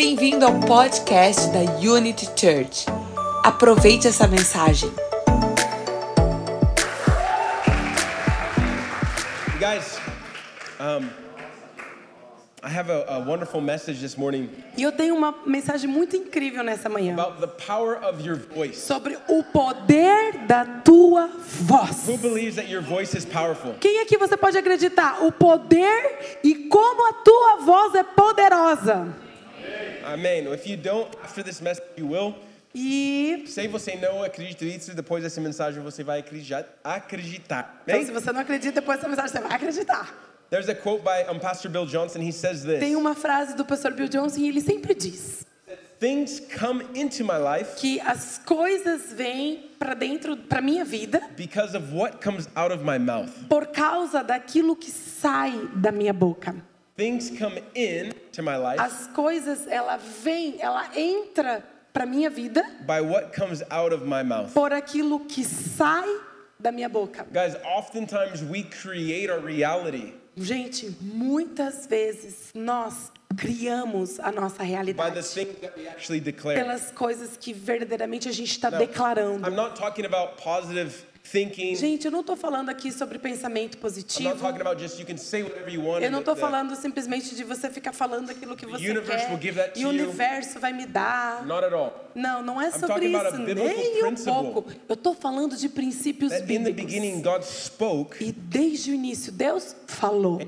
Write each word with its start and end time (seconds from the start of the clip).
Bem-vindo 0.00 0.46
ao 0.46 0.60
podcast 0.60 1.50
da 1.50 1.58
Unity 1.80 2.26
Church. 2.26 2.86
Aproveite 3.42 4.06
essa 4.06 4.28
mensagem. 4.28 4.88
You 9.52 9.58
guys, 9.58 9.98
um, 10.78 11.08
I 12.62 12.70
have 12.72 12.92
a, 12.92 13.16
a 13.16 13.18
wonderful 13.18 13.60
message 13.60 13.98
this 14.00 14.16
morning 14.16 14.48
E 14.76 14.84
eu 14.84 14.92
tenho 14.92 15.16
uma 15.16 15.34
mensagem 15.44 15.90
muito 15.90 16.14
incrível 16.14 16.62
nessa 16.62 16.88
manhã 16.88 17.14
about 17.14 17.40
the 17.40 17.48
power 17.48 17.98
of 18.04 18.24
your 18.24 18.38
voice. 18.54 18.78
sobre 18.78 19.18
o 19.28 19.42
poder 19.42 20.46
da 20.46 20.64
tua 20.64 21.28
voz. 21.44 22.06
Who 22.06 22.16
believes 22.18 22.54
that 22.54 22.70
your 22.70 22.82
voice 22.82 23.18
is 23.18 23.24
powerful? 23.24 23.74
Quem 23.80 24.00
aqui 24.00 24.16
você 24.16 24.36
pode 24.36 24.56
acreditar? 24.56 25.24
O 25.24 25.32
poder 25.32 26.38
e 26.44 26.68
como 26.68 27.08
a 27.08 27.14
tua 27.14 27.56
voz 27.64 27.96
é 27.96 28.04
poderosa. 28.04 29.26
Amen. 30.04 30.52
If 30.52 30.66
you 30.66 30.76
don't, 30.76 31.08
after 31.22 31.42
this 31.44 31.60
message, 31.60 31.86
you 31.96 32.08
will. 32.08 32.34
E 32.74 33.44
Se 33.46 33.66
você 33.66 33.96
não 33.96 34.22
acredita 34.22 34.64
nisso, 34.64 34.94
depois 34.94 35.22
dessa 35.22 35.40
mensagem 35.40 35.82
você 35.82 36.04
vai 36.04 36.20
acreditar. 36.20 36.64
acreditar. 36.84 37.80
então, 37.82 37.94
Amém? 37.96 38.06
se 38.06 38.12
você 38.12 38.30
não 38.32 38.40
acredita, 38.40 38.72
depois 38.80 38.98
dessa 38.98 39.08
mensagem 39.08 39.32
você 39.32 39.40
vai 39.40 39.52
acreditar. 39.56 40.14
There's 40.50 40.68
a 40.68 40.74
quote 40.74 41.02
by 41.02 41.30
um, 41.30 41.38
Pastor 41.38 41.70
Bill 41.70 41.86
Johnson. 41.86 42.20
He 42.20 42.32
says 42.32 42.62
this 42.64 42.78
Tem 42.80 42.96
uma 42.96 43.14
frase 43.14 43.54
do 43.54 43.64
pastor 43.64 43.92
Bill 43.92 44.08
Johnson 44.08 44.40
e 44.40 44.48
ele 44.48 44.60
sempre 44.60 44.94
diz 44.94 45.46
Things 45.98 46.40
come 46.58 46.84
into 46.94 47.24
my 47.24 47.36
life 47.38 47.74
que 47.76 48.00
as 48.00 48.38
coisas 48.46 49.12
vêm 49.12 49.68
para 49.78 49.94
dentro, 49.94 50.36
para 50.36 50.60
minha 50.62 50.84
vida, 50.84 51.20
because 51.36 51.76
of 51.76 51.92
what 51.92 52.22
comes 52.22 52.48
out 52.54 52.72
of 52.72 52.84
my 52.84 52.98
mouth. 52.98 53.28
por 53.48 53.66
causa 53.66 54.22
daquilo 54.22 54.76
que 54.76 54.90
sai 54.92 55.68
da 55.74 55.90
minha 55.90 56.12
boca. 56.12 56.54
Things 56.98 57.30
come 57.30 57.60
in 57.76 58.12
to 58.32 58.42
my 58.42 58.56
life 58.56 58.80
As 58.80 59.06
coisas, 59.14 59.68
ela 59.68 59.96
vem, 59.98 60.60
ela 60.60 60.90
entra 60.96 61.62
para 61.92 62.04
minha 62.04 62.28
vida 62.28 62.60
by 62.84 63.00
what 63.00 63.32
comes 63.32 63.62
out 63.70 63.94
of 63.94 64.04
my 64.04 64.24
mouth. 64.24 64.52
por 64.52 64.72
aquilo 64.72 65.20
que 65.20 65.44
sai 65.44 66.08
da 66.58 66.72
minha 66.72 66.88
boca. 66.88 67.24
Guys, 67.32 67.54
oftentimes 67.64 68.42
we 68.42 68.64
create 68.64 69.30
our 69.30 69.38
reality 69.38 70.12
Gente, 70.40 70.96
muitas 71.00 71.86
vezes 71.86 72.50
nós 72.54 73.10
criamos 73.36 74.20
a 74.20 74.30
nossa 74.30 74.62
realidade 74.62 75.20
pelas 76.54 76.90
coisas 76.92 77.36
que 77.36 77.52
verdadeiramente 77.52 78.28
a 78.28 78.32
gente 78.32 78.52
está 78.52 78.70
declarando. 78.70 79.46
I'm 79.46 79.54
not 79.54 79.76
talking 79.76 80.04
about 80.04 80.36
positive 80.42 81.06
thinking. 81.30 81.74
Gente, 81.74 82.04
eu 82.04 82.10
não 82.10 82.20
estou 82.20 82.36
falando 82.36 82.68
aqui 82.68 82.90
sobre 82.92 83.18
pensamento 83.18 83.76
I'm 83.76 83.80
positivo. 83.80 84.28
not 84.30 84.40
talking 84.40 84.60
about 84.60 84.80
just 84.80 84.98
you 84.98 85.06
can 85.06 85.16
say 85.16 85.42
whatever 85.42 85.72
you 85.72 85.84
want. 85.84 86.02
Eu 86.02 86.10
não 86.10 86.20
estou 86.20 86.36
falando 86.36 86.74
simplesmente 86.76 87.34
de 87.34 87.44
você 87.44 87.70
ficar 87.70 87.92
falando 87.92 88.30
aquilo 88.30 88.56
que 88.56 88.66
você 88.66 88.82
quer 89.00 89.72
e 89.76 89.84
o 89.84 89.88
universo 89.88 90.58
vai 90.58 90.72
me 90.72 90.86
dar. 90.86 91.44
Not 91.46 91.64
at 91.64 91.72
all. 91.72 92.08
Não, 92.14 92.42
não 92.42 92.60
é 92.60 92.70
sobre 92.70 93.06
isso, 93.06 93.38
nem 93.38 94.04
um 94.04 94.14
pouco. 94.14 94.72
Eu 94.88 94.94
estou 94.94 95.14
falando 95.14 95.56
de 95.56 95.68
princípios 95.68 96.30
That 96.32 96.42
in 96.42 96.46
the 96.46 96.70
bíblicos. 96.72 96.84
beginning 96.84 97.22
God 97.22 97.42
spoke. 97.42 98.24
E 98.24 98.32
desde 98.32 98.90
o 98.90 98.94
início 98.94 99.30
Deus 99.30 99.76
falou 99.86 100.40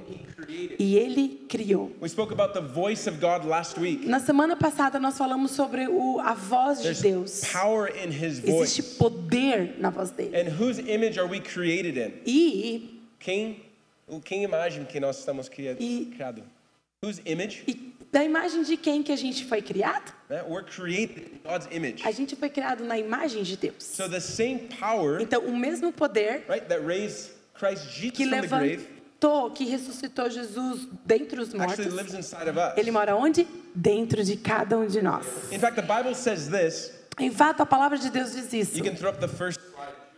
e 0.79 0.97
Ele 0.97 1.47
criou. 1.49 1.93
We 2.01 2.09
spoke 2.09 2.33
about 2.33 2.55
the 2.55 2.61
voice 2.61 3.09
of 3.09 3.19
God 3.19 3.45
last 3.45 3.79
week. 3.79 4.07
Na 4.07 4.21
semana 4.21 4.57
passada 4.57 4.99
nós 4.99 5.17
falamos 5.17 5.53
sobre 5.53 5.87
o, 5.89 6.19
a 6.21 6.35
voz 6.35 6.79
de 6.79 6.85
There's 6.85 7.03
Deus. 7.03 7.41
power 7.53 7.93
in 7.97 8.09
His 8.11 8.43
Existe 8.43 8.83
poder 8.99 9.77
na 9.79 9.91
voz 9.91 10.11
dele. 10.11 10.37
Whose 10.71 10.79
image 10.79 11.19
are 11.19 11.27
we 11.27 11.41
created 11.41 11.97
in? 11.97 12.13
E, 12.25 13.03
Quem, 13.19 13.61
quem 14.25 14.45
imagem 14.45 14.85
que 14.85 15.01
nós 15.01 15.19
estamos 15.19 15.49
cria- 15.49 15.77
E- 15.81 16.13
criado? 16.15 16.45
Whose 17.05 17.21
image? 17.27 17.65
e 17.67 17.93
da 18.13 18.23
imagem 18.23 18.63
de 18.63 18.77
quem 18.77 19.03
que 19.03 19.11
a 19.11 19.17
gente 19.17 19.45
foi 19.47 19.61
criado? 19.63 20.13
Né? 20.29 20.45
We're 20.49 20.65
created 20.65 21.33
in 21.35 21.41
God's 21.49 21.67
image. 21.73 22.07
A 22.07 22.13
gente 22.13 22.37
foi 22.37 22.49
criado 22.49 22.85
na 22.85 22.97
imagem 22.97 23.43
de 23.43 23.57
Deus. 23.57 23.83
So 23.83 24.09
the 24.09 24.21
same 24.21 24.69
power, 24.79 25.21
Então, 25.21 25.45
o 25.45 25.57
mesmo 25.57 25.93
poder 25.93 26.45
right, 26.49 26.65
that 26.69 26.85
raised 26.87 27.31
Christ 27.55 27.89
Jesus 27.91 28.13
que 28.13 28.25
from 28.29 28.41
the 28.41 28.47
grave 28.47 28.77
levantou, 28.77 29.51
que 29.51 29.65
ressuscitou 29.65 30.31
Jesus 30.31 30.87
dentre 31.05 31.41
os 31.41 31.53
mortos, 31.53 31.85
ele 32.77 32.91
mora 32.93 33.17
onde? 33.17 33.45
Dentro 33.75 34.23
de 34.23 34.37
cada 34.37 34.79
um 34.79 34.87
de 34.87 35.03
nós. 35.03 35.27
In 35.51 35.59
fact, 35.59 35.75
the 35.75 35.83
Bible 35.83 36.15
says 36.15 36.49
this. 36.49 36.93
Em 37.19 37.31
fato, 37.31 37.61
a 37.61 37.67
palavra 37.67 37.99
de 37.99 38.09
Deus 38.09 38.33
diz 38.33 38.53
isso. 38.53 38.79
You 38.79 38.85
can 38.85 38.95
throw 38.95 39.11
up 39.11 39.21
the 39.21 39.29
first. 39.29 39.59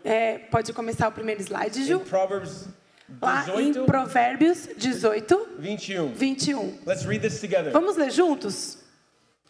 É, 0.04 0.38
pode 0.38 0.72
começar 0.72 1.08
o 1.08 1.12
primeiro 1.12 1.40
slide, 1.42 1.84
Ju. 1.84 2.02
Lá 3.20 3.42
em 3.42 3.72
18, 3.72 3.84
Provérbios 3.84 4.68
18, 4.76 5.48
21. 5.58 6.12
21. 6.14 6.78
Let's 6.86 7.04
read 7.04 7.20
this 7.20 7.40
together. 7.40 7.70
Vamos 7.70 7.96
ler 7.96 8.10
juntos? 8.10 8.78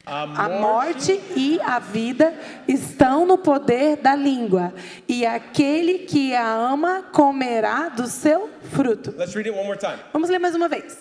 A 0.04 0.22
A 0.22 0.48
morte 0.48 1.20
e 1.36 1.60
a 1.60 1.78
vida 1.78 2.34
estão 2.66 3.24
no 3.24 3.38
poder 3.38 3.98
da 3.98 4.16
língua, 4.16 4.74
e 5.08 5.24
aquele 5.24 6.00
que 6.00 6.34
a 6.34 6.44
ama 6.44 7.04
comerá 7.12 7.88
do 7.88 8.08
seu 8.08 8.50
fruto. 8.72 9.14
Let's 9.16 9.32
read 9.34 9.48
it 9.48 9.56
one 9.56 9.64
more 9.64 9.78
time. 9.78 9.98
Vamos 10.12 10.28
ler 10.28 10.40
mais 10.40 10.56
uma 10.56 10.68
vez. 10.68 10.98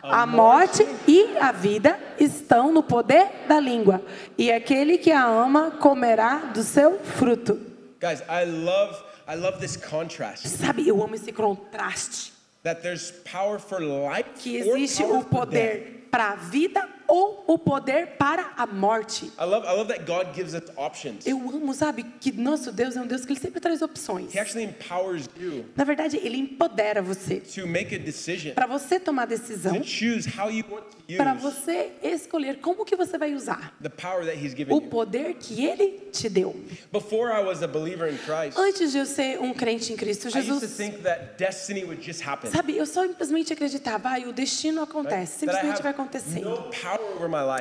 A 0.00 0.24
morte 0.24 0.86
e 1.08 1.36
a 1.38 1.50
vida 1.50 1.98
estão 2.20 2.70
no 2.70 2.84
poder 2.84 3.26
da 3.48 3.58
língua, 3.58 4.00
e 4.38 4.52
aquele 4.52 4.96
que 4.98 5.10
a 5.10 5.24
ama 5.24 5.72
comerá 5.72 6.36
do 6.54 6.62
seu 6.62 7.00
fruto. 7.00 7.58
Guys, 8.06 8.22
I 8.28 8.44
love 8.44 9.02
I 9.26 9.34
love 9.34 9.58
this 9.58 9.76
contrast. 9.76 10.46
Sabe, 10.46 10.86
eu 10.86 11.02
amo 11.02 11.16
esse 11.16 11.32
contraste. 11.32 12.32
That 12.62 12.80
there's 12.80 13.10
power 13.24 13.58
for 13.58 13.80
life 13.80 14.28
que 14.36 14.58
existe 14.58 15.02
o 15.02 15.24
poder 15.24 16.06
para 16.08 16.30
a 16.30 16.36
vida 16.36 16.88
ou 17.08 17.44
o 17.46 17.58
poder 17.58 18.16
para 18.18 18.52
a 18.56 18.66
morte. 18.66 19.26
I 19.40 19.44
love 19.44 19.66
I 19.66 19.72
love 19.76 19.88
that 19.92 20.04
God 20.04 20.34
gives 20.34 20.54
us 20.54 20.62
options. 20.76 21.26
Eu 21.26 21.38
amo, 21.50 21.72
sabe, 21.74 22.04
que 22.20 22.32
nosso 22.32 22.72
Deus 22.72 22.96
é 22.96 23.00
um 23.00 23.06
Deus 23.06 23.24
que 23.24 23.32
ele 23.32 23.40
sempre 23.40 23.60
traz 23.60 23.82
opções. 23.82 24.34
He 24.34 24.38
actually 24.38 24.64
empowers 24.64 25.28
you 25.38 25.64
Na 25.76 25.84
verdade, 25.84 26.16
ele 26.18 26.36
empodera 26.36 27.00
você 27.02 27.40
to 27.40 27.66
make 27.66 27.94
a 27.94 27.98
decision, 27.98 28.54
para 28.54 28.66
você 28.66 28.98
tomar 29.00 29.26
decisão, 29.26 29.78
to 29.80 29.84
choose 29.86 30.28
how 30.28 30.50
you 30.50 30.64
want 30.70 30.84
to 30.84 31.16
para 31.16 31.34
você 31.34 31.92
escolher 32.02 32.58
como 32.60 32.84
que 32.84 32.96
você 32.96 33.16
vai 33.16 33.32
usar 33.34 33.74
the 33.80 33.88
power 33.88 34.24
that 34.26 34.36
He's 34.36 34.54
given 34.54 34.74
o 34.74 34.82
you. 34.82 34.88
poder 34.88 35.34
que 35.34 35.64
ele 35.64 36.00
te 36.10 36.28
deu. 36.28 36.54
Before 36.92 37.30
I 37.30 37.44
was 37.44 37.62
a 37.62 37.68
believer 37.68 38.08
in 38.12 38.16
Christ, 38.18 38.58
Antes 38.58 38.90
de 38.92 38.98
eu 38.98 39.06
ser 39.06 39.38
um 39.40 39.54
crente 39.54 39.92
em 39.92 39.96
Cristo 39.96 40.24
I 40.28 40.38
used 40.38 40.46
to 40.48 40.66
Jesus, 40.66 40.76
think 40.76 41.02
that 41.02 41.36
destiny 41.38 41.84
would 41.84 42.02
just 42.04 42.26
happen. 42.26 42.50
sabe, 42.50 42.76
eu 42.76 42.86
simplesmente 42.86 43.52
acreditava, 43.52 44.08
ah, 44.10 44.18
o 44.28 44.32
destino 44.32 44.82
acontece, 44.82 45.38
simplesmente 45.40 45.80
vai 45.82 45.92
have 45.92 46.00
acontecendo. 46.00 46.48
no 46.50 46.56
power. 46.70 46.95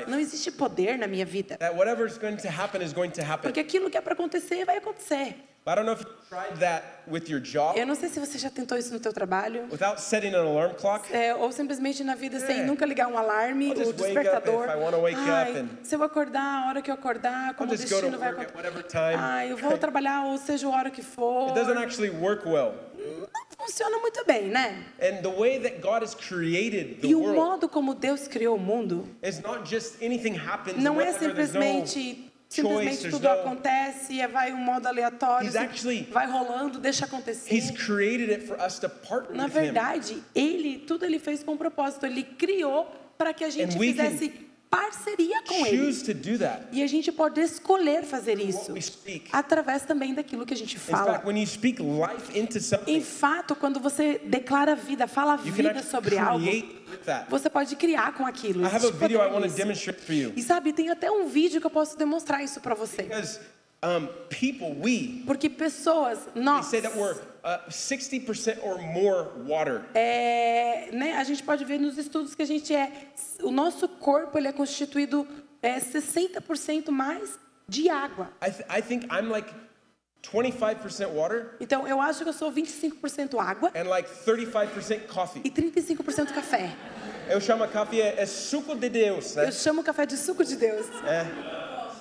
Não 0.07 0.19
existe 0.19 0.51
poder 0.51 0.97
na 0.97 1.07
minha 1.07 1.25
vida, 1.25 1.57
That 1.57 1.75
whatever's 1.75 2.17
going 2.17 2.37
to 2.37 2.47
happen 2.49 2.81
is 2.83 2.93
going 2.93 3.09
to 3.11 3.21
happen. 3.21 3.43
porque 3.43 3.59
aquilo 3.59 3.89
que 3.89 3.97
é 3.97 4.01
para 4.01 4.13
acontecer 4.13 4.65
vai 4.65 4.77
acontecer. 4.77 5.35
I 5.67 5.73
don't 5.73 5.85
know 5.87 5.93
if 5.95 6.01
you 6.01 6.11
tried 6.29 6.59
that 6.59 6.85
with 7.07 7.23
your 7.27 7.39
job 7.41 7.75
Eu 7.79 7.87
não 7.87 7.95
sei 7.95 8.07
se 8.07 8.19
você 8.19 8.37
já 8.37 8.51
tentou 8.51 8.77
isso 8.77 8.93
no 8.93 8.99
teu 8.99 9.11
trabalho, 9.11 9.63
without 9.71 9.99
setting 9.99 10.35
an 10.35 10.41
alarm 10.43 10.75
clock. 10.75 11.11
é, 11.11 11.33
ou 11.33 11.51
simplesmente 11.51 12.03
na 12.03 12.13
vida 12.13 12.39
sem 12.39 12.59
É. 12.59 12.63
nunca 12.63 12.85
ligar 12.85 13.07
um 13.07 13.17
alarme, 13.17 13.69
I'll 13.69 13.73
o 13.73 13.75
just 13.77 13.99
wake 13.99 14.11
up 14.15 14.19
despertador. 14.21 14.69
Ai, 14.69 15.49
up 15.49 15.57
and- 15.59 15.69
se 15.83 15.95
eu 15.95 16.03
acordar 16.03 16.65
a 16.65 16.67
hora 16.69 16.81
que 16.83 16.91
eu 16.91 16.93
acordar, 16.93 17.55
como 17.55 17.73
o 17.73 17.75
destino 17.75 18.15
vai 18.19 18.29
acontecer. 18.29 19.15
Ai, 19.17 19.51
eu 19.51 19.57
vou 19.57 19.75
trabalhar, 19.75 20.25
ou 20.25 20.37
seja, 20.37 20.67
a 20.67 20.69
hora 20.69 20.91
que 20.91 21.01
for. 21.01 21.47
It 21.49 21.59
doesn't 21.59 21.79
actually 21.83 22.11
work 22.11 22.47
well. 22.47 22.75
Não 23.05 23.65
funciona 23.65 23.97
muito 23.99 24.23
bem, 24.25 24.47
né? 24.47 24.83
And 25.01 25.21
the 25.21 25.29
way 25.29 25.59
that 25.59 25.79
God 25.81 26.03
has 26.03 26.13
created 26.15 27.01
the 27.01 27.07
E 27.07 27.15
o 27.15 27.33
modo 27.33 27.67
como 27.67 27.93
Deus 27.93 28.27
criou 28.27 28.55
o 28.55 28.59
mundo 28.59 29.07
is 29.23 29.39
not 29.41 29.69
just 29.69 30.01
anything 30.01 30.37
happens. 30.37 30.81
não 30.81 30.99
é 30.99 31.13
simplesmente 31.13 32.31
simplesmente 32.47 33.09
tudo 33.09 33.27
acontece 33.27 34.13
e 34.13 34.27
vai 34.27 34.53
um 34.53 34.57
modo 34.57 34.87
aleatório, 34.87 35.51
vai 36.11 36.29
rolando, 36.29 36.79
deixa 36.79 37.05
acontecer. 37.05 37.53
He's 37.53 37.71
created 37.71 38.29
it 38.31 38.45
for 38.45 38.57
us 38.59 38.79
to 38.79 38.89
partner 38.89 39.35
Na 39.35 39.47
verdade, 39.47 40.23
ele 40.33 40.79
tudo 40.79 41.05
ele 41.05 41.19
fez 41.19 41.43
com 41.43 41.53
um 41.53 41.57
propósito, 41.57 42.05
ele 42.05 42.23
criou 42.23 42.89
para 43.17 43.33
que 43.33 43.43
a 43.43 43.49
gente 43.49 43.77
fizesse 43.77 44.29
parceria 44.69 45.41
com 45.43 45.65
ele. 45.65 45.91
E 46.71 46.83
a 46.83 46.87
gente 46.87 47.11
pode 47.11 47.39
escolher 47.41 48.03
fazer 48.03 48.39
isso 48.39 48.73
através 49.31 49.83
também 49.83 50.13
daquilo 50.13 50.45
que 50.45 50.53
a 50.53 50.57
gente 50.57 50.77
fala. 50.77 51.21
Em 52.87 53.01
fato, 53.01 53.55
quando 53.55 53.79
você 53.79 54.19
declara 54.25 54.75
vida, 54.75 55.07
fala 55.07 55.35
vida 55.35 55.81
sobre 55.83 56.17
algo, 56.17 56.45
você 57.29 57.49
pode 57.49 57.75
criar 57.75 58.13
com 58.13 58.25
aquilo. 58.25 58.63
I 58.63 58.65
have 58.65 58.75
a 58.75 58.77
Existe 58.77 58.97
video 58.99 59.19
I 59.19 59.23
poder 59.23 59.33
want 59.33 59.41
to 59.41 59.47
nisso. 59.47 59.57
demonstrate 59.57 60.01
for 60.01 60.13
you. 60.13 60.33
E 60.35 60.41
sabe, 60.41 60.73
tem 60.73 60.89
até 60.89 61.09
um 61.11 61.27
vídeo 61.27 61.59
que 61.59 61.67
eu 61.67 61.71
posso 61.71 61.97
demonstrar 61.97 62.43
isso 62.43 62.59
para 62.59 62.75
você. 62.75 63.07
Um, 63.83 64.07
people, 64.29 64.75
we, 64.81 65.21
Porque 65.27 65.47
pessoas, 65.49 66.17
they 66.33 66.41
nós, 66.41 66.65
say 66.65 66.81
that 66.81 66.95
we're 66.97 67.13
uh, 67.43 67.59
60% 67.69 68.57
or 68.63 68.79
more 68.81 69.27
water. 69.45 69.85
é, 69.93 70.89
né, 70.91 71.13
a 71.17 71.23
gente 71.23 71.43
pode 71.43 71.63
ver 71.65 71.79
nos 71.79 71.95
estudos 71.97 72.33
que 72.33 72.41
a 72.41 72.45
gente 72.47 72.73
é, 72.73 72.91
o 73.43 73.51
nosso 73.51 73.87
corpo 73.87 74.37
ele 74.39 74.47
é 74.47 74.51
constituído 74.51 75.27
é, 75.61 75.79
60% 75.79 76.89
mais 76.89 77.37
de 77.67 77.87
água. 77.89 78.31
I, 78.41 78.49
th- 78.51 78.65
I 78.69 78.81
think 78.81 79.05
I'm 79.11 79.29
like 79.29 79.53
25% 80.23 81.07
water, 81.13 81.55
Então 81.59 81.87
eu 81.87 82.01
acho 82.01 82.23
que 82.23 82.29
eu 82.29 82.33
sou 82.33 82.51
25% 82.51 83.37
água 83.39 83.71
and 83.75 83.83
like 83.87 84.09
35% 84.25 85.05
coffee. 85.07 85.41
e 85.45 85.51
35% 85.51 86.33
café. 86.33 86.75
Eu 87.29 87.39
chamo 87.39 87.67
café 87.67 88.15
é 88.17 88.25
suco 88.25 88.73
de 88.75 88.89
Deus, 88.89 89.35
né? 89.35 89.47
Eu 89.47 89.51
chamo 89.51 89.83
café 89.83 90.07
de 90.07 90.17
suco 90.17 90.43
de 90.43 90.55
Deus. 90.55 90.87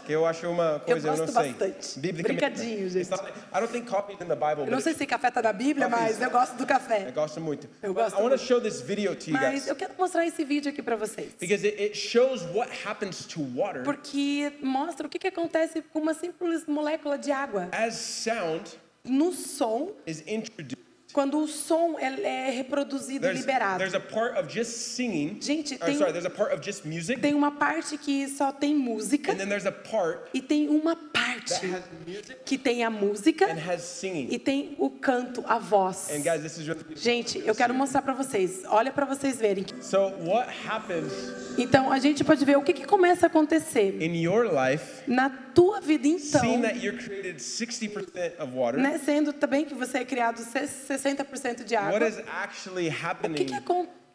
Que 0.04 0.12
eu 0.12 0.26
acho 0.26 0.48
uma 0.48 0.80
coisa, 0.80 1.08
eu, 1.08 1.16
gosto 1.16 1.32
não 1.32 1.42
sei. 1.42 1.52
bastante. 1.52 1.98
Biblicamente. 1.98 2.40
Brincadinho, 2.60 2.88
gente. 2.90 3.10
not- 3.10 3.24
I 3.24 3.60
don't 3.60 3.72
think 3.72 3.88
coffee 3.88 4.14
in 4.14 4.26
the 4.26 4.34
Bible, 4.34 4.64
Eu 4.66 4.70
não 4.70 4.80
sei 4.80 4.94
se 4.94 5.06
café 5.06 5.30
tá 5.30 5.40
na 5.42 5.52
Bíblia, 5.52 5.88
mas 5.88 6.20
eu 6.20 6.30
gosto 6.30 6.54
do 6.56 6.66
café. 6.66 7.06
eu 7.08 7.12
gosto 7.12 7.40
muito. 7.40 7.68
Eu 7.82 7.94
But 7.94 8.02
gosto 8.04 8.18
I 8.18 8.22
want 8.22 8.32
to 8.32 8.38
muito. 8.38 8.44
show 8.46 8.60
this 8.60 8.80
video 8.80 9.14
to 9.16 9.30
you 9.30 9.32
Mas 9.32 9.50
guys 9.50 9.66
eu 9.68 9.74
quero 9.76 9.94
mostrar 9.98 10.26
esse 10.26 10.44
vídeo 10.44 10.70
aqui 10.70 10.82
pra 10.82 10.96
vocês. 10.96 11.32
because 11.40 11.66
it, 11.66 11.80
it 11.82 11.96
shows 11.96 12.42
what 12.54 12.70
happens 12.86 13.24
to 13.26 13.40
water 13.54 13.82
Porque 13.82 14.52
mostra 14.62 15.06
o 15.06 15.10
que, 15.10 15.18
que 15.18 15.28
acontece 15.28 15.80
com 15.82 16.00
uma 16.00 16.14
simples 16.14 16.66
molécula 16.66 17.16
de 17.18 17.32
água. 17.32 17.68
as 17.72 17.94
sound 17.94 18.70
No 19.04 19.32
som, 19.32 19.92
is 20.06 20.22
introduced. 20.26 20.83
Quando 21.14 21.38
o 21.38 21.46
som 21.48 21.96
é, 21.98 22.48
é 22.48 22.50
reproduzido 22.50 23.26
e 23.26 23.32
liberado. 23.32 23.78
there's 23.78 23.94
a 23.94 24.00
part 24.00 24.36
of 24.38 24.52
just 24.52 24.72
singing. 24.72 25.38
Gente, 25.40 25.78
tem- 25.78 25.96
sorry, 25.96 26.12
there's 26.12 26.26
a 26.26 26.30
part 26.30 26.52
of 26.52 26.60
just 26.62 26.84
music, 26.84 27.20
Tem 27.22 27.32
uma 27.34 27.52
parte 27.52 27.96
que 27.96 28.28
só 28.28 28.50
tem 28.52 28.74
música 28.74 29.32
and 29.32 29.36
then 29.36 29.48
there's 29.48 29.64
a 29.64 29.72
part 29.72 30.28
e 30.34 30.42
tem 30.42 30.68
uma 30.68 30.96
parte 30.96 31.54
that 31.54 31.66
has 31.66 31.82
music 32.06 32.36
que 32.44 32.58
tem 32.58 32.82
a 32.84 32.90
música 32.90 33.46
and 33.46 33.58
has 33.64 33.82
singing. 33.82 34.26
e 34.30 34.38
tem 34.38 34.74
o 34.78 34.90
canto, 34.90 35.42
a 35.46 35.56
voz. 35.58 36.10
And 36.10 36.20
guys, 36.22 36.42
this 36.42 36.58
is 36.58 36.66
really 36.66 36.82
Gente, 36.96 37.38
eu 37.46 37.54
quero 37.54 37.72
mostrar 37.72 38.02
pra 38.02 38.12
vocês. 38.12 38.62
Olha 38.66 38.90
pra 38.92 39.06
vocês 39.06 39.38
verem. 39.38 39.64
so. 39.80 39.98
What 40.24 40.48
happens 40.68 41.12
Então 41.56 41.92
a 41.92 42.00
gente 42.00 42.24
pode 42.24 42.44
ver 42.44 42.56
o 42.58 42.62
que, 42.62 42.72
que 42.72 42.84
começa 42.84 43.26
a 43.26 43.28
acontecer 43.28 44.02
in 44.02 44.20
your 44.20 44.46
life? 44.52 45.02
na 45.06 45.30
tua 45.30 45.80
vida 45.80 46.08
então. 46.08 46.40
Seeing 46.40 46.62
that 46.62 46.84
you're 46.84 46.98
created 47.00 47.36
60% 47.40 48.40
of 48.40 48.52
water. 48.52 48.80
Né, 48.80 48.98
sendo 48.98 49.32
também 49.32 49.64
que 49.64 49.74
você 49.74 49.98
é 49.98 50.04
criado 50.04 50.38
se- 50.38 50.66
60% 51.04 51.64
de 51.64 51.76
água. 51.76 51.98
O 51.98 53.34
que 53.34 53.44
que 53.44 53.54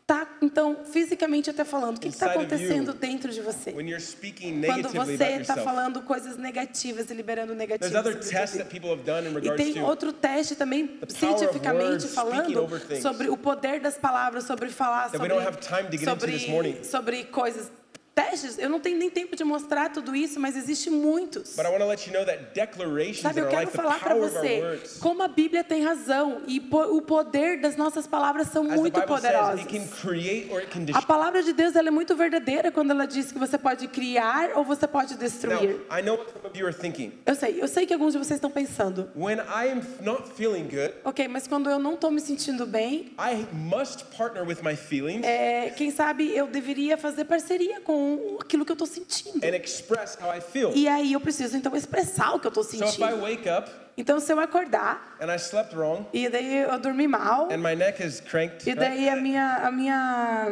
está, 0.09 0.27
então, 0.41 0.83
fisicamente 0.85 1.49
até 1.51 1.63
falando, 1.63 1.97
o 1.97 1.99
que 1.99 2.07
está 2.07 2.31
acontecendo 2.31 2.93
dentro 2.93 3.31
de 3.31 3.41
você? 3.41 3.71
when 3.71 3.87
you're 3.87 4.01
speaking 4.03 4.61
Quando 4.61 4.89
você 4.89 5.23
está 5.39 5.55
falando 5.57 6.01
coisas 6.01 6.35
negativas 6.37 7.11
e 7.11 7.13
liberando 7.13 7.53
negativas. 7.53 8.05
E 9.43 9.51
tem 9.55 9.83
outro 9.83 10.11
teste 10.11 10.55
também, 10.55 10.99
cientificamente 11.07 12.07
falando, 12.07 12.67
sobre 13.01 13.29
o 13.29 13.37
poder 13.37 13.79
das 13.79 13.97
palavras, 13.97 14.45
sobre 14.45 14.69
falar 14.69 15.11
sobre, 15.11 15.29
sobre, 16.03 16.83
sobre 16.83 17.23
coisas. 17.25 17.71
Testes, 18.23 18.57
eu 18.57 18.69
não 18.69 18.79
tenho 18.79 18.97
nem 18.97 19.09
tempo 19.09 19.35
de 19.35 19.43
mostrar 19.43 19.89
tudo 19.89 20.15
isso, 20.15 20.39
mas 20.39 20.55
existe 20.55 20.89
muitos. 20.89 21.55
But 21.55 21.65
I 21.65 21.69
want 21.69 21.81
to 21.81 21.87
let 21.87 22.07
you 22.07 22.13
know 22.13 22.25
that 22.25 22.53
declarations 22.53 23.21
Sabe, 23.21 23.41
eu 23.41 23.47
quero 23.47 23.69
falar 23.69 23.99
para 23.99 24.15
você 24.15 24.79
como 24.99 25.23
a 25.23 25.27
Bíblia 25.27 25.63
tem 25.63 25.83
razão 25.83 26.41
e 26.47 26.59
o 26.71 27.01
poder 27.01 27.61
das 27.61 27.75
nossas 27.75 28.05
palavras 28.05 28.47
são 28.47 28.63
muito 28.63 29.01
poderosas. 29.01 29.65
A 30.93 31.01
palavra 31.01 31.41
de 31.43 31.53
Deus 31.53 31.75
ela 31.75 31.87
é 31.87 31.91
muito 31.91 32.15
verdadeira 32.15 32.71
quando 32.71 32.91
ela 32.91 33.05
diz 33.05 33.31
que 33.31 33.39
você 33.39 33.57
pode 33.57 33.87
criar 33.87 34.51
ou 34.55 34.63
você 34.63 34.87
pode 34.87 35.15
destruir. 35.15 35.81
I 35.91 36.01
know 36.01 36.17
what 36.17 36.31
some 36.31 36.45
of 36.45 36.57
you 36.57 36.65
are 36.65 36.75
thinking. 36.75 37.13
Eu 37.25 37.35
sei, 37.35 37.61
eu 37.61 37.67
sei 37.67 37.85
que 37.85 37.93
alguns 37.93 38.13
de 38.13 38.19
vocês 38.19 38.37
estão 38.37 38.51
pensando, 38.51 39.09
When 39.15 39.37
I 39.37 39.71
am 39.71 39.81
not 40.01 40.29
feeling 40.35 40.63
good, 40.63 40.93
ok, 41.03 41.27
mas 41.27 41.47
quando 41.47 41.69
eu 41.69 41.79
não 41.79 41.93
estou 41.93 42.11
me 42.11 42.21
sentindo 42.21 42.65
bem, 42.65 43.13
I 43.19 43.45
must 43.53 44.05
partner 44.17 44.45
with 44.45 44.57
my 44.63 44.75
feelings 44.75 45.25
é, 45.25 45.69
quem 45.69 45.91
sabe 45.91 46.35
eu 46.35 46.47
deveria 46.47 46.97
fazer 46.97 47.25
parceria 47.25 47.79
com 47.81 48.08
aquilo 48.41 48.65
que 48.65 48.71
eu 48.71 48.75
estou 48.75 48.87
sentindo. 48.87 49.43
and 49.45 49.55
express 49.55 50.17
how 50.21 50.29
I 50.35 50.41
feel. 50.41 50.71
E 50.75 50.87
aí 50.87 51.13
eu 51.13 51.19
preciso 51.19 51.55
então 51.57 51.75
expressar 51.75 52.33
o 52.35 52.39
que 52.39 52.47
eu 52.47 52.49
estou 52.49 52.63
So 52.63 52.75
if 52.75 52.81
I 52.83 52.87
sentindo. 52.91 53.21
wake 53.21 53.49
up 53.49 53.69
Então 53.97 54.19
se 54.19 54.31
eu 54.31 54.39
acordar 54.39 55.17
and 55.21 55.27
I 55.33 55.35
slept 55.37 55.75
wrong 55.75 56.05
e 56.13 56.29
daí 56.29 56.57
eu 56.63 56.79
dormi 56.79 57.07
mal 57.07 57.49
and 57.51 57.57
my 57.57 57.75
neck 57.75 58.01
is 58.01 58.21
cranked, 58.21 58.65
e 58.69 58.73
right? 58.73 58.79
daí 58.79 59.09
a 59.09 59.15
minha 59.17 59.55
a 59.67 59.71
minha 59.71 60.47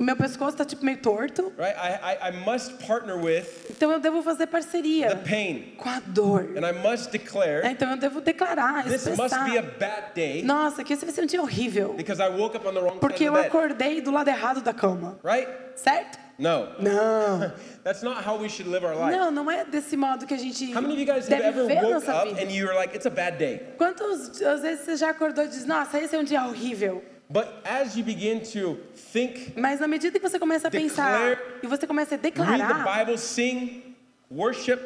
meu 0.00 0.16
pescoço 0.16 0.50
está 0.50 0.64
tipo 0.64 0.84
meio 0.84 0.98
torto, 0.98 1.52
right? 1.56 1.76
I, 1.78 2.28
I, 2.28 2.28
I 2.30 2.44
must 2.44 2.84
partner 2.84 3.16
with 3.16 3.44
então 3.70 3.92
eu 3.92 4.00
devo 4.00 4.22
fazer 4.22 4.38
the 4.40 4.46
parceria 4.46 5.16
pain 5.16 5.74
com 5.76 5.88
a 5.88 6.00
dor. 6.06 6.48
and 6.56 6.66
I 6.66 6.72
must 6.72 7.10
declare 7.12 7.64
É, 7.64 7.70
Então 7.70 7.88
eu 7.90 7.96
devo 7.96 8.20
declarar, 8.20 8.82
this 8.84 9.06
must 9.06 9.20
expressar. 9.20 9.44
be 9.50 9.56
a 9.58 9.62
bad 9.62 10.12
day 10.14 10.42
Nossa, 10.42 10.82
que 10.82 10.92
esse 10.92 11.04
vai 11.04 11.14
ser 11.14 11.22
um 11.22 11.26
dia 11.26 11.40
horrível. 11.40 11.94
because 11.94 12.20
I 12.20 12.28
woke 12.28 12.56
up 12.56 12.66
on 12.66 12.74
the 12.74 12.80
wrong 12.80 12.98
Porque 12.98 13.24
eu 13.24 13.32
the 13.34 13.46
acordei 13.46 14.00
do 14.00 14.10
lado 14.10 14.28
errado 14.28 14.60
da 14.62 14.74
cama. 14.74 15.16
right? 15.24 15.48
Certo? 15.76 16.18
No. 16.38 16.68
Não. 16.80 17.52
That's 17.84 18.02
not 18.02 18.24
how 18.26 18.36
we 18.38 18.48
should 18.48 18.68
live 18.68 18.84
our 18.84 18.96
life. 18.96 19.16
Não, 19.16 19.30
não 19.30 19.50
é 19.50 19.64
desse 19.64 19.96
modo 19.96 20.26
que 20.26 20.34
a 20.34 20.38
gente 20.38 20.74
How 20.74 20.82
many 20.82 20.94
of 20.94 21.00
you 21.00 21.06
guys 21.06 21.28
have 21.28 21.30
deve 21.30 21.44
ever 21.44 21.66
ver 21.66 21.76
woke 21.76 21.94
nossa 21.94 22.22
up 22.22 22.28
vida. 22.28 22.42
and 22.42 22.50
you 22.50 22.66
were 22.66 22.74
like, 22.74 22.94
it's 22.94 23.06
a 23.06 23.10
bad 23.10 23.38
day? 23.38 23.60
Quantas 23.78 24.42
às 24.42 24.62
vezes 24.62 24.84
você 24.84 24.96
já 24.96 25.10
acordou 25.10 25.44
e 25.44 25.48
diz, 25.48 25.64
nossa, 25.64 25.98
esse 26.00 26.14
é 26.14 26.18
um 26.18 26.24
dia 26.24 26.44
horrível. 26.44 27.02
But 27.28 27.46
as 27.64 27.96
you 27.96 28.04
begin 28.04 28.40
to 28.52 28.78
think, 29.12 29.54
Mas 29.56 29.80
na 29.80 29.88
medida 29.88 30.18
que 30.18 30.28
você 30.28 30.38
começa 30.38 30.68
a 30.68 30.70
pensar 30.70 31.30
Declare, 31.30 31.38
e 31.62 31.66
você 31.66 31.86
começa 31.86 32.14
a 32.14 32.18
read 32.18 32.34
the 32.34 32.42
declarar, 32.44 32.98
Bible, 32.98 33.16
sing, 33.18 33.94
worship, 34.30 34.78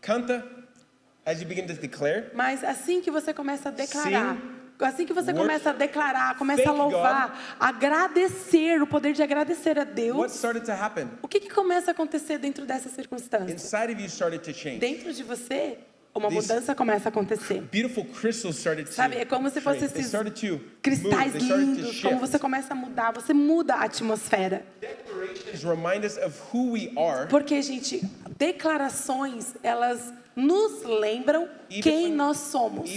canta, 0.00 0.44
as 1.26 1.40
you 1.40 1.46
begin 1.48 1.66
to 1.66 1.72
declare, 1.74 2.30
mas 2.34 2.62
assim 2.62 3.00
que 3.00 3.10
você 3.10 3.34
começa 3.34 3.70
a 3.70 3.72
declarar, 3.72 4.36
assim 4.80 5.06
que 5.06 5.12
você 5.12 5.32
começa 5.32 5.70
a 5.70 5.72
declarar, 5.72 6.36
começa 6.36 6.68
a 6.68 6.72
louvar, 6.72 7.56
agradecer, 7.60 8.80
o 8.82 8.86
poder 8.86 9.12
de 9.12 9.22
agradecer 9.22 9.78
a 9.78 9.84
Deus, 9.84 10.44
o 11.22 11.28
que, 11.28 11.40
que 11.40 11.50
começa 11.50 11.90
a 11.90 11.92
acontecer 11.92 12.38
dentro 12.38 12.66
dessa 12.66 12.88
circunstância? 12.88 13.54
Inside 13.54 13.92
of 13.92 14.02
you 14.02 14.08
started 14.08 14.42
to 14.42 14.52
change. 14.52 14.78
Dentro 14.78 15.12
de 15.12 15.22
você, 15.22 15.78
uma 16.14 16.30
mudança 16.30 16.74
começa 16.74 17.08
a 17.08 17.10
acontecer. 17.10 17.60
Beautiful 17.72 18.04
crystals 18.04 18.56
started 18.56 18.88
to 18.88 18.94
Sabe, 18.94 19.16
é 19.16 19.24
como 19.24 19.50
se 19.50 19.60
fossem 19.60 19.84
esses 19.84 20.12
cristais 20.80 21.34
lindos, 21.34 22.00
como 22.00 22.20
você 22.20 22.38
começa 22.38 22.72
a 22.72 22.76
mudar, 22.76 23.12
você 23.12 23.34
muda 23.34 23.74
a 23.74 23.84
atmosfera. 23.84 24.64
Porque, 27.28 27.60
gente, 27.62 28.00
declarações, 28.38 29.54
elas 29.62 30.12
nos 30.36 30.82
lembram 30.82 31.48
Even 31.70 31.82
quem 31.82 32.04
when- 32.06 32.14
nós 32.14 32.38
somos. 32.38 32.90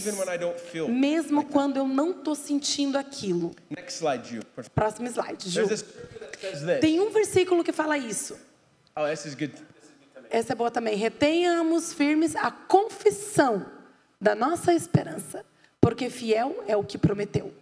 Mesmo 0.90 1.46
quando 1.46 1.78
eu 1.78 1.88
não 1.88 2.12
estou 2.12 2.36
sentindo 2.36 2.98
aquilo. 2.98 3.56
Next 3.70 3.98
slide, 4.00 4.36
Ju. 4.36 4.42
Próximo 4.74 5.08
slide, 5.08 5.50
Ju. 5.50 5.62
Tem 6.82 7.00
um 7.00 7.10
versículo 7.12 7.64
que 7.64 7.72
fala 7.72 7.98
isso. 7.98 8.38
Oh, 8.96 9.06
this 9.08 9.26
is 9.26 9.36
good. 9.36 9.54
Essa 10.30 10.54
é 10.54 10.56
boa 10.56 10.70
também. 10.72 10.96
Retenhamos 10.96 11.94
firmes 11.94 12.36
a 12.36 12.52
confissão 12.52 13.66
da 14.20 14.34
nossa 14.36 14.74
esperança, 14.74 15.46
porque 15.80 16.10
fiel 16.10 16.64
é 16.68 16.76
o 16.76 16.84
que 16.84 16.98
prometeu. 16.98 17.54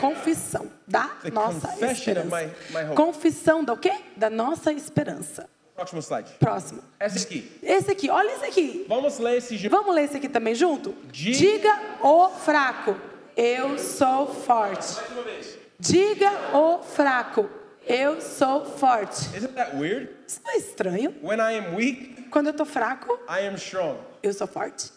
Confissão 0.00 0.68
da 0.86 1.06
The 1.06 1.30
nossa 1.30 1.68
esperança. 1.86 2.24
my- 2.36 2.52
my 2.70 2.84
hope. 2.88 2.96
Confissão 2.96 3.64
da 3.64 3.72
o 3.72 3.76
quê? 3.76 3.92
Da 4.16 4.28
nossa 4.28 4.72
esperança. 4.72 5.48
Próximo 5.74 6.00
slide. 6.00 6.30
Próximo. 6.38 6.82
Esse 7.00 7.26
aqui. 7.26 7.58
Esse 7.62 7.90
aqui, 7.90 8.08
olha 8.10 8.30
esse 8.32 8.44
aqui. 8.44 8.84
Vamos 8.88 9.18
ler 9.18 9.38
esse 9.38 9.56
junto. 9.56 9.70
Vamos 9.72 9.94
ler 9.94 10.04
esse 10.04 10.16
aqui 10.16 10.28
também 10.28 10.54
junto? 10.54 10.94
Diga- 11.10 11.36
Diga 11.38 11.80
o 12.02 12.28
fraco, 12.30 12.96
eu 13.36 13.76
sou 13.78 14.26
forte. 14.28 14.94
Mais 14.96 15.10
uma 15.10 15.22
vez. 15.22 15.58
Diga 15.80 16.30
o 16.56 16.78
fraco, 16.82 17.50
eu 17.86 18.20
sou 18.20 18.64
forte. 18.64 19.36
Isn't 19.36 19.54
that 19.54 19.76
weird? 19.76 20.08
Isso 20.26 20.40
não 20.44 20.52
é 20.52 20.56
estranho? 20.58 21.14
When 21.22 21.38
I 21.38 21.58
am 21.58 21.74
weak, 21.74 22.14
Quando 22.30 22.46
eu 22.48 22.54
tô 22.54 22.64
fraco, 22.64 23.12
I 23.28 23.46
am 23.46 23.54
strong. 23.56 23.98
eu 24.22 24.32
sou 24.32 24.46
forte. 24.46 24.92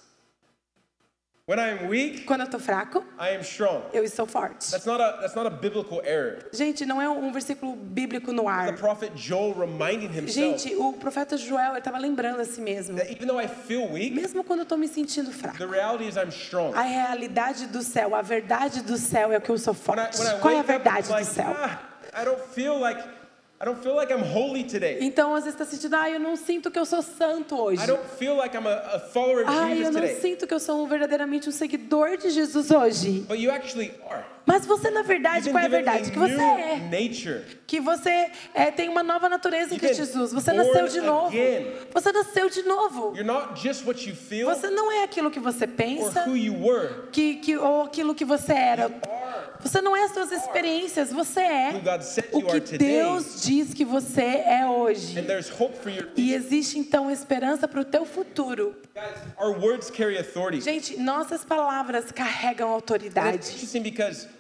When 1.50 1.60
I 1.60 1.70
am 1.70 1.88
weak, 1.88 2.26
Quando 2.26 2.42
eu 2.42 2.48
tô 2.50 2.60
fraco, 2.60 3.02
I 3.18 3.30
am 3.34 3.40
strong. 3.42 3.82
eu 3.94 4.04
estou 4.04 4.26
forte. 4.28 4.70
That's 4.70 4.86
not 4.86 5.00
a 5.02 5.14
that's 5.22 5.34
not 5.34 5.48
a 5.48 5.50
biblical 5.50 6.02
error. 6.04 6.40
Gente, 6.52 6.86
não 6.86 7.02
é 7.02 7.08
um 7.08 7.32
versículo 7.32 7.74
bíblico 7.74 8.34
no 8.34 8.44
The 8.44 8.50
ar. 8.50 8.76
prophet 8.76 9.14
Joel 9.16 9.54
reminding 9.58 10.10
himself 10.10 10.34
Gente, 10.34 10.76
o 10.76 10.92
profeta 10.92 11.38
Joel, 11.38 11.78
estava 11.78 11.98
lembrando 12.00 12.42
a 12.42 12.44
si 12.44 12.60
mesmo. 12.60 12.98
that 12.98 13.10
even 13.10 13.30
though 13.30 13.40
I 13.42 13.48
feel 13.48 13.88
weak, 13.90 14.14
Mesmo 14.14 14.44
quando 14.44 14.60
eu 14.60 14.66
tô 14.66 14.76
me 14.76 14.90
sentindo 14.90 15.32
fraco. 15.32 15.58
the 15.58 15.66
reality 15.66 16.04
is 16.06 16.18
I'm 16.18 16.32
strong. 16.32 16.74
A 16.76 16.82
realidade 16.82 17.68
do 17.68 17.82
céu, 17.82 18.14
a 18.14 18.22
verdade 18.22 18.82
do 18.82 18.98
céu 18.98 19.32
é 19.32 19.40
que 19.40 19.50
eu 19.50 19.58
sou 19.58 19.74
When 19.74 20.00
I, 20.00 20.12
forte. 20.12 20.20
when 20.20 20.28
I 20.28 20.40
Qual 20.42 20.54
é 20.54 20.58
a 20.58 20.60
up, 20.60 20.68
verdade 20.68 21.00
it's 21.00 21.08
do 21.08 21.14
like, 21.14 21.26
céu? 21.34 21.56
ah, 21.58 21.80
I 22.14 22.26
don't 22.26 22.42
feel 22.54 22.78
like 22.78 23.02
I 23.60 23.66
don't 23.66 23.82
feel 23.82 23.96
like 23.96 24.12
I'm 24.14 24.22
holy 24.22 24.64
today. 24.64 25.00
Então, 25.02 25.34
às 25.34 25.44
vezes 25.46 25.60
está 25.60 25.66
sentindo, 25.66 25.96
ah, 25.96 26.08
eu 26.08 26.20
não 26.20 26.36
sinto 26.36 26.70
que 26.70 26.78
eu 26.78 26.86
sou 26.86 27.02
santo 27.02 27.60
hoje. 27.60 27.84
I 27.84 27.88
don't 27.88 28.08
feel 28.20 28.36
like 28.36 28.56
I'm 28.56 28.68
a, 28.68 28.98
a 28.98 29.00
follower 29.00 29.44
of 29.48 29.50
Ah, 29.52 29.72
eu 29.72 29.78
Jesus 29.78 29.96
não 29.96 30.02
today. 30.02 30.22
sinto 30.22 30.46
que 30.46 30.54
eu 30.54 30.60
sou 30.60 30.86
verdadeiramente 30.86 31.50
um 31.50 31.52
seguidor 31.52 32.18
de 32.18 32.30
Jesus 32.30 32.70
hoje. 32.70 33.26
But 33.28 33.40
you 33.40 33.50
actually 33.50 33.92
are. 34.08 34.24
Mas 34.46 34.66
você, 34.66 34.92
na 34.92 35.02
verdade, 35.02 35.50
qual 35.50 35.62
é 35.62 35.66
a 35.66 35.70
verdade? 35.70 36.12
Que 36.12 36.20
você 36.20 36.40
é. 36.40 36.78
nature. 36.90 37.44
Que 37.66 37.82
você 37.82 38.32
é, 38.54 38.72
tem 38.72 38.88
uma 38.90 39.02
nova 39.04 39.28
natureza 39.28 39.74
em 39.74 39.80
Cristo 39.80 39.98
Jesus. 39.98 40.32
Você 40.32 40.54
nasceu 40.54 40.88
de 40.88 41.02
novo. 41.02 41.28
again. 41.28 41.66
Você 41.94 42.12
nasceu 42.12 42.50
de 42.50 42.62
novo. 42.62 43.14
You're 43.16 43.24
not 43.24 43.60
just 43.62 43.86
what 43.86 44.08
you 44.08 44.16
feel 44.16 44.48
Você 44.48 44.70
não 44.70 44.92
é 44.92 45.04
aquilo 45.04 45.30
que 45.32 45.40
você 45.40 45.66
or 45.66 45.72
pensa 45.72 46.24
who 46.30 46.38
you 46.38 46.54
were. 46.54 47.10
que, 47.12 47.36
que, 47.36 47.58
ou 47.58 47.82
aquilo 47.82 48.14
que 48.16 48.24
você 48.24 48.54
era. 48.54 48.84
You 48.84 48.92
are 49.04 49.37
Você 49.62 49.82
não 49.82 49.96
é 49.96 50.04
as 50.04 50.12
suas 50.12 50.32
experiências, 50.32 51.12
você 51.12 51.42
é 51.42 51.72
o 52.32 52.42
que. 52.44 52.78
Deus 52.78 53.42
diz 53.42 53.74
que 53.74 53.84
você 53.84 54.22
é 54.22 54.66
hoje. 54.68 55.16
E 56.16 56.34
existe 56.34 56.80
então 56.80 57.10
esperança 57.10 57.68
para 57.68 57.82
o 57.82 57.86
teu 57.86 58.06
futuro. 58.06 58.76
Gente, 60.62 60.98
nossas 60.98 61.44
palavras 61.44 62.12
carregam 62.12 62.70
autoridade. 62.70 63.38
interesting 63.38 63.84
because 63.84 64.28
great 64.28 64.28
leaders 64.28 64.38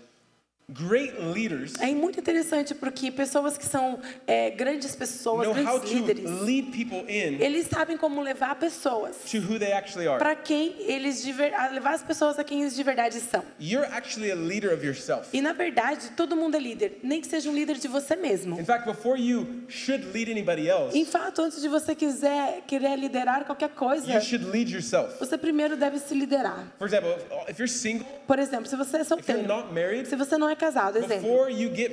É 1.79 1.87
muito 1.95 2.19
interessante 2.19 2.75
porque 2.75 3.09
pessoas 3.09 3.57
que 3.57 3.65
são 3.65 4.01
é, 4.27 4.49
grandes 4.51 4.93
pessoas, 4.97 5.47
grandes 5.47 5.89
líderes, 5.89 6.25
lead 6.41 6.71
people 6.71 7.05
in 7.09 7.41
eles 7.41 7.67
sabem 7.67 7.95
como 7.95 8.21
levar 8.21 8.53
pessoas 8.55 9.15
to 9.31 9.37
who 9.37 9.57
they 9.57 9.71
actually 9.71 10.09
are. 10.09 10.19
para 10.19 10.35
quem 10.35 10.75
eles 10.79 11.23
levar 11.71 11.93
as 11.93 12.03
pessoas 12.03 12.37
a 12.37 12.43
quem 12.43 12.63
eles 12.63 12.75
de 12.75 12.83
verdade 12.83 13.17
são. 13.21 13.45
You're 13.61 13.87
actually 13.93 14.29
a 14.29 14.35
leader 14.35 14.73
of 14.73 14.85
yourself. 14.85 15.29
E 15.31 15.39
na 15.41 15.53
verdade, 15.53 16.11
todo 16.17 16.35
mundo 16.35 16.55
é 16.55 16.59
líder, 16.59 16.99
nem 17.01 17.21
que 17.21 17.27
seja 17.27 17.49
um 17.49 17.53
líder 17.53 17.77
de 17.77 17.87
você 17.87 18.17
mesmo. 18.17 18.59
In 18.59 18.65
fact, 18.65 18.85
before 18.85 19.17
you 19.17 19.63
should 19.69 20.05
lead 20.13 20.29
anybody 20.29 20.67
else, 20.67 20.97
Em 20.97 21.05
fato, 21.05 21.43
antes 21.43 21.61
de 21.61 21.69
você 21.69 21.95
quiser 21.95 22.63
querer 22.67 22.97
liderar 22.97 23.45
qualquer 23.45 23.69
coisa, 23.69 24.11
you 24.11 24.19
should 24.21 24.43
lead 24.45 24.69
yourself. 24.69 25.17
você 25.17 25.37
primeiro 25.37 25.77
deve 25.77 25.97
se 25.99 26.13
liderar. 26.13 26.67
For 26.77 26.87
example, 26.87 27.09
if- 27.11 27.51
if 27.51 27.57
you're 27.57 27.71
single, 27.71 28.05
Por 28.27 28.37
exemplo, 28.37 28.65
se 28.67 28.75
você 28.75 28.97
é 28.97 29.01
if 29.01 29.09
you're 29.09 29.23
solteiro, 29.23 29.47
not 29.47 29.73
married, 29.73 30.05
se 30.09 30.15
você 30.17 30.37
não 30.37 30.49
é 30.49 30.56
casado, 30.57 30.97
exemplo, 30.97 31.29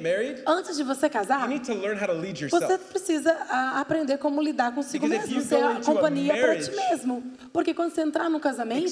married, 0.02 0.42
antes 0.46 0.76
de 0.76 0.82
você 0.82 1.08
casar, 1.08 1.48
Você 1.48 2.78
precisa 2.78 3.36
ah, 3.48 3.80
aprender 3.80 4.18
como 4.18 4.42
lidar 4.42 4.74
consigo 4.74 5.06
Because 5.08 5.32
mesmo, 5.32 5.48
ser 5.48 5.62
a 5.62 5.80
companhia 5.80 6.36
para 6.36 6.58
ti 6.58 6.70
mesmo. 6.74 7.22
Porque 7.52 7.72
quando 7.72 7.92
você 7.92 8.00
entrar 8.00 8.28
no 8.28 8.40
casamento, 8.40 8.90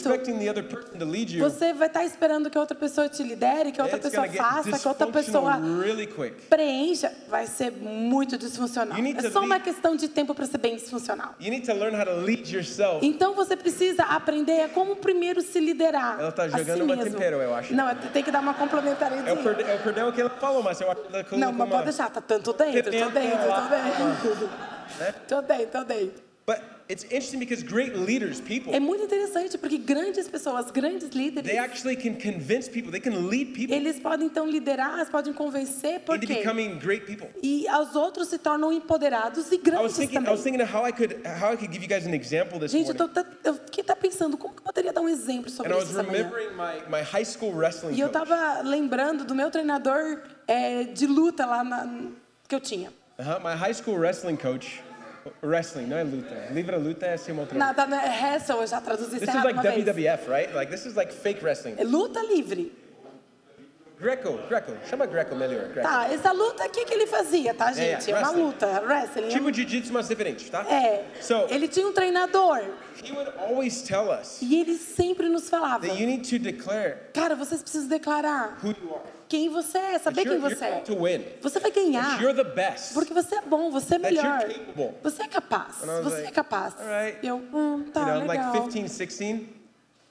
you, 1.34 1.40
você 1.40 1.72
vai 1.72 1.88
estar 1.88 2.04
esperando 2.04 2.50
que 2.50 2.58
outra 2.58 2.76
pessoa 2.76 3.08
te 3.08 3.22
lidere, 3.22 3.72
que 3.72 3.80
outra 3.80 3.98
pessoa 3.98 4.28
faça, 4.28 4.78
que 4.78 4.88
outra 4.88 5.06
pessoa 5.08 5.56
really 5.56 6.06
preencha. 6.48 7.12
Vai 7.28 7.46
ser 7.46 7.72
muito 7.72 8.36
disfuncional. 8.36 8.98
É 8.98 9.30
só 9.30 9.40
uma 9.40 9.58
questão 9.58 9.96
de 9.96 10.08
tempo 10.08 10.34
para 10.34 10.46
ser 10.46 10.58
bem 10.58 10.76
disfuncional. 10.76 11.34
Então 13.02 13.34
você 13.34 13.56
precisa 13.56 14.04
aprender 14.04 14.62
a 14.62 14.68
como 14.68 14.96
primeiro 14.96 15.40
se 15.42 15.58
liderar. 15.58 16.20
Ela 16.20 16.32
tá 16.32 16.44
a 16.44 16.50
si 16.50 16.58
jogando 16.58 16.84
uma 16.84 16.96
tempero, 16.96 17.36
eu 17.36 17.54
acho. 17.54 17.74
Não, 17.74 17.94
tem 18.12 18.22
que 18.22 18.30
dar 18.30 18.40
uma 18.40 18.54
complementariedade. 18.54 19.28
É 19.28 19.32
o 19.62 19.66
perde- 19.66 19.70
é 19.70 19.74
o 19.74 19.78
perdão 19.82 20.12
que 20.12 20.20
ela 20.20 20.30
falou, 20.30 20.62
mas 20.62 20.80
eu 20.80 20.90
acho 20.90 21.00
que 21.02 21.14
ela 21.14 21.24
Não, 21.32 21.52
mas 21.52 21.66
uma- 21.66 21.66
pode 21.66 21.84
deixar, 21.84 22.10
tá 22.10 22.20
tanto 22.20 22.52
dentro, 22.52 22.82
tô 22.84 23.10
dentro, 23.10 23.48
lá. 23.48 23.62
tô 23.62 23.68
dentro. 23.68 24.50
Né? 24.98 25.14
Tô 25.28 25.42
dentro, 25.42 25.66
tô 25.80 25.84
dentro. 25.84 26.31
But 26.44 26.58
it's 26.88 27.04
interesting 27.04 27.38
because 27.38 27.62
great 27.62 27.94
leaders, 27.96 28.40
people, 28.40 28.74
É 28.74 28.80
muito 28.80 29.04
interessante 29.04 29.56
porque 29.56 29.78
grandes 29.78 30.26
pessoas, 30.26 30.72
grandes 30.72 31.10
líderes, 31.10 31.48
they 31.48 31.56
actually 31.56 31.94
can 31.94 32.14
convince 32.14 32.68
people, 32.68 32.90
they 32.90 33.00
can 33.00 33.28
lead 33.28 33.52
people 33.52 33.72
eles 33.76 34.00
podem 34.00 34.26
então 34.26 34.44
liderar, 34.44 34.96
eles 34.96 35.08
podem 35.08 35.32
convencer, 35.32 36.00
into 36.00 36.26
quê? 36.26 36.34
becoming 36.38 36.80
great 36.80 37.06
people. 37.06 37.28
E 37.44 37.64
os 37.80 37.94
outros 37.94 38.26
se 38.26 38.38
tornam 38.38 38.72
empoderados 38.72 39.52
e 39.52 39.54
I 39.54 39.58
was 39.58 39.62
grandes 39.62 39.96
thinking, 39.96 40.16
I 40.16 40.18
também. 40.18 40.32
was 40.32 40.42
thinking 40.42 40.62
of 40.62 40.74
how 40.74 40.84
I 40.84 40.92
could, 40.92 41.14
how 41.24 41.52
I 41.52 41.56
could 41.56 41.72
give 41.72 41.80
you 41.84 41.88
guys 41.88 42.06
an 42.08 42.12
example 42.14 42.58
this 42.58 42.72
Gente, 42.72 42.88
eu, 42.88 42.94
morning. 42.96 43.14
tô, 43.14 43.22
tá- 43.22 43.30
eu 43.44 43.54
fiquei 43.54 43.84
tá 43.84 43.94
pensando, 43.94 44.36
como 44.36 44.52
que 44.52 44.60
eu 44.60 44.64
poderia 44.64 44.92
dar 44.92 45.00
um 45.00 45.08
exemplo 45.08 45.48
sobre 45.48 45.72
I 45.72 45.76
isso 45.76 45.86
was 45.86 45.90
essa 45.96 46.02
manhã? 46.02 46.24
remembering 46.28 46.56
my, 46.56 46.98
my 46.98 47.02
high 47.04 47.24
school 47.24 47.52
wrestling 47.54 47.94
E 47.94 48.00
eu 48.00 48.08
coach. 48.10 48.26
tava 48.26 48.62
lembrando 48.62 49.24
do 49.24 49.32
meu 49.34 49.48
treinador 49.48 50.20
é, 50.48 50.82
de 50.82 51.06
luta 51.06 51.46
lá 51.46 51.62
na- 51.62 52.08
que 52.48 52.54
eu 52.56 52.60
tinha. 52.60 52.92
Uh-huh, 53.18 53.38
my 53.40 53.54
high 53.54 53.72
school 53.72 53.96
wrestling 53.96 54.36
coach, 54.36 54.82
wrestling, 55.42 55.86
não 55.86 55.96
é 55.96 56.02
luta. 56.04 56.48
Livre 56.50 56.76
luta 56.76 57.06
é 57.06 57.14
assim 57.14 57.32
uma 57.32 57.42
outra. 57.42 57.58
Na, 57.58 57.74
tá 57.74 57.86
na 57.86 58.02
wrestle, 58.02 58.60
eu 58.60 58.66
já 58.66 58.80
traduzi 58.80 59.10
This 59.10 59.22
isso 59.22 59.30
is 59.30 59.34
errado 59.34 59.44
like 59.44 59.58
uma 59.58 59.62
vez. 59.62 59.84
WWF, 59.84 60.30
right? 60.30 60.54
Like 60.54 60.70
this 60.70 60.86
is 60.86 60.94
like 60.94 61.12
fake 61.12 61.44
wrestling. 61.44 61.74
É 61.78 61.84
luta 61.84 62.20
livre. 62.22 62.72
Greco, 64.02 64.36
Greco, 64.48 64.72
chama 64.90 65.06
Greco 65.06 65.36
melhor. 65.36 65.68
Greco. 65.68 65.88
Tá, 65.88 66.12
essa 66.12 66.32
luta 66.32 66.64
aqui 66.64 66.84
que 66.84 66.92
ele 66.92 67.06
fazia, 67.06 67.54
tá, 67.54 67.72
gente? 67.72 68.10
É, 68.10 68.14
uma 68.14 68.22
wrestling. 68.22 68.42
luta, 68.42 68.82
wrestling. 68.84 69.26
é 69.26 69.28
Tipo 69.28 69.52
jiu-jitsu, 69.52 69.92
mas 69.92 70.08
diferente, 70.08 70.50
tá? 70.50 70.66
É. 70.68 71.04
So, 71.20 71.46
Ele 71.48 71.68
tinha 71.68 71.86
um 71.86 71.92
treinador 71.92 72.62
he 73.04 73.12
would 73.12 73.30
always 73.38 73.82
tell 73.82 74.10
us 74.10 74.42
e 74.42 74.60
ele 74.60 74.74
sempre 74.76 75.28
nos 75.28 75.48
falava: 75.48 75.86
that 75.86 76.00
you 76.00 76.06
need 76.06 76.28
to 76.28 76.36
declare 76.38 77.10
Cara, 77.14 77.36
vocês 77.36 77.62
precisam 77.62 77.88
declarar 77.88 78.58
who 78.62 78.70
you 78.70 78.92
are. 78.92 79.04
Quem 79.32 79.48
você 79.48 79.78
é, 79.78 79.98
saber 79.98 80.24
quem 80.24 80.38
você 80.38 80.62
é. 80.62 80.82
Você 81.40 81.58
vai 81.58 81.70
ganhar. 81.70 82.18
Porque 82.92 83.14
você 83.14 83.36
é 83.36 83.40
bom, 83.40 83.70
você 83.70 83.94
é 83.94 83.98
melhor. 83.98 84.40
Você 85.02 85.22
é 85.22 85.28
capaz. 85.28 85.76
Você 86.02 86.26
é 86.26 86.30
capaz. 86.30 86.74
right. 86.74 87.26
Eu, 87.26 87.36
hum, 87.36 87.84
tá 87.90 88.16
legal. 88.18 88.68
15, 88.68 88.82
16. 88.82 89.62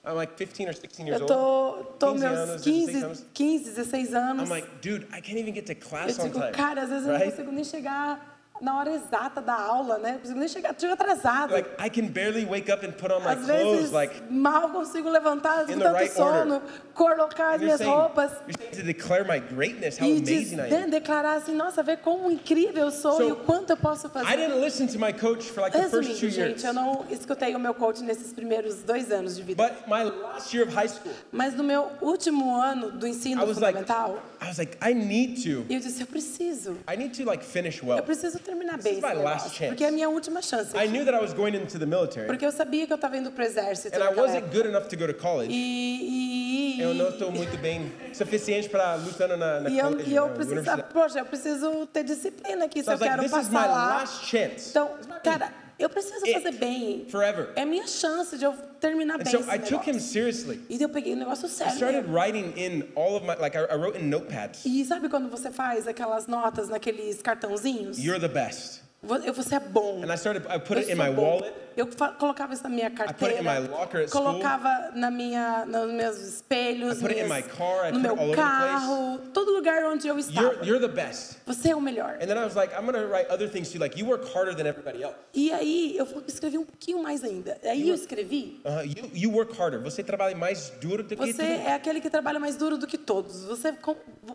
I'm 0.03 0.15
like 0.15 0.33
15 0.33 0.67
or 0.67 0.73
16 0.73 1.07
years 1.07 1.21
Eu 1.21 1.27
tô, 1.27 1.83
tô 1.99 2.13
15 2.13 2.25
meus 2.25 2.39
anos, 2.39 2.61
16 2.63 2.85
15, 2.87 3.03
anos. 3.05 3.25
15, 3.31 3.69
16 3.69 4.13
anos. 4.15 4.49
I'm 4.49 4.51
like, 4.51 4.67
dude, 4.81 5.05
I 5.15 5.21
can't 5.21 5.37
even 5.37 5.53
get 5.53 5.67
to 5.67 5.73
Eu 5.73 5.99
on 5.99 6.27
digo, 6.27 6.39
time. 6.39 6.51
cara, 6.53 6.81
às 6.81 6.89
vezes 6.89 7.07
eu 7.07 7.13
não 7.13 7.19
consigo 7.19 7.51
nem 7.51 7.63
chegar 7.63 8.30
na 8.61 8.77
hora 8.77 8.91
exata 8.93 9.41
da 9.41 9.55
aula, 9.55 9.97
né? 9.97 10.19
Consigo 10.21 10.37
nem 10.39 10.47
chegar, 10.47 10.75
chego 10.77 10.93
atrasado. 10.93 11.51
Like, 11.53 11.69
I 11.79 11.89
can 11.89 12.07
barely 12.07 12.45
wake 12.45 12.71
up 12.71 12.85
and 12.85 12.91
put 12.91 13.11
on 13.11 13.23
my 13.23 13.31
Às 13.33 13.45
clothes. 13.45 13.47
vezes, 13.79 13.91
Like, 13.91 14.21
mal 14.29 14.69
consigo 14.69 15.09
levantar, 15.09 15.65
the 15.65 15.73
tanto 15.75 15.91
right 15.93 16.11
sono, 16.11 16.61
colocar 16.93 17.55
as 17.55 17.61
minhas 17.61 17.77
saying, 17.79 17.91
roupas 17.91 18.31
to 18.71 18.83
declare 18.83 19.23
my 19.23 19.39
greatness, 19.39 19.97
how 19.97 20.05
e 20.07 20.17
amazing 20.17 20.59
I 20.59 20.69
de- 20.69 20.75
am. 20.75 20.89
declarar 20.89 21.37
assim, 21.37 21.55
nossa, 21.55 21.81
ver 21.81 21.97
como 21.97 22.29
incrível 22.31 22.85
eu 22.85 22.91
sou 22.91 23.13
So, 23.17 23.23
e 23.23 23.31
o 23.31 23.35
quanto 23.37 23.71
eu 23.71 23.77
posso 23.77 24.07
I 24.07 24.09
fazer. 24.11 24.37
didn't 24.37 24.61
listen 24.61 24.87
to 24.87 24.99
my 24.99 25.11
coach 25.11 25.49
for 25.51 25.61
like 25.61 25.75
the 25.75 25.83
first 25.89 26.09
Resumindo, 26.09 26.19
two 26.19 26.27
years. 26.27 26.61
gente, 26.61 26.65
eu 26.65 26.73
não 26.73 27.05
escutei 27.09 27.55
o 27.55 27.59
meu 27.59 27.73
coach 27.73 28.03
nesses 28.03 28.31
primeiros 28.31 28.83
dois 28.83 29.11
anos 29.11 29.35
de 29.35 29.41
vida. 29.43 29.61
But 29.63 29.87
my 29.87 30.03
last 30.03 30.55
year 30.55 30.67
of 30.67 30.75
high 30.75 30.87
school, 30.87 31.11
Mas 31.31 31.53
no 31.55 31.63
meu 31.63 31.89
último 32.01 32.55
ano 32.55 32.91
do 32.91 33.07
ensino 33.07 33.41
I 33.41 33.45
was 33.45 33.57
like, 33.57 33.77
fundamental, 33.79 34.19
I 34.43 34.47
was 34.47 34.57
like, 34.57 34.75
I 34.81 34.91
need 34.95 35.43
to, 35.43 35.65
eu 35.69 35.79
disse, 35.79 36.01
eu 36.01 36.07
preciso. 36.07 36.75
I 36.91 36.97
need 36.97 37.13
to 37.15 37.23
like 37.29 37.45
finish 37.45 37.79
Eu 37.83 37.89
well. 37.89 38.01
preciso 38.01 38.39
terminar 38.39 38.77
This 38.77 38.85
bem 38.85 38.93
is 38.95 39.01
my 39.01 39.13
last 39.13 39.45
negócio, 39.45 39.51
chance. 39.51 39.67
porque 39.67 39.83
é 39.83 39.87
a 39.89 39.91
minha 39.91 40.09
última 40.09 40.41
chance. 40.41 40.75
I 40.75 40.87
knew 40.87 41.05
that 41.05 41.15
I 41.15 41.21
was 41.21 41.31
going 41.31 41.53
into 41.55 41.77
the 41.77 41.85
military, 41.85 42.25
Porque 42.25 42.43
eu 42.43 42.51
sabia 42.51 42.87
que 42.87 42.91
eu 42.91 42.95
estava 42.95 43.15
indo 43.17 43.29
pro 43.31 43.43
exército 43.43 43.95
and 43.95 44.03
I 44.03 44.07
wasn't 44.15 44.37
época. 44.45 44.51
good 44.57 44.67
enough 44.69 44.87
to 44.87 44.97
go 44.97 45.05
to 45.05 45.13
college. 45.13 45.53
E, 45.53 46.77
e, 46.77 46.81
Eu 46.81 46.95
não 46.95 47.09
estou 47.09 47.31
muito 47.31 47.55
bem 47.59 47.91
suficiente 48.13 48.67
para 48.67 48.95
lutando 48.95 49.37
na, 49.37 49.59
na 49.59 49.69
e 49.69 49.77
eu, 49.77 49.85
college, 49.91 50.09
e 50.09 50.15
eu 50.15 50.25
universidade. 50.25 50.83
poxa, 50.91 51.19
eu 51.19 51.25
preciso 51.25 51.85
ter 51.85 52.03
disciplina 52.03 52.65
aqui 52.65 52.79
se 52.79 52.85
So 52.85 52.91
I 52.91 52.93
eu 52.95 52.99
like, 52.99 53.09
quero 53.11 53.21
this 53.21 53.31
is 53.43 53.49
my 53.49 53.53
passar 53.59 53.67
lá. 53.69 53.85
last 53.99 54.25
chance. 54.25 54.69
Então, 54.71 54.89
cara, 55.23 55.53
eu 55.79 55.89
preciso 55.89 56.25
It. 56.25 56.33
fazer 56.33 56.51
bem. 56.57 57.05
Forever. 57.09 57.49
É 57.55 57.65
minha 57.65 57.87
chance 57.87 58.37
de 58.37 58.45
eu 58.45 58.53
terminar 58.79 59.15
And 59.19 59.23
bem 59.23 59.31
so 59.31 59.39
esse 59.39 59.49
I 59.49 59.59
took 59.59 59.87
him 59.89 59.93
negócio. 59.93 59.99
seriously. 60.11 60.61
E 60.69 60.81
eu 60.81 60.89
peguei 60.89 61.13
o 61.13 61.15
negócio 61.15 61.45
I 61.47 61.49
sério. 61.49 61.73
started 61.75 62.01
mesmo. 62.07 62.13
writing 62.15 62.53
in 62.57 62.83
all 62.95 63.15
of 63.15 63.25
my, 63.25 63.35
like 63.35 63.55
I, 63.57 63.61
I 63.71 63.75
wrote 63.77 63.97
in 63.97 64.09
notepads. 64.09 64.65
E 64.65 64.83
sabe 64.85 65.09
quando 65.09 65.29
você 65.29 65.51
faz 65.51 65.87
aquelas 65.87 66.27
notas 66.27 66.69
naqueles 66.69 67.21
cartãozinhos? 67.21 67.97
You're 67.97 68.19
the 68.19 68.27
best. 68.27 68.80
Você 69.03 69.55
é 69.55 69.59
bom. 69.59 70.03
And 70.03 70.11
I 70.13 70.15
started, 70.15 70.45
I 70.47 70.59
put 70.59 70.73
Eu 70.77 70.83
it 70.83 70.91
in 70.91 70.95
my 70.95 71.09
wallet. 71.09 71.51
Eu 71.75 71.87
colocava 72.19 72.53
isso 72.53 72.61
na 72.63 72.69
minha 72.69 72.91
put 72.91 73.01
it 73.01 73.13
carteira. 73.17 73.39
in 73.39 73.43
my 73.43 73.67
locker 73.67 74.01
at 74.03 74.09
school. 74.09 74.21
colocava 74.23 74.91
na 74.93 75.09
minha, 75.09 75.65
nos 75.65 75.91
meus 75.91 76.17
espelhos, 76.19 76.97
I 76.97 77.01
put 77.01 77.11
it 77.11 77.21
in 77.21 77.23
minhas- 77.23 77.45
my 77.45 77.49
car, 77.49 77.87
I 77.87 77.91
no 77.93 77.99
meu 77.99 78.11
all 78.11 78.17
over 78.25 78.35
the 78.35 78.41
carro, 78.41 79.19
todo 79.33 79.51
lugar 79.51 79.85
onde 79.85 80.05
eu 80.07 80.19
estava. 80.19 80.47
You're, 80.53 80.65
you're 80.67 80.79
the 80.87 80.93
best. 80.93 81.37
Você 81.47 81.69
é 81.69 81.75
o 81.75 81.81
melhor. 81.81 82.17
And 82.21 82.27
then 82.27 82.37
I 82.37 82.43
was 82.43 82.55
like, 82.55 82.73
I'm 82.75 82.85
gonna 82.85 83.07
write 83.07 83.27
other 83.31 83.49
things 83.49 83.71
too. 83.71 83.79
Like 83.79 83.97
you 83.97 84.05
work 84.05 84.27
harder 84.35 84.53
than 84.53 84.67
everybody 84.67 85.01
else. 85.01 85.15
E 85.33 85.51
aí 85.51 85.95
eu 85.97 86.05
escrevi 86.27 86.57
um 86.59 86.65
pouquinho 86.65 87.01
mais 87.01 87.23
ainda. 87.23 87.57
Aí 87.63 87.87
eu 87.89 87.95
escrevi. 87.95 88.61
Uh, 88.65 88.85
you, 88.85 89.09
you 89.29 89.31
work 89.33 89.57
harder. 89.59 89.79
Você 89.81 90.03
trabalha 90.03 90.35
mais 90.35 90.69
duro 90.81 91.01
do 91.03 91.09
que 91.09 91.15
Você 91.15 91.41
é 91.41 91.73
aquele 91.73 92.01
que 92.01 92.09
trabalha 92.09 92.39
mais 92.39 92.55
duro 92.57 92.77
do 92.77 92.85
que 92.85 92.97
todos. 92.99 93.45
Você, 93.45 93.73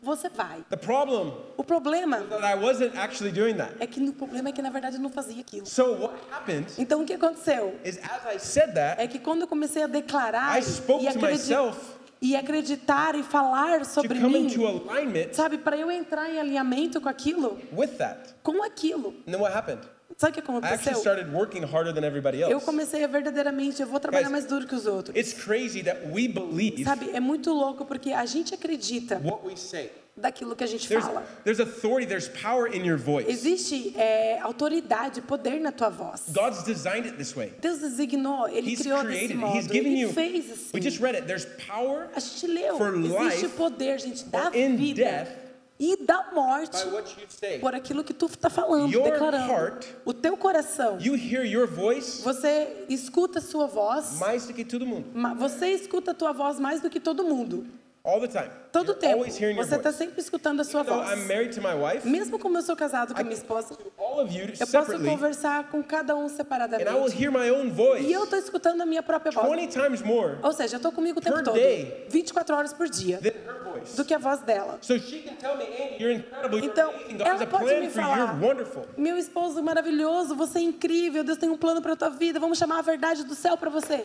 você 0.02 0.28
vai. 0.30 0.64
The 0.70 0.76
problem 0.76 1.34
O 1.56 1.62
problema 1.62 2.22
that 2.22 2.42
I 2.42 2.54
wasn't 2.56 2.96
actually 2.96 3.30
doing 3.30 3.54
that. 3.58 3.74
é 3.78 3.86
que 3.86 4.00
o 4.02 4.12
problema 4.14 4.48
é 4.48 4.55
que 4.56 4.62
na 4.62 4.70
verdade 4.70 4.98
não 4.98 5.10
fazia 5.10 5.40
aquilo. 5.40 5.66
So 5.66 5.92
what 6.02 6.14
happened 6.32 6.66
Então 6.78 7.02
o 7.02 7.04
que 7.04 7.12
aconteceu? 7.12 7.78
is 7.84 7.98
as 7.98 8.34
I 8.34 8.38
said 8.38 8.72
that, 8.74 9.00
É 9.00 9.06
que 9.06 9.18
quando 9.18 9.42
eu 9.42 9.46
comecei 9.46 9.82
a 9.82 9.86
declarar 9.86 10.58
e, 10.58 10.62
to 10.64 10.92
acredi- 10.94 11.18
myself 11.18 11.78
e 12.20 12.34
acreditar 12.34 13.14
e 13.14 13.22
falar 13.22 13.80
to 13.80 13.84
sobre 13.84 14.18
mim, 14.18 14.48
sabe, 15.32 15.58
para 15.58 15.76
eu 15.76 15.90
entrar 15.90 16.30
em 16.30 16.40
alinhamento 16.40 17.00
com 17.00 17.08
aquilo, 17.08 17.60
with 17.72 17.88
that. 17.98 18.34
com 18.42 18.62
aquilo. 18.64 19.14
And 19.28 19.32
then 19.32 19.40
what 19.40 19.54
happened? 19.54 19.82
Sabe 20.16 20.30
o 20.30 20.34
que 20.34 20.40
aconteceu? 20.40 21.02
Eu 22.48 22.60
comecei 22.62 23.04
a 23.04 23.06
verdadeiramente, 23.06 23.82
eu 23.82 23.86
vou 23.86 24.00
trabalhar 24.00 24.30
mais 24.30 24.46
duro 24.46 24.66
que 24.66 24.74
os 24.74 24.86
outros. 24.86 25.14
It's 25.14 25.34
crazy 25.34 25.82
that 25.82 26.06
we 26.10 26.26
believe 26.26 26.82
Sabe, 26.84 27.10
é 27.12 27.20
muito 27.20 27.52
louco 27.52 27.84
porque 27.84 28.12
a 28.12 28.24
gente 28.24 28.54
acredita 28.54 29.20
what 29.22 29.46
we 29.46 29.54
say. 29.56 29.92
Daquilo 30.16 30.56
que 30.56 30.64
a 30.64 30.66
gente 30.66 30.88
There's, 30.88 31.04
fala. 31.04 31.24
there's 31.44 31.60
authority, 31.60 32.06
there's 32.06 32.28
power 32.28 32.66
in 32.66 32.84
your 32.86 32.96
voice. 32.96 33.28
Existe 33.28 33.92
é, 33.96 34.40
autoridade, 34.40 35.20
poder 35.20 35.60
na 35.60 35.70
tua 35.72 35.90
voz. 35.90 36.22
God's 36.32 36.62
designed 36.64 37.06
it 37.06 37.16
this 37.18 37.36
way. 37.36 37.52
Deus 37.60 37.80
designou, 37.80 38.48
Ele 38.48 38.72
He's 38.72 38.80
criou 38.80 38.96
desse 39.02 39.06
created 39.08 39.30
it. 39.32 39.36
modo, 39.36 39.56
He's 39.58 39.66
given 39.66 39.92
Ele 39.92 40.00
you. 40.02 40.12
fez 40.12 40.50
assim. 40.50 40.70
We 40.72 40.80
just 40.80 41.00
read 41.00 41.16
it. 41.18 41.26
There's 41.26 41.46
power 41.66 42.08
A 42.14 42.20
gente 42.20 42.46
leu, 42.46 42.78
for 42.78 42.94
existe 42.94 43.42
life 43.44 43.48
poder, 43.56 43.98
gente, 44.00 44.24
da 44.24 44.48
vida 44.50 44.94
death 45.04 45.28
e 45.78 45.94
da 46.06 46.30
morte 46.32 46.82
by 46.86 46.90
what 46.94 47.20
you 47.20 47.26
say. 47.28 47.58
por 47.58 47.74
aquilo 47.74 48.02
que 48.02 48.14
tu 48.14 48.24
está 48.24 48.48
falando, 48.48 48.90
Your 48.90 49.04
declarando. 49.04 49.52
heart- 49.52 49.86
o 50.06 50.14
teu 50.14 50.34
coração, 50.34 50.96
You 50.98 51.14
hear 51.14 51.44
your 51.44 51.66
voice 51.66 52.22
você 52.22 52.86
escuta 52.88 53.38
a 53.40 53.42
sua 53.42 53.66
voz, 53.66 54.18
mais 54.18 54.46
do 54.46 54.54
que 54.54 54.64
todo 54.64 54.86
mundo. 54.86 55.04
você 55.38 55.66
escuta 55.72 56.12
a 56.12 56.14
tua 56.14 56.32
voz 56.32 56.58
mais 56.58 56.80
do 56.80 56.88
que 56.88 56.98
todo 56.98 57.22
mundo. 57.22 57.66
all 58.02 58.20
the 58.20 58.28
time. 58.28 58.48
Todo 58.76 58.92
tempo. 58.92 59.24
Você 59.24 59.76
está 59.76 59.90
sempre 59.90 60.20
escutando 60.20 60.60
a 60.60 60.64
sua 60.64 60.82
voz. 60.82 61.08
Wife, 61.18 62.06
Mesmo 62.06 62.38
como 62.38 62.58
eu 62.58 62.62
sou 62.62 62.76
casado 62.76 63.14
com 63.14 63.20
a 63.20 63.24
minha 63.24 63.34
esposa, 63.34 63.74
eu 64.60 64.66
posso 64.66 64.98
conversar 64.98 65.70
com 65.70 65.82
cada 65.82 66.14
um 66.14 66.20
and 66.20 66.24
I 66.24 66.26
will 66.26 66.36
separadamente. 66.36 67.22
hear 67.22 67.32
my 67.32 67.50
own 67.50 67.70
voice 67.70 68.04
E 68.04 68.12
eu 68.12 68.24
estou 68.24 68.38
escutando 68.38 68.82
a 68.82 68.86
minha 68.86 69.02
própria 69.02 69.32
voz. 69.32 69.48
20 69.48 69.72
times 69.72 70.02
more 70.02 70.36
Ou 70.42 70.52
seja, 70.52 70.74
eu 70.74 70.78
estou 70.78 70.92
comigo 70.92 71.20
o 71.20 71.22
tempo 71.22 71.42
todo. 71.42 71.54
day. 71.54 72.06
24 72.10 72.54
horas 72.54 72.72
por 72.74 72.88
dia. 72.88 73.18
Do 73.94 74.04
que 74.04 74.12
a 74.14 74.18
voz 74.18 74.40
dela. 74.40 74.78
So 74.80 74.98
she 74.98 75.20
can 75.20 75.36
tell 75.36 75.56
me, 75.56 75.64
Andy, 75.64 76.02
you're 76.02 76.12
incredible, 76.12 76.58
you're 76.58 76.70
Então, 76.70 76.92
ela 77.26 77.46
pode 77.46 77.80
me 77.80 77.88
falar. 77.88 78.36
Meu 78.96 79.16
esposo 79.16 79.62
maravilhoso, 79.62 80.34
você 80.34 80.58
é 80.58 80.62
incrível, 80.62 81.22
Deus 81.22 81.38
tem 81.38 81.48
um 81.48 81.56
plano 81.56 81.80
para 81.80 81.92
a 81.92 81.96
tua 81.96 82.10
vida, 82.10 82.40
vamos 82.40 82.58
chamar 82.58 82.78
a 82.78 82.82
verdade 82.82 83.24
do 83.24 83.34
céu 83.34 83.56
para 83.56 83.70
você. 83.70 84.04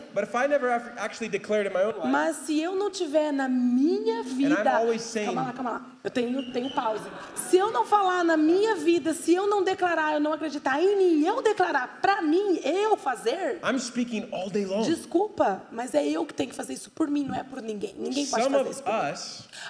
Mas 2.04 2.36
se 2.36 2.60
eu 2.60 2.74
não 2.76 2.90
tiver 2.90 3.32
na 3.32 3.48
minha 3.48 4.22
vida, 4.22 4.61
Saying- 4.98 5.26
calma 5.26 5.42
lá, 5.42 5.52
calma 5.52 5.70
lá, 5.70 5.86
eu 6.04 6.10
tenho, 6.10 6.52
tenho 6.52 6.70
pausa. 6.72 7.04
Se 7.34 7.56
eu 7.56 7.70
não 7.70 7.84
falar 7.84 8.24
na 8.24 8.36
minha 8.36 8.74
vida, 8.76 9.12
se 9.14 9.34
eu 9.34 9.46
não 9.46 9.62
declarar, 9.62 10.14
eu 10.14 10.20
não 10.20 10.32
acreditar 10.32 10.82
em 10.82 10.96
mim, 10.96 11.24
eu 11.26 11.42
declarar 11.42 11.98
para 12.00 12.22
mim, 12.22 12.58
eu 12.64 12.96
fazer, 12.96 13.60
I'm 13.64 13.78
speaking 13.78 14.28
all 14.32 14.48
day 14.50 14.64
long. 14.64 14.82
desculpa, 14.82 15.62
mas 15.70 15.94
é 15.94 16.06
eu 16.06 16.24
que 16.24 16.34
tenho 16.34 16.50
que 16.50 16.56
fazer 16.56 16.74
isso 16.74 16.90
por 16.90 17.08
mim, 17.08 17.24
não 17.24 17.34
é 17.34 17.42
por 17.42 17.60
ninguém. 17.60 17.94
Ninguém 17.98 18.26
pode 18.26 18.42
Some 18.44 18.56
fazer 18.56 18.70
isso 18.70 18.82
por 18.82 18.92
mim. 18.92 18.98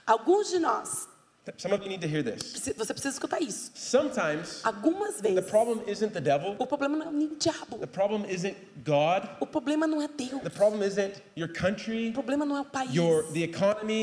Alguns 0.06 0.48
de 0.50 0.58
nós, 0.58 1.08
some 1.56 1.74
of 1.74 1.82
you 1.82 1.88
need 1.88 2.00
to 2.00 2.08
hear 2.08 2.22
this. 2.22 2.52
você 2.76 2.92
precisa 2.94 3.08
escutar 3.14 3.40
isso. 3.42 3.70
Sometimes 3.74 4.60
Algumas 4.64 5.16
the 5.16 5.28
vezes, 5.34 5.50
problem 5.50 5.82
isn't 5.88 6.12
the 6.12 6.20
devil, 6.20 6.54
o 6.58 6.66
problema 6.66 6.96
não 6.96 7.06
é 7.06 7.10
o 7.10 7.36
diabo, 7.36 7.78
the 7.78 7.86
problem 7.86 8.24
isn't 8.30 8.56
God, 8.84 9.24
o 9.40 9.46
problema 9.46 9.86
não 9.86 10.00
é 10.00 10.08
Deus, 10.08 10.42
the 10.42 10.50
problem 10.50 10.82
isn't 10.86 11.20
your 11.36 11.50
o 11.50 11.52
country, 11.52 12.12
problema 12.12 12.44
não 12.46 12.56
é 12.56 12.60
o 12.60 12.64
país 12.64 12.94
your 12.94 13.24
the 13.32 13.40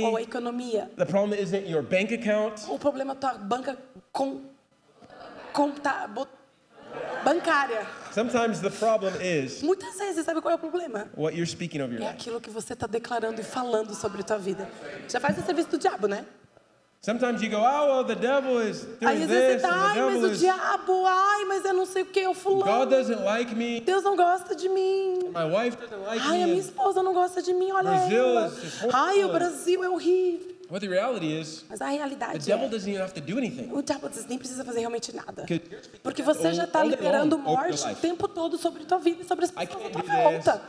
ou 0.04 0.18
a 0.18 0.22
economy, 0.22 0.24
economia. 0.24 0.90
the 0.98 1.06
problem 1.06 1.34
isn't 1.40 1.70
your 1.70 1.82
bank 1.84 2.14
account. 2.14 2.62
O 2.70 2.78
problema 2.78 3.14
é 3.14 3.16
tua 3.16 3.34
banca 3.36 3.78
com, 4.12 4.42
conta, 5.54 6.10
bancária. 7.24 7.86
Sometimes 8.12 8.60
the 8.60 8.70
problem 8.70 9.14
is 9.22 9.62
Muitas 9.62 9.96
vezes, 9.98 10.26
sabe 10.26 10.42
qual 10.42 10.52
é 10.52 10.56
o 10.56 10.60
problema? 10.60 11.08
what 11.16 11.36
you're 11.36 11.50
speaking 11.50 11.82
over 11.82 11.96
your 11.96 12.04
É 12.04 12.10
aquilo 12.12 12.42
que 12.42 12.50
você 12.50 12.74
está 12.74 12.88
declarando 12.88 13.40
e 13.40 13.44
falando 13.44 13.94
sobre 13.96 14.22
a 14.22 14.24
tua 14.24 14.38
vida. 14.38 14.68
Já 15.08 15.20
faz 15.20 15.38
o 15.38 15.42
serviço 15.44 15.70
do 15.70 15.78
diabo, 15.78 16.08
né? 16.08 16.26
Sometimes 17.02 17.42
you 17.42 17.50
go, 17.50 17.58
oh 17.62 17.86
well, 17.88 18.04
the 18.04 18.16
devil 18.16 18.60
is 18.60 18.86
Aí 19.02 19.20
doing 19.20 19.24
às 19.24 19.30
vezes 19.30 19.30
você 19.30 19.54
this, 19.54 19.62
tá, 19.62 19.70
the 19.94 20.00
ai, 20.02 20.02
mas 20.12 20.24
o 20.24 20.28
is 20.34 20.40
diabo, 20.40 21.06
ai, 21.06 21.46
mas 21.46 21.64
eu 21.64 21.74
não 21.74 21.86
sei 21.86 22.02
o 22.02 22.06
que, 22.06 22.26
God 22.26 22.36
fulano. 22.36 22.86
doesn't 22.88 23.24
like 23.24 23.56
me, 23.56 23.80
Deus 23.80 24.04
não 24.04 24.18
gosta 24.18 24.54
de 24.54 24.68
mim. 24.68 25.20
my 25.34 25.46
wife 25.46 25.78
doesn't 25.78 26.06
like 26.06 26.22
Ai, 26.28 26.44
a 26.44 26.46
minha 26.46 26.48
me. 26.48 26.60
esposa 26.60 27.02
não 27.02 27.14
gosta 27.14 27.42
de 27.42 27.54
mim, 27.54 27.72
olha 27.72 27.90
Brasil 27.92 28.18
ela. 28.18 28.52
Ai, 28.92 29.24
o 29.24 29.30
Brasil 29.32 29.82
é 29.82 29.90
horrível. 29.90 30.60
What 30.70 30.86
the 30.86 30.94
reality 30.94 31.26
is, 31.40 31.64
Mas 31.70 31.82
a 31.82 31.86
the 31.86 31.96
realidade 31.96 32.46
devil 32.46 32.66
é, 32.66 32.70
doesn't 32.70 32.88
even 32.92 33.02
have 33.02 33.14
to 33.14 33.22
do 33.22 33.38
anything. 33.38 33.72
o 33.74 33.82
diabo 33.82 34.08
nem 34.28 34.38
precisa 34.38 34.64
fazer 34.66 34.80
realmente 34.82 35.16
nada. 35.16 35.46
Porque 36.04 36.22
você 36.22 36.54
já 36.54 36.66
está 36.66 36.84
liberando 36.84 37.38
morte 37.40 37.82
o 37.86 37.88
life. 37.88 38.02
tempo 38.02 38.28
todo 38.28 38.58
sobre 38.58 38.84
a 38.84 38.86
tua 38.86 39.00
vida 39.00 39.22
e 39.24 39.26
sobre 39.26 39.46
as 39.46 39.52
pessoas 39.52 39.86
à 39.86 39.90
tua 39.90 40.04
volta. 40.04 40.62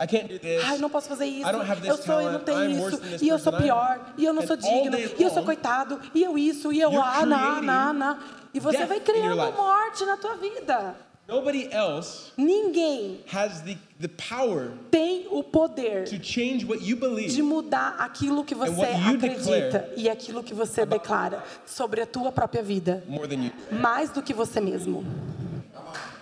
I 0.00 0.06
can't 0.06 0.28
do 0.28 0.38
this. 0.38 0.62
Ai, 0.64 0.78
não 0.78 0.88
posso 0.88 1.08
fazer 1.08 1.26
isso. 1.26 1.48
I 1.48 1.52
don't 1.52 1.68
have 1.68 1.80
this 1.80 1.90
Eu 1.90 1.96
sou, 1.96 2.20
eu 2.20 2.32
não 2.32 2.40
tenho 2.40 2.70
isso. 2.70 3.00
E 3.20 3.28
eu 3.28 3.38
sou 3.38 3.52
pior. 3.52 4.14
E 4.16 4.24
eu 4.24 4.32
não 4.32 4.46
sou 4.46 4.56
digno. 4.56 4.96
E 4.96 5.22
eu 5.22 5.30
sou 5.30 5.42
coitado. 5.42 6.00
E 6.14 6.22
eu 6.22 6.38
isso. 6.38 6.72
E 6.72 6.80
eu 6.80 6.90
ah, 7.02 7.12
creating 7.22 7.66
não, 7.66 7.92
não. 7.92 8.18
E 8.54 8.60
você 8.60 8.86
vai 8.86 9.00
criando 9.00 9.36
morte 9.52 10.04
na 10.04 10.16
tua 10.16 10.36
vida. 10.36 10.94
Nobody 11.28 11.68
else 11.70 12.32
Ninguém 12.38 13.20
has 13.30 13.60
the, 13.60 13.76
the 14.00 14.08
power 14.08 14.70
tem 14.90 15.26
o 15.30 15.44
poder 15.44 16.04
to 16.04 16.16
change 16.24 16.64
what 16.64 16.82
you 16.82 16.96
de 16.96 17.02
believe 17.02 17.42
mudar 17.42 17.96
aquilo 17.98 18.42
que 18.42 18.54
você 18.54 18.86
acredita 19.06 19.92
e 19.94 20.08
aquilo 20.08 20.42
que 20.42 20.54
você 20.54 20.86
declara 20.86 21.44
sobre 21.66 22.00
a 22.00 22.06
tua 22.06 22.32
própria 22.32 22.62
vida. 22.62 23.04
more 23.06 23.28
than 23.28 23.44
you. 23.44 23.52
Mais 23.70 24.08
do 24.08 24.22
que 24.22 24.32
você 24.32 24.58
mesmo. 24.58 25.04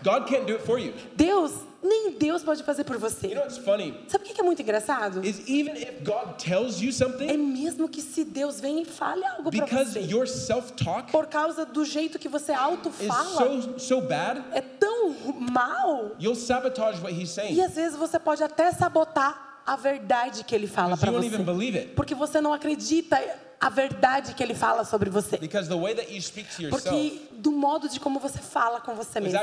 God 0.07 0.29
can't 0.29 0.47
do 0.47 0.55
it 0.55 0.65
for 0.65 0.79
you. 0.79 0.95
Deus, 1.17 1.53
nem 1.83 2.13
Deus 2.13 2.45
pode 2.45 2.63
fazer 2.63 2.85
por 2.85 2.97
você. 2.97 3.27
You 3.27 3.35
know 3.35 3.43
what's 3.43 3.59
funny? 3.59 3.93
Sabe 4.07 4.25
o 4.25 4.29
que 4.29 4.41
é 4.41 4.45
muito 4.45 4.63
engraçado? 4.63 5.27
Is 5.27 5.41
even 5.49 5.75
if 5.77 6.05
God 6.05 6.39
tells 6.39 6.81
you 6.81 6.91
É 6.91 6.93
something, 6.93 7.37
mesmo 7.37 7.89
que 7.89 8.01
se 8.01 8.23
Deus 8.23 8.61
vem 8.61 8.83
e 8.83 8.85
fale 8.85 9.25
algo 9.27 9.51
para 9.51 9.65
because 9.65 9.95
você, 9.95 10.01
your 10.01 10.29
self-talk 10.29 11.11
por 11.11 11.27
causa 11.27 11.67
do 11.67 11.85
jeito 11.85 12.21
que 12.21 12.29
você 12.29 12.53
is 12.53 12.59
auto-fala, 12.59 13.63
so 13.63 13.79
so 13.81 14.01
bad, 14.01 14.45
é 14.53 14.61
tão 14.61 15.13
mal, 15.41 16.13
you'll 16.21 16.37
sabotage 16.37 17.01
what 17.03 17.13
He's 17.13 17.31
e 17.31 17.35
saying 17.35 17.61
às 17.61 17.75
vezes 17.75 17.99
você 17.99 18.19
pode 18.21 18.45
até 18.45 18.71
sabotar 18.71 19.46
a 19.67 19.77
verdade 19.77 20.45
que 20.45 20.55
ele 20.55 20.67
fala 20.67 20.97
para 20.97 21.11
você. 21.11 21.27
even 21.27 21.45
believe 21.45 21.77
it. 21.77 21.89
Porque 21.95 22.15
você 22.15 22.41
não 22.41 22.53
acredita 22.53 23.19
a 23.61 23.69
verdade 23.69 24.35
que 24.35 24.43
ele 24.43 24.55
fala 24.55 24.85
sobre 24.85 25.11
você. 25.11 25.37
Because 25.39 25.69
the 25.69 25.75
way 25.75 25.95
that 25.95 26.13
you 26.13 26.21
speak 26.21 26.49
to 26.55 26.63
yourself 26.63 26.85
Porque 26.85 27.23
do 27.33 27.51
modo 27.51 27.89
de 27.89 27.99
como 27.99 28.21
você 28.21 28.39
fala 28.39 28.81
com 28.81 28.95
você 28.95 29.19
mesmo. 29.19 29.39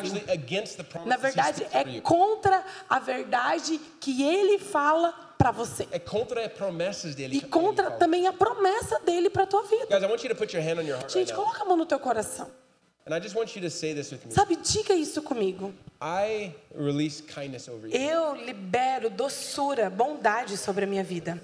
Na 1.06 1.18
verdade, 1.18 1.68
é 1.72 2.02
contra 2.02 2.64
a 2.90 3.00
verdade 3.00 3.80
que 4.00 4.24
ele 4.24 4.60
fala 4.60 5.14
para 5.38 5.52
você. 5.52 5.88
É 5.92 6.00
contra 6.00 6.46
as 6.46 6.54
promessas 6.54 7.16
dele. 7.16 7.38
E 7.38 7.42
contra 7.42 7.92
também 7.92 8.28
a 8.28 8.34
promessa 8.34 9.00
dele 9.00 9.30
para 9.30 9.46
tua 9.46 9.64
vida. 9.64 9.88
Guys, 9.90 10.04
I 10.04 10.06
want 10.06 10.24
you 10.24 10.30
to 10.30 10.36
put 10.36 10.56
your 10.56 10.64
hand 10.64 10.80
on 10.80 10.84
your 10.84 10.98
heart 10.98 11.04
right 11.04 11.14
Gente, 11.14 11.34
now. 11.34 11.44
coloca 11.44 11.64
a 11.64 11.66
mão 11.66 11.76
no 11.76 11.86
teu 11.86 12.00
coração. 12.00 12.50
Sabe, 14.30 14.56
diga 14.56 14.94
isso 14.94 15.22
comigo. 15.22 15.74
I 16.02 16.56
release 16.74 17.22
kindness 17.22 17.68
over 17.68 17.90
you. 17.90 17.96
Eu 17.96 18.36
libero 18.36 19.10
doçura, 19.10 19.90
bondade 19.90 20.58
sobre 20.58 20.86
a 20.86 20.88
minha 20.88 21.04
vida. 21.04 21.42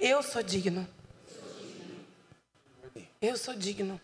Eu 0.00 0.22
sou 0.22 0.42
digno. 0.42 0.88
Eu 3.20 3.36
sou 3.36 3.54
digno. 3.54 4.00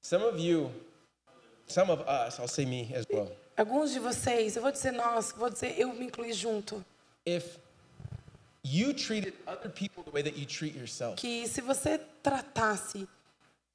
Some 0.00 0.24
of 0.24 0.38
you, 0.38 0.70
some 1.66 1.90
of 1.90 2.02
us, 2.02 2.38
I'll 2.38 2.46
say 2.46 2.66
me 2.66 2.94
as 2.94 3.06
well. 3.10 3.30
Alguns 3.56 3.92
de 3.92 4.00
vocês, 4.00 4.56
eu 4.56 4.62
vou 4.62 4.70
dizer 4.70 4.90
nós, 4.92 5.32
vou 5.32 5.48
dizer 5.48 5.78
eu 5.78 5.92
me 5.94 6.06
incluí 6.06 6.32
junto, 6.32 6.84
If 7.26 7.56
you 8.64 8.92
treated 8.94 9.34
other 9.46 9.68
people 9.70 10.02
the 10.02 10.10
way 10.10 10.22
that 10.22 10.36
you 10.38 10.46
treat 10.46 10.74
yourself, 10.76 11.16
que 11.16 11.46
se 11.46 11.60
você 11.60 11.98
tratasse 12.22 13.06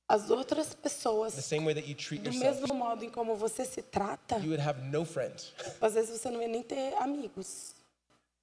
as 0.07 0.29
outras 0.31 0.69
the 0.69 0.75
pessoas 0.77 1.33
same 1.33 1.63
way 1.65 1.73
that 1.75 1.87
you 1.87 1.93
treat 1.95 2.23
do 2.23 2.31
yourself, 2.31 2.61
mesmo 2.61 2.73
modo 2.75 3.03
em 3.05 3.09
como 3.09 3.35
você 3.35 3.63
se 3.65 3.81
trata, 3.81 4.37
you 4.39 4.49
would 4.49 4.59
have 4.61 4.81
no 4.91 5.05
friends. 5.05 5.53
às 5.79 5.93
vezes 5.93 6.19
você 6.19 6.29
não 6.29 6.41
ia 6.41 6.47
nem 6.47 6.63
ter 6.63 6.93
amigos. 6.95 7.75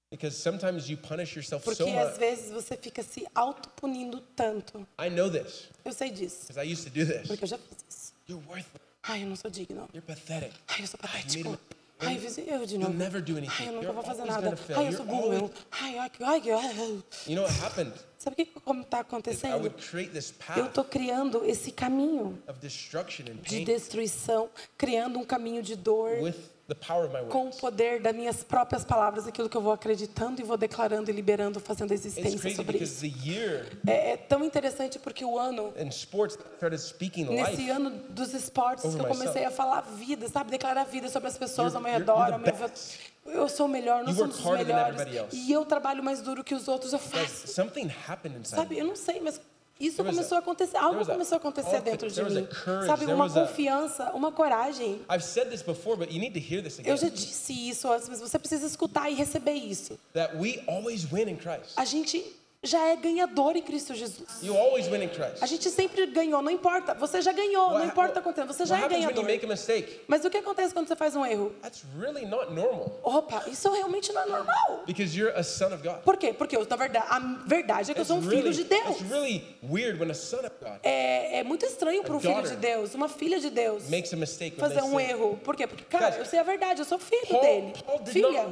Because 0.09 0.37
sometimes 0.41 0.89
you 0.89 0.97
punish 0.97 1.35
yourself 1.35 1.65
Porque 1.65 1.83
so 1.83 1.99
às 1.99 2.11
much. 2.13 2.19
vezes 2.21 2.51
você 2.53 2.77
fica 2.77 3.03
se 3.03 3.27
autopunindo 3.35 4.21
tanto. 4.37 4.87
I 5.01 5.11
know 5.11 5.29
this 5.29 5.69
Eu 5.85 5.93
sei 5.93 6.11
disso, 6.11 6.47
because 6.47 6.61
I 6.65 6.73
used 6.73 6.85
to 6.85 6.91
do 6.91 7.05
this. 7.05 7.27
porque 7.27 7.43
eu 7.43 7.49
já 7.49 7.59
fiz 7.59 7.85
isso. 7.89 8.13
You're 8.29 8.45
worthless. 8.47 8.87
Ai, 9.03 9.25
eu 9.25 9.27
não 9.29 9.37
sou 9.37 9.51
digno. 9.51 9.89
You're 9.93 10.01
pathetic. 10.07 10.53
Ai, 10.69 10.83
eu 10.83 10.87
sou 10.87 10.99
patético. 11.01 11.59
Ai, 11.99 12.17
eu 12.47 12.67
de 12.67 12.75
You'll 12.75 12.81
novo. 12.85 12.95
never 12.95 13.23
do 13.23 13.37
anything. 13.39 13.63
Ai, 13.63 13.69
eu 13.69 13.73
nunca 13.73 13.85
You're 13.87 13.95
vou 13.95 14.05
fazer 14.05 14.25
nada. 14.25 14.59
Ai, 14.77 14.89
eu 14.89 14.93
sou 14.93 15.07
burro. 15.07 15.23
always-. 15.23 15.51
Ai, 15.71 15.99
ai, 15.99 16.11
ai, 16.21 16.51
ai. 16.51 17.03
You 17.27 17.37
know 17.37 17.45
what 17.45 17.65
happened? 17.65 17.93
Sabe 18.19 18.35
o 18.35 18.37
que 18.45 18.61
como 18.61 18.83
está 18.83 19.01
acontecendo? 19.01 19.73
Eu 20.57 20.67
estou 20.67 20.85
criando 20.85 21.45
esse 21.45 21.71
caminho 21.71 22.43
of 22.49 22.59
destruction 22.61 23.25
and 23.31 23.37
de 23.43 23.65
destruição, 23.65 24.51
criando 24.77 25.19
um 25.19 25.25
caminho 25.25 25.63
de 25.63 25.77
dor 25.77 26.21
with 26.21 26.35
com 27.31 27.49
o 27.49 27.51
poder 27.57 28.01
das 28.01 28.15
minhas 28.15 28.43
próprias 28.43 28.85
palavras, 28.85 29.27
aquilo 29.27 29.49
que 29.49 29.57
eu 29.57 29.61
vou 29.63 29.73
acreditando 29.73 30.41
e 30.41 30.45
vou 30.45 30.57
declarando 30.57 31.09
e 31.11 31.13
liberando, 31.15 31.61
fazendo 31.61 31.93
existência 31.93 32.31
sobre 32.57 32.79
isso. 32.79 32.95
É, 33.87 34.11
é 34.13 34.17
tão 34.17 34.45
interessante 34.45 34.99
porque 34.99 35.25
o 35.25 35.39
ano 35.39 35.73
Nesse 37.33 37.71
ano 37.71 37.91
dos 38.11 38.35
esportes 38.35 38.83
que 38.83 39.01
eu 39.01 39.07
comecei 39.19 39.45
a 39.45 39.51
falar 39.51 39.81
vida, 39.83 40.29
sabe? 40.29 40.51
Declarar 40.51 40.85
vida 40.85 41.09
sobre 41.09 41.29
as 41.29 41.39
pessoas 41.39 41.75
ao 41.77 41.81
meu 41.81 41.93
redor, 42.01 42.33
ao 42.33 42.39
meu. 42.39 42.47
Eu 43.27 43.49
sou 43.49 43.67
melhor, 43.69 44.05
nós 44.05 44.17
somos 44.17 44.37
os 44.39 44.45
melhores. 44.67 44.97
E 45.33 45.53
eu 45.53 45.65
trabalho 45.65 46.03
mais 46.03 46.21
duro 46.23 46.45
que 46.45 46.55
os 46.55 46.69
outros, 46.69 46.93
eu 46.93 46.99
faço. 46.99 47.49
Sabe, 48.57 48.79
eu 48.79 48.87
não 48.87 48.97
sei, 48.97 49.21
mas 49.21 49.41
isso 49.79 49.97
There 49.97 50.09
começou 50.11 50.37
a 50.37 50.39
a- 50.39 50.43
acontecer, 50.43 50.77
algo 50.77 51.05
começou 51.05 51.37
a 51.37 51.39
acontecer 51.39 51.81
dentro 51.83 52.11
de 52.11 52.23
mim. 52.25 52.49
Sabe, 52.87 53.07
uma 53.07 53.29
confiança, 53.29 54.11
uma 54.13 54.33
coragem. 54.33 55.01
I've 55.11 55.23
said 55.25 55.49
this 55.51 55.63
before, 55.63 55.97
but 55.97 56.11
you 56.13 56.19
need 56.21 56.33
to 56.39 56.55
hear 56.55 56.63
this 56.63 56.79
again. 56.79 56.91
Eu 56.91 56.97
já 56.97 57.09
disse 57.09 57.53
isso 57.69 57.91
antes, 57.93 58.09
mas 58.09 58.21
você 58.21 58.39
precisa 58.39 58.67
escutar 58.67 59.11
e 59.11 59.15
receber 59.15 59.53
isso. 59.53 59.99
That 60.15 60.37
we 60.37 60.63
always 60.67 61.05
win 61.05 61.29
in 61.31 61.37
Christ. 61.37 61.73
A 61.77 61.85
gente 61.85 62.25
já 62.67 62.87
é 62.89 62.97
ganhador 62.97 63.57
em 63.57 63.63
Cristo 63.63 63.95
Jesus. 63.95 64.43
You 64.43 64.57
always 64.57 64.87
win 64.89 65.03
in 65.05 65.09
Christ. 65.09 65.43
A 65.43 65.47
gente 65.47 65.71
sempre 65.71 66.07
ganhou, 66.07 66.43
não 66.43 66.51
importa. 66.51 66.95
Você 66.95 67.21
já 67.23 67.33
ganhou, 67.33 67.69
não 67.71 67.75
What- 67.77 67.87
importa 67.89 68.19
o 68.21 68.23
que 68.23 68.29
what- 68.29 68.41
acontece. 68.41 68.59
Você 68.59 68.67
já 68.67 68.77
é 68.85 68.89
ganhador. 68.89 69.25
Mas 70.07 70.25
o 70.25 70.31
que 70.31 70.39
acontece 70.39 70.73
quando 70.75 70.89
você 70.89 70.97
faz 70.97 71.15
um 71.17 71.25
erro? 71.25 71.53
That's 71.63 71.85
really 71.99 72.27
not 72.27 72.53
normal 72.53 73.01
Opa, 73.03 73.45
isso 73.49 73.71
realmente 73.73 74.13
não 74.13 74.23
é 74.23 74.27
normal. 74.27 74.83
because 74.87 75.17
you're 75.19 75.37
a 75.39 75.43
son 75.43 75.67
of 75.75 75.83
God. 75.83 75.99
Por 76.05 76.17
quê? 76.17 76.33
Porque 76.33 76.57
eu, 76.57 76.67
na 76.69 76.77
verdade, 76.77 77.07
a 77.09 77.19
verdade 77.47 77.91
é 77.91 77.95
que 77.95 78.01
eu 78.01 78.03
It's 78.03 78.09
sou 78.09 78.19
um 78.19 78.23
filho 78.23 78.43
really, 78.43 78.55
de 78.57 78.65
Deus. 78.65 79.01
really 79.11 79.45
weird 79.63 79.99
when 80.01 80.11
a 80.11 80.15
son 80.15 80.39
of 80.39 80.51
God 80.61 80.79
É, 80.83 81.39
é 81.41 81.43
muito 81.45 81.65
estranho 81.65 82.03
para 82.03 82.15
um 82.17 82.21
filho 82.21 82.43
de 82.43 82.57
Deus, 82.57 82.95
uma 82.95 83.09
filha 83.09 83.39
de 83.41 83.51
Deus, 83.51 83.89
makes 83.89 84.13
a 84.13 84.17
mistake 84.17 84.61
when 84.61 84.69
fazer 84.69 84.83
um 84.83 84.99
erro. 84.99 85.39
Por 85.45 85.55
quê? 85.57 85.67
Porque, 85.67 85.85
cara, 85.85 86.07
Guys, 86.11 86.19
eu 86.19 86.25
sei 86.25 86.39
a 86.39 86.43
verdade, 86.43 86.81
eu 86.81 86.85
sou 86.85 86.99
filho 86.99 87.27
Paul, 87.29 87.41
dele. 87.43 87.73
Paul 87.85 88.01
Filha. 88.07 88.47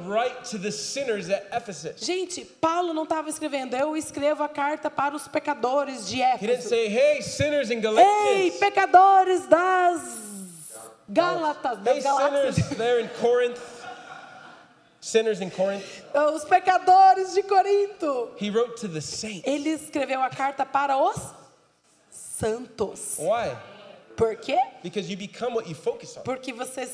Gente, 1.97 2.45
Paulo 2.61 2.93
não 2.93 3.05
estava 3.05 3.29
escrevendo, 3.29 3.75
eu 3.77 3.97
escrevo 4.05 4.43
a 4.43 4.49
carta 4.49 4.91
para 4.91 5.15
os 5.17 5.27
pecadores 5.29 6.07
de 6.09 6.21
He 6.21 6.37
didn't 6.39 6.59
Éfeso. 6.61 6.69
say, 6.69 6.89
hey, 6.89 7.23
sinners 7.23 7.71
in 7.71 7.81
Ei, 7.85 8.51
pecadores 8.61 9.47
das 9.49 10.03
Gálatas, 11.09 11.79
Hey, 11.79 11.85
das 11.85 12.05
Galáxias. 12.05 12.55
sinners 12.55 12.77
there 12.79 13.01
in 13.01 13.09
Corinth. 13.21 13.61
Sinners 15.01 15.41
in 15.43 15.51
Corinth. 15.51 15.85
Os 16.15 16.45
pecadores 16.45 17.35
de 17.35 17.43
Corinto. 17.43 18.31
He 18.39 18.49
wrote 18.51 18.77
to 18.81 18.89
the 18.89 19.01
saints. 19.03 19.47
Ele 19.47 19.71
escreveu 19.71 20.23
a 20.23 20.31
carta 20.31 20.65
para 20.65 20.97
os 20.97 21.17
santos. 22.11 23.17
Why? 23.19 23.55
Por 24.17 24.37
quê? 24.37 24.59
Because 24.83 25.11
you 25.11 25.17
become 25.17 25.55
what 25.55 25.69
you 25.69 25.75
focus 25.75 26.17
on. 26.17 26.23
Porque 26.23 26.53
você 26.53 26.87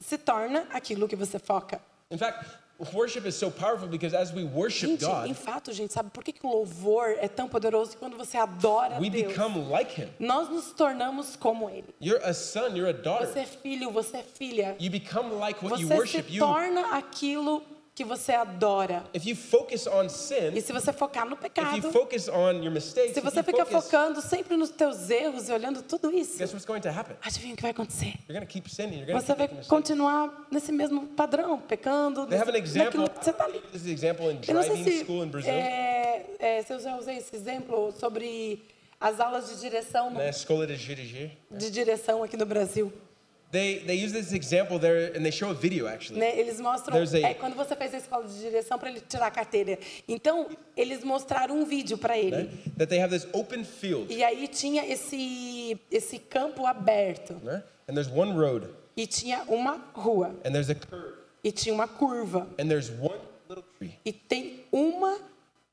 se 0.00 0.18
torna 0.18 0.66
aquilo 0.72 1.08
que 1.08 1.16
você 1.16 1.38
foca. 1.38 1.80
In 2.10 2.18
fact, 2.18 2.44
worship 2.92 3.26
is 3.26 3.34
so 3.36 3.50
powerful 3.50 3.86
because 3.88 4.14
as 4.14 4.32
we 4.32 4.44
worship 4.44 4.88
Gente, 4.88 5.04
God, 5.04 5.26
em 5.28 5.34
fato, 5.34 5.72
gente, 5.72 5.92
sabe 5.92 6.10
por 6.10 6.24
que, 6.24 6.32
que 6.32 6.44
o 6.46 6.50
louvor 6.50 7.16
é 7.20 7.28
tão 7.28 7.48
poderoso 7.48 7.96
quando 7.96 8.16
você 8.16 8.36
adora 8.36 8.98
we 9.00 9.08
Deus, 9.08 9.28
become 9.32 9.68
like 9.70 10.00
Him. 10.00 10.08
nós 10.18 10.48
nos 10.48 10.72
tornamos 10.72 11.36
como 11.36 11.70
Ele. 11.70 11.94
You're 12.00 12.22
a 12.24 12.32
son, 12.34 12.74
you're 12.76 12.88
a 12.88 12.92
Você 12.92 13.02
daughter. 13.02 13.38
é 13.38 13.46
filho, 13.46 13.90
você 13.90 14.16
é 14.18 14.22
filha. 14.22 14.76
You 14.80 14.90
become 14.90 15.34
like 15.38 15.64
what 15.64 15.80
you 15.80 15.88
Você 15.88 15.94
worship. 15.96 16.22
se 16.24 16.36
You, 16.36 16.44
torna 16.44 16.96
aquilo 16.96 17.62
que 17.94 18.04
você 18.04 18.32
adora. 18.32 19.04
if 19.14 19.24
you 19.24 19.36
focus 19.36 19.86
on 19.86 20.04
E 20.06 20.08
sin, 20.10 20.60
se 20.60 20.72
você 20.72 20.92
focar 20.92 21.24
no 21.24 21.34
if 21.36 21.42
you 21.44 21.50
pecado, 21.50 21.92
focus 21.92 22.28
on 22.28 22.52
your 22.62 22.72
mistakes, 22.72 23.14
se 23.14 23.20
você 23.20 23.38
you 23.38 23.44
fica 23.44 23.64
focus, 23.64 23.84
focando 23.84 24.20
sempre 24.20 24.56
nos 24.56 24.70
teus 24.70 25.08
erros 25.10 25.48
e 25.48 25.52
olhando 25.52 25.80
tudo 25.82 26.10
isso, 26.10 26.42
adivinha 27.22 27.52
o 27.54 27.56
que 27.56 27.62
vai 27.62 27.70
acontecer? 27.70 28.14
Sinning. 28.68 29.04
Você 29.12 29.34
vai 29.34 29.48
continuar 29.68 30.46
nesse 30.50 30.72
mesmo 30.72 31.06
padrão, 31.08 31.60
pecando, 31.60 32.26
nesse- 32.26 32.78
naquilo 32.78 33.08
que 33.08 33.24
você 33.24 33.30
está 33.30 33.44
ali. 33.44 33.60
This 33.72 33.82
is 33.82 33.82
the 33.84 33.90
example 33.92 34.26
in 34.30 34.40
Eu 34.48 34.54
não 34.54 34.62
sei 34.62 34.70
driving 34.72 34.84
se, 34.90 35.04
school 35.04 35.24
in 35.24 35.28
Brazil. 35.28 35.52
é, 35.52 36.26
é, 36.38 36.62
se 36.62 36.72
eu 36.72 36.80
já 36.80 36.96
usei 36.96 37.18
esse 37.18 37.34
exemplo 37.36 37.92
sobre 37.98 38.62
as 39.00 39.20
aulas 39.20 39.48
de 39.50 39.60
direção, 39.60 40.10
no- 40.10 40.18
Na 40.18 40.28
escola 40.28 40.66
de 40.66 40.76
dirigir. 40.76 41.32
de 41.50 41.70
direção 41.70 42.22
aqui 42.24 42.36
no 42.36 42.46
Brasil. 42.46 42.92
They, 43.54 43.78
they 43.86 43.94
use 44.04 44.12
this 44.12 44.32
example 44.32 44.80
there 44.80 45.12
and 45.16 45.22
they 45.22 45.30
show 45.30 45.48
a 45.50 45.54
video 45.54 45.86
actually. 45.86 46.18
né? 46.18 46.36
Eles 46.36 46.58
mostram 46.60 46.96
a- 46.96 47.18
é, 47.20 47.34
quando 47.34 47.54
você 47.54 47.76
faz 47.76 47.94
a 47.94 47.98
escola 47.98 48.26
de 48.26 48.36
direção 48.40 48.76
para 48.80 48.90
ele 48.90 49.00
tirar 49.00 49.28
a 49.28 49.30
carteira. 49.30 49.78
Então, 50.08 50.48
eles 50.76 51.04
mostraram 51.04 51.56
um 51.60 51.64
vídeo 51.64 51.96
para 51.96 52.18
ele. 52.18 52.30
né? 52.36 52.48
That 52.76 52.86
they 52.88 52.98
have 53.00 53.10
this 53.16 53.28
open 53.32 53.62
field. 53.64 54.12
E 54.12 54.24
aí 54.24 54.48
tinha 54.48 54.84
esse, 54.84 55.78
esse 55.88 56.18
campo 56.18 56.66
aberto. 56.66 57.34
né? 57.44 57.62
And 57.88 57.94
there's 57.94 58.10
one 58.10 58.32
road 58.32 58.66
E 58.96 59.06
tinha 59.06 59.44
uma 59.46 59.76
rua. 59.94 60.34
and 60.44 60.50
there's 60.50 60.68
a 60.70 60.74
curve 60.74 61.14
E 61.44 61.52
tinha 61.52 61.72
uma 61.74 61.86
curva. 61.86 62.48
and 62.58 62.66
there's 62.68 62.90
one 62.90 63.20
little 63.48 63.64
tree. 63.78 63.94
E 64.04 64.12
tem 64.12 64.64
uma 64.72 65.16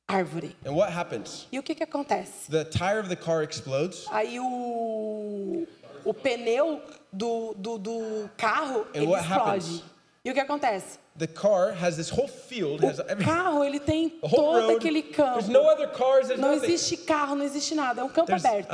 árvore. 0.07 0.55
And 0.65 0.73
what 0.73 0.91
happens? 0.93 1.47
E 1.51 1.57
o 1.57 1.63
que, 1.63 1.73
que 1.73 1.83
acontece? 1.83 2.51
The 2.51 2.65
tire 2.65 2.99
of 2.99 3.09
the 3.09 3.15
car 3.15 3.41
explodes 3.43 4.05
Aí 4.11 4.39
o, 4.39 5.65
o 6.05 6.13
pneu 6.13 6.79
do, 7.11 7.53
do, 7.57 7.77
do 7.77 8.29
carro 8.37 8.85
And 8.95 9.03
ele 9.03 9.13
explode. 9.13 9.83
E 10.23 10.29
o 10.31 10.33
que 10.33 10.39
acontece? 10.39 10.99
the 11.17 11.27
car 11.27 11.73
has 11.73 11.97
this 11.97 12.09
whole 12.09 12.27
field, 12.27 12.81
O 12.85 13.23
carro 13.23 13.63
ele 13.65 13.79
tem 13.79 14.09
todo 14.09 14.29
road. 14.61 14.75
aquele 14.75 15.01
campo. 15.03 15.33
There's 15.33 15.49
no 15.49 15.59
other 15.69 15.87
cars, 15.89 16.27
there's 16.27 16.39
Não 16.39 16.53
nothing. 16.55 16.65
existe 16.67 16.97
carro, 16.97 17.35
não 17.35 17.43
existe 17.43 17.75
nada. 17.75 18.01
É 18.01 18.03
um 18.03 18.09
campo 18.09 18.27
There's 18.27 18.45
aberto. 18.45 18.69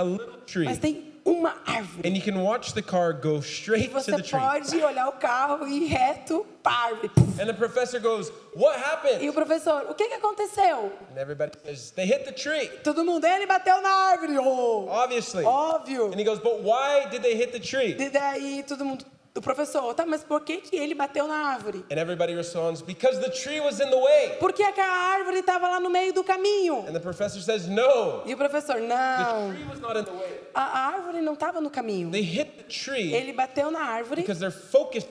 Mas 0.64 0.78
tem 0.78 1.07
uma 1.28 1.56
árvore. 1.66 2.08
And 2.08 2.16
you 2.16 2.22
can 2.22 2.42
watch 2.42 2.74
the 2.74 2.82
car 2.82 3.12
go 3.14 3.36
E 3.38 3.42
straight 3.42 3.90
to 3.90 3.96
você 4.00 4.12
the 4.16 4.22
tree. 4.24 4.40
pode 4.40 4.82
olhar 4.82 5.10
o 5.10 5.12
carro 5.14 5.68
e 5.68 5.84
ir 5.84 5.88
reto 5.88 6.46
para 6.64 6.72
a 6.72 6.86
árvore. 6.86 7.12
And 7.40 7.46
the 7.48 7.54
professor 7.54 8.00
goes, 8.00 8.32
What 8.56 8.78
E 8.80 8.82
happened? 8.82 9.30
o 9.30 9.34
professor, 9.34 9.86
o 9.90 9.94
que, 9.94 10.08
que 10.08 10.14
aconteceu? 10.16 10.92
And 11.12 11.18
everybody 11.20 11.52
says, 11.66 11.92
They 11.92 12.06
hit 12.06 12.24
the 12.26 12.32
tree, 12.32 12.70
Todo 12.84 13.04
mundo, 13.04 13.26
ele 13.26 13.46
bateu 13.46 13.82
na 13.82 13.90
árvore. 14.12 14.38
Oh, 14.40 14.88
obviously. 14.90 15.44
óbvio. 15.44 16.12
And 16.12 16.16
he 16.20 16.24
goes, 16.24 16.40
But 16.40 16.62
why 16.64 17.08
did 17.12 17.22
they 17.22 17.36
hit 17.36 17.52
the 17.52 17.60
tree? 17.60 17.96
E 18.00 18.10
daí 18.10 18.64
todo 18.66 18.86
mundo, 18.86 19.06
o 19.38 19.42
professor, 19.42 19.94
tá, 19.94 20.06
mas 20.06 20.24
por 20.24 20.42
que, 20.42 20.58
que 20.58 20.76
ele 20.76 20.94
bateu 20.96 21.28
na 21.28 21.36
árvore? 21.54 21.86
And 21.92 21.98
everybody 21.98 22.34
responds, 22.36 22.82
Because 22.82 23.20
the 23.20 23.30
tree 23.30 23.60
was 23.60 23.80
in 23.80 23.90
the 23.90 23.98
way. 23.98 24.38
Porque 24.40 24.64
a 24.64 24.72
árvore 25.14 25.40
estava 25.40 25.68
lá 25.70 25.80
no 25.80 25.90
meio 25.90 26.14
do 26.14 26.24
caminho. 26.24 26.86
And 26.88 26.94
the 26.94 27.00
professor 27.00 27.40
says, 27.42 27.68
No, 27.68 28.24
E 28.26 28.34
o 28.34 28.38
professor, 28.38 28.76
the 28.76 28.88
não, 28.88 29.54
tree 29.54 29.64
was 29.70 29.80
not 29.80 29.98
in 29.98 30.04
the 30.04 30.12
way. 30.12 30.40
a 30.54 30.88
árvore 30.88 31.22
não 31.22 31.34
estava 31.34 31.62
no 31.62 31.70
caminho. 31.70 32.12
They 32.12 32.22
hit 32.24 32.52
the 32.58 32.64
tree 32.64 33.14
Ele 33.14 33.34
bateu 33.34 33.70
na 33.72 33.80
árvore 33.82 34.22
because 34.22 34.44
was 34.44 34.54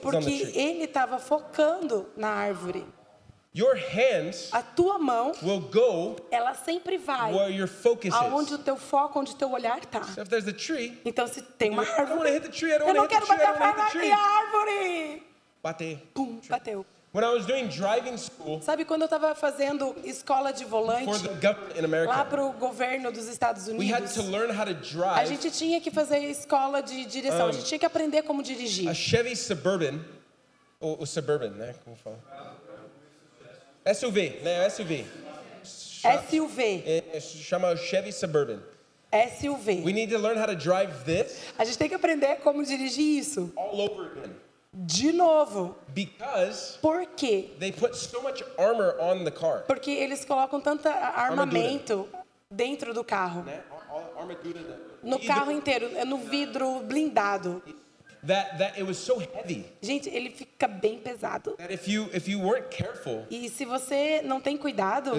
on 0.05 0.21
the 0.21 0.25
porque 0.25 0.39
tree. 0.51 0.57
ele 0.57 0.83
estava 0.85 1.19
focando 1.19 2.07
na 2.15 2.29
árvore. 2.29 2.85
Your 3.55 3.75
hands 3.75 4.49
A 4.51 4.61
tua 4.61 4.99
mão, 4.99 5.31
will 5.41 5.61
go 5.61 6.15
ela 6.29 6.53
sempre 6.53 6.97
vai 6.97 7.33
where 7.33 7.51
your 7.51 7.67
focus 7.67 8.13
aonde 8.13 8.53
o 8.53 8.57
is. 8.57 8.63
teu 8.63 8.77
foco, 8.77 9.19
onde 9.19 9.31
o 9.31 9.35
teu 9.35 9.51
olhar 9.51 9.79
está. 9.79 10.03
So 10.03 10.21
if 10.21 10.29
there's 10.29 10.47
a 10.47 10.53
tree, 10.53 10.99
Então, 11.03 11.25
se 11.27 11.41
tem 11.41 11.71
uma 11.71 11.83
I 11.83 11.85
don't 11.85 11.97
want 11.97 12.07
to 12.07 12.13
árvore, 12.13 12.31
hit 12.33 12.41
the 12.43 12.51
tree, 12.51 12.71
I 12.73 12.77
don't 12.77 12.87
eu 12.89 12.93
não 12.93 13.01
want 13.03 13.09
to 13.11 13.15
hit 13.15 13.25
quero 13.25 13.39
bater 13.39 13.49
a 13.49 13.53
don't 13.53 13.59
want 13.63 13.75
to 13.75 13.77
hit 13.77 13.77
the 13.77 13.83
na 13.83 13.89
tree. 13.89 14.01
minha 14.01 14.17
árvore. 14.17 15.23
Bate. 15.63 15.99
Pum, 16.13 16.39
bateu. 16.49 16.85
When 17.13 17.23
I 17.23 17.29
was 17.33 17.47
doing 17.47 17.67
driving 17.67 18.15
school 18.17 18.61
Sabe 18.61 18.85
quando 18.85 19.01
eu 19.01 19.05
estava 19.05 19.33
fazendo 19.33 19.95
escola 20.03 20.51
de 20.53 20.63
volante 20.65 21.09
in 21.09 21.81
lá 21.81 21.83
America, 21.85 22.25
para 22.25 22.45
o 22.45 22.51
governo 22.53 23.11
dos 23.11 23.27
Estados 23.27 23.67
we 23.69 23.87
had 23.91 24.01
Unidos? 24.03 24.13
to 24.13 24.21
learn 24.23 24.51
how 24.51 24.65
to 24.65 24.71
A 24.71 24.73
drive 24.73 25.27
gente 25.29 25.49
tinha 25.49 25.81
que 25.81 25.89
fazer 25.89 26.19
escola 26.19 26.83
de 26.83 27.05
direção, 27.05 27.47
a 27.47 27.49
Um, 27.49 27.53
gente 27.53 27.65
tinha 27.65 27.79
que 27.79 27.85
aprender 27.87 28.21
como 28.23 28.43
dirigir. 28.43 28.87
a 28.87 28.93
Chevy 28.93 29.35
Suburban, 29.35 29.99
ou, 30.79 30.99
ou 30.99 31.05
Suburban, 31.07 31.49
né? 31.51 31.73
Como 31.83 31.95
fala? 31.95 32.19
SUV, 33.93 34.39
né? 34.43 34.69
SUV. 34.69 35.05
SUV, 36.29 36.83
É, 36.85 37.03
é, 37.13 37.19
chama 37.19 37.75
Chevy 37.75 38.11
Suburban. 38.11 38.59
We 39.13 39.25
SUV. 39.39 39.93
need 39.93 40.09
to 40.11 40.17
learn 40.17 40.37
how 40.37 40.45
to 40.45 40.55
drive 40.55 40.91
this 41.05 41.39
A 41.57 41.63
gente 41.63 41.77
tem 41.77 41.87
que 41.89 41.95
aprender 41.95 42.37
como 42.43 42.63
dirigir 42.63 43.17
isso. 43.19 43.51
all 43.55 43.79
over 43.81 44.11
again 44.11 44.31
De 44.73 45.11
novo. 45.11 45.75
because 45.93 46.77
Por 46.81 47.05
quê? 47.15 47.49
they 47.59 47.71
put 47.71 47.95
so 47.95 48.21
much 48.21 48.43
armor 48.59 48.95
on 48.99 49.23
the 49.23 49.31
car. 49.31 49.63
Porque 49.65 49.89
eles 49.91 50.23
colocam 50.25 50.59
tanto 50.61 50.87
armamento 50.87 52.07
dentro 52.53 52.93
do 52.93 53.03
carro. 53.03 53.43
né? 53.43 53.61
Armadura, 54.17 54.59
né? 54.61 54.75
No 55.03 55.19
carro 55.19 55.51
inteiro, 55.51 55.89
é 55.95 56.03
no 56.05 56.17
vidro 56.17 56.81
blindado. 56.81 57.63
That 58.25 58.57
that 58.57 58.77
it 58.79 58.83
was 58.83 58.97
so 58.97 59.19
heavy 59.19 59.65
Gente, 59.81 60.09
ele 60.09 60.31
fica 60.31 60.67
bem 60.67 60.97
pesado. 60.99 61.55
that 61.57 61.71
if 61.71 61.87
you 61.87 62.09
if 62.13 62.27
you 62.27 62.39
weren't 62.39 62.69
careful, 62.69 63.25
E 63.29 63.47
se 63.49 63.63
você 63.65 64.21
não 64.23 64.41
tem 64.41 64.57
cuidado, 64.57 65.11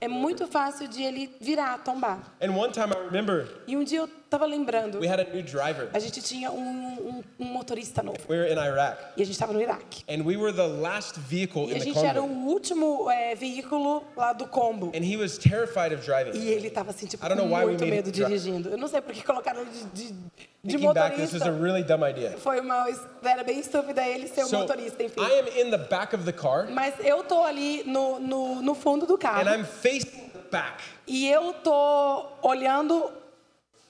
é 0.00 0.08
muito 0.08 0.46
fácil 0.46 0.86
de 0.88 1.02
ele 1.02 1.34
virar, 1.40 1.78
tombar. 1.78 2.34
And 2.40 2.52
one 2.54 2.72
time 2.72 2.92
I 2.92 3.04
remember 3.04 3.48
E 3.66 3.76
um 3.76 3.82
dia 3.84 4.00
eu 4.00 4.08
tava 4.30 4.46
lembrando, 4.46 5.00
we 5.00 5.08
had 5.08 5.18
a 5.20 5.24
new 5.24 5.42
driver. 5.42 5.88
a 5.92 5.98
gente 5.98 6.22
tinha 6.22 6.50
um, 6.52 6.60
um- 6.60 7.24
um 7.40 7.44
motorista 7.46 8.02
novo. 8.02 8.18
We 8.28 8.36
were 8.38 8.48
in 8.48 8.56
Iraq, 8.56 8.96
E 9.16 9.22
a 9.22 9.24
gente 9.26 9.34
estava 9.34 9.52
no 9.52 9.60
Iraque. 9.60 10.04
and 10.08 10.22
we 10.24 10.36
were 10.36 10.52
the 10.52 10.66
last 10.66 11.18
vehicle 11.18 11.64
E 11.68 11.72
in 11.72 11.76
a 11.76 11.78
gente 11.80 11.98
era 11.98 12.22
o 12.22 12.46
último 12.46 13.10
é, 13.10 13.34
veículo 13.34 14.04
lá 14.16 14.32
do 14.32 14.46
combo. 14.46 14.92
And 14.94 15.02
he 15.04 15.16
was 15.16 15.36
terrified 15.36 15.92
of 15.92 16.04
driving. 16.06 16.38
E 16.38 16.48
ele 16.48 16.70
tava 16.70 16.90
assim, 16.90 17.06
tipo, 17.06 17.26
com 17.26 17.34
muito 17.46 17.84
medo 17.86 18.10
dirigindo. 18.12 18.68
Eu 18.70 18.78
não 18.78 18.86
sei 18.88 19.00
porque 19.00 19.22
colocaram 19.22 19.62
ele 19.62 19.70
de, 19.70 19.84
de, 20.06 20.12
de 20.12 20.76
Thinking 20.76 20.92
back, 20.94 21.18
motorista. 21.20 21.50
really. 21.50 22.36
Foi 22.38 22.60
uma 22.60 22.86
era 23.24 23.42
bem 23.42 23.58
estúpida 23.58 24.06
ele 24.06 24.28
ser 24.28 24.44
o 24.44 24.46
So 24.46 24.58
motorista, 24.58 25.02
enfim. 25.02 25.20
I 25.20 25.40
am 25.40 25.66
in 25.66 25.70
the 25.70 25.78
back 25.78 26.14
of 26.14 26.24
the 26.24 26.32
car, 26.32 26.70
Mas 26.70 26.94
eu 27.00 27.24
tô 27.24 27.42
ali 27.42 27.82
no, 27.84 28.20
no, 28.20 28.62
no 28.62 28.74
fundo 28.74 29.06
do 29.06 29.18
carro. 29.18 29.40
and 29.48 29.52
I'm 29.56 29.64
facing 29.64 30.30
the 30.30 30.38
back. 30.52 30.82
E 31.06 31.28
eu 31.28 31.52
tô 31.54 32.26
olhando 32.42 33.10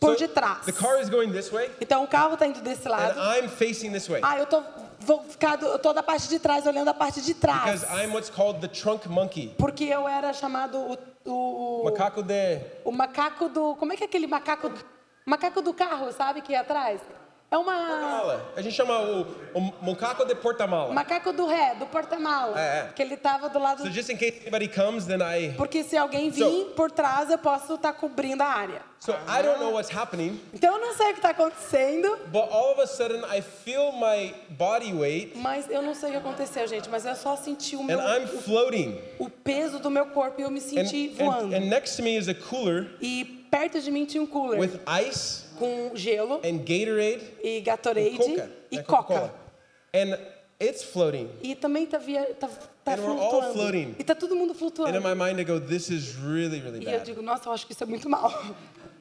por 0.00 0.14
So 0.16 0.18
detrás. 0.26 0.64
The 0.64 0.72
car 0.72 0.98
is 1.00 1.08
going 1.10 1.30
this 1.30 1.50
way, 1.52 1.70
Então 1.80 2.02
o 2.02 2.08
carro 2.08 2.36
tá 2.36 2.46
indo 2.46 2.60
desse 2.62 2.88
and 2.88 2.90
lado. 2.90 3.20
I'm 3.38 3.48
facing 3.48 3.92
this 3.92 4.08
way 4.08 4.20
Ah, 4.24 4.38
eu 4.38 4.46
tô 4.46 4.62
vou 4.98 5.22
ficar 5.24 5.56
do- 5.56 5.66
eu 5.66 5.78
tô 5.78 5.92
da 5.92 6.02
parte 6.02 6.26
de 6.28 6.38
trás 6.38 6.66
olhando 6.66 6.88
a 6.88 6.94
parte 6.94 7.20
de 7.20 7.34
trás. 7.34 7.80
because 7.80 7.86
I'm 7.86 8.12
what's 8.12 8.30
called 8.30 8.60
the 8.60 8.68
trunk 8.68 9.06
monkey. 9.08 9.54
Porque 9.58 9.84
eu 9.84 10.08
era 10.08 10.32
chamado 10.32 10.78
o, 10.78 10.98
o, 11.30 11.84
Macaco 11.84 12.22
de 12.22 12.60
o 12.84 12.90
macaco 12.90 13.48
do. 13.48 13.76
Como 13.76 13.92
é 13.92 13.96
que 13.96 14.02
é 14.04 14.06
aquele 14.06 14.26
macaco? 14.26 14.72
Macaco 15.26 15.60
do 15.62 15.72
carro, 15.74 16.10
sabe? 16.12 16.40
Que 16.40 16.54
é 16.54 16.58
atrás. 16.58 17.00
É 17.52 17.58
uma 17.58 17.72
Porta-mala. 17.74 18.52
A 18.56 18.62
gente 18.62 18.76
chama 18.76 19.00
o, 19.00 19.26
o 19.54 19.60
macaco 19.84 20.24
de 20.24 20.36
porta-mala. 20.36 20.94
macaco 20.94 21.32
do 21.32 21.46
ré, 21.46 21.74
do 21.74 21.84
porta-mala. 21.86 22.54
É, 22.60 22.78
é. 22.78 22.92
Que 22.94 23.02
ele 23.02 23.16
tava 23.16 23.48
do 23.48 23.58
lado. 23.58 23.82
So 23.82 23.90
just 23.90 24.08
in 24.08 24.16
case 24.16 24.38
anybody 24.42 24.68
comes, 24.68 25.04
then 25.04 25.18
I. 25.20 25.52
Porque 25.56 25.82
se 25.82 25.96
alguém 25.96 26.30
vir 26.30 26.44
So- 26.44 26.66
por 26.76 26.92
trás, 26.92 27.28
eu 27.28 27.38
posso 27.38 27.74
estar 27.74 27.92
cobrindo 27.94 28.44
a 28.44 28.46
área. 28.46 28.82
So 29.00 29.12
I 29.26 29.42
don't 29.42 29.58
know 29.58 29.72
what's 29.72 29.90
happening, 29.90 30.38
Então 30.54 30.74
eu 30.76 30.80
não 30.80 30.94
sei 30.94 31.06
o 31.06 31.12
que 31.14 31.18
está 31.18 31.30
acontecendo, 31.30 32.18
but 32.30 32.42
all 32.52 32.72
of 32.72 32.80
a 32.82 32.86
sudden 32.86 33.22
I 33.34 33.40
feel 33.40 33.92
my 33.92 34.32
body 34.50 34.92
weight 34.92 35.32
mas 35.38 35.68
eu 35.70 35.80
não 35.82 35.94
sei 35.94 36.10
o 36.10 36.12
que 36.12 36.18
aconteceu, 36.18 36.68
gente. 36.68 36.88
Mas 36.88 37.04
eu 37.04 37.16
só 37.16 37.34
senti 37.34 37.74
o 37.74 37.82
meu 37.82 37.98
and 37.98 38.18
I'm 38.18 38.26
floating. 38.28 39.00
o 39.18 39.28
peso 39.28 39.78
do 39.80 39.90
meu 39.90 40.06
corpo 40.06 40.40
e 40.40 40.44
eu 40.44 40.50
me 40.50 40.58
And, 40.58 40.62
senti 40.62 41.16
and, 41.18 41.24
voando. 41.24 41.56
and 41.56 41.60
next 41.68 41.96
to 41.96 42.02
me 42.02 42.16
is 42.16 42.28
a 42.28 42.34
cooler 42.34 42.90
E 43.00 43.24
perto 43.50 43.80
de 43.80 43.90
mim 43.90 44.04
tinha 44.04 44.22
um 44.22 44.26
cooler 44.26 44.60
with 44.60 44.78
ice 44.86 45.46
com 45.60 45.94
gelo 45.94 46.40
and 46.44 46.58
Gatorade 46.64 47.22
e 47.42 47.60
Gatorade 47.60 48.16
Coca. 48.16 48.50
e 48.70 48.76
né, 48.76 48.82
Coca. 48.82 49.34
And 49.94 50.18
it's 50.60 50.82
floating. 50.82 51.28
E 51.42 51.54
também 51.54 51.86
tá, 51.86 51.98
via, 51.98 52.24
tá, 52.34 52.48
tá 52.84 52.94
And 52.94 52.96
we're 52.96 53.10
all 53.20 53.30
flutuando. 53.30 53.52
floating. 53.54 53.94
E 53.98 54.04
tá 54.04 54.14
todo 54.14 54.34
mundo 54.34 54.50
And 54.50 54.54
in 54.54 54.58
flutuando. 54.58 55.00
my 55.00 55.14
mind 55.14 55.38
I 55.40 55.44
go, 55.44 55.60
this 55.60 55.90
is 55.90 56.14
really, 56.16 56.60
really 56.60 56.80
E 56.80 56.84
eu 56.86 56.92
bad. 56.92 57.04
digo, 57.04 57.22
nossa, 57.22 57.48
eu 57.48 57.52
acho 57.52 57.66
que 57.66 57.72
isso 57.72 57.82
é 57.82 57.86
muito 57.86 58.08
mal. 58.08 58.30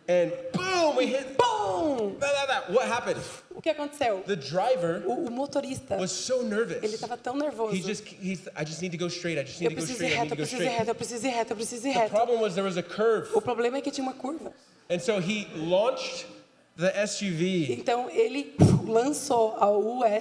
And 0.10 0.32
boom, 0.54 0.96
we 0.98 1.06
hit. 1.06 1.36
Bom! 1.38 2.16
That, 2.20 2.34
that, 2.34 2.48
that. 2.48 2.72
What 2.74 2.90
happened? 2.90 3.20
O 3.54 3.62
que 3.62 3.70
aconteceu? 3.70 4.24
The 4.26 4.36
driver 4.38 5.04
O, 5.06 5.28
o 5.28 5.30
motorista, 5.32 5.98
was 5.98 6.10
so 6.12 6.40
ele 6.42 6.50
nervous. 6.50 6.94
estava 6.94 7.16
tão 7.16 7.36
nervoso. 7.36 7.76
He 7.76 7.82
just, 7.84 8.04
he's, 8.20 8.48
I 8.58 8.66
just 8.66 8.82
need 8.82 8.90
to 8.92 8.98
go 8.98 9.06
straight. 9.08 9.40
I 9.40 9.44
just 9.46 9.60
need 9.62 9.66
Eu 9.72 9.76
to 9.76 9.76
go 9.76 9.86
preciso 9.86 10.04
ir 10.04 10.08
straight. 10.08 10.16
I 10.16 10.18
reto, 10.18 10.30
need 10.30 10.32
eu 10.32 10.36
to 10.36 10.36
go 10.36 10.42
preciso 10.42 10.64
ir 10.64 10.66
straight. 10.66 10.80
reto, 10.80 10.90
eu 10.90 10.96
preciso 10.96 11.28
ir 11.28 11.30
reto, 11.30 11.52
eu 11.52 11.56
preciso 11.56 11.88
ir 11.88 11.94
The 11.94 12.00
reto. 12.00 12.10
problem 12.16 12.42
was 12.42 12.54
there 12.56 12.66
was 12.66 12.76
a 12.78 12.82
curve. 12.82 13.30
O 13.36 13.42
problema 13.42 13.78
é 13.78 13.82
que 13.82 13.92
tinha 13.92 14.04
uma 14.04 14.14
curva. 14.16 14.52
And 14.90 14.98
so 15.00 15.20
he 15.20 15.48
launched 15.56 16.26
the 16.80 17.06
SUV 17.08 17.74
Então 17.80 18.10
ele 18.10 18.56
lançou 18.88 19.56
a 19.60 19.68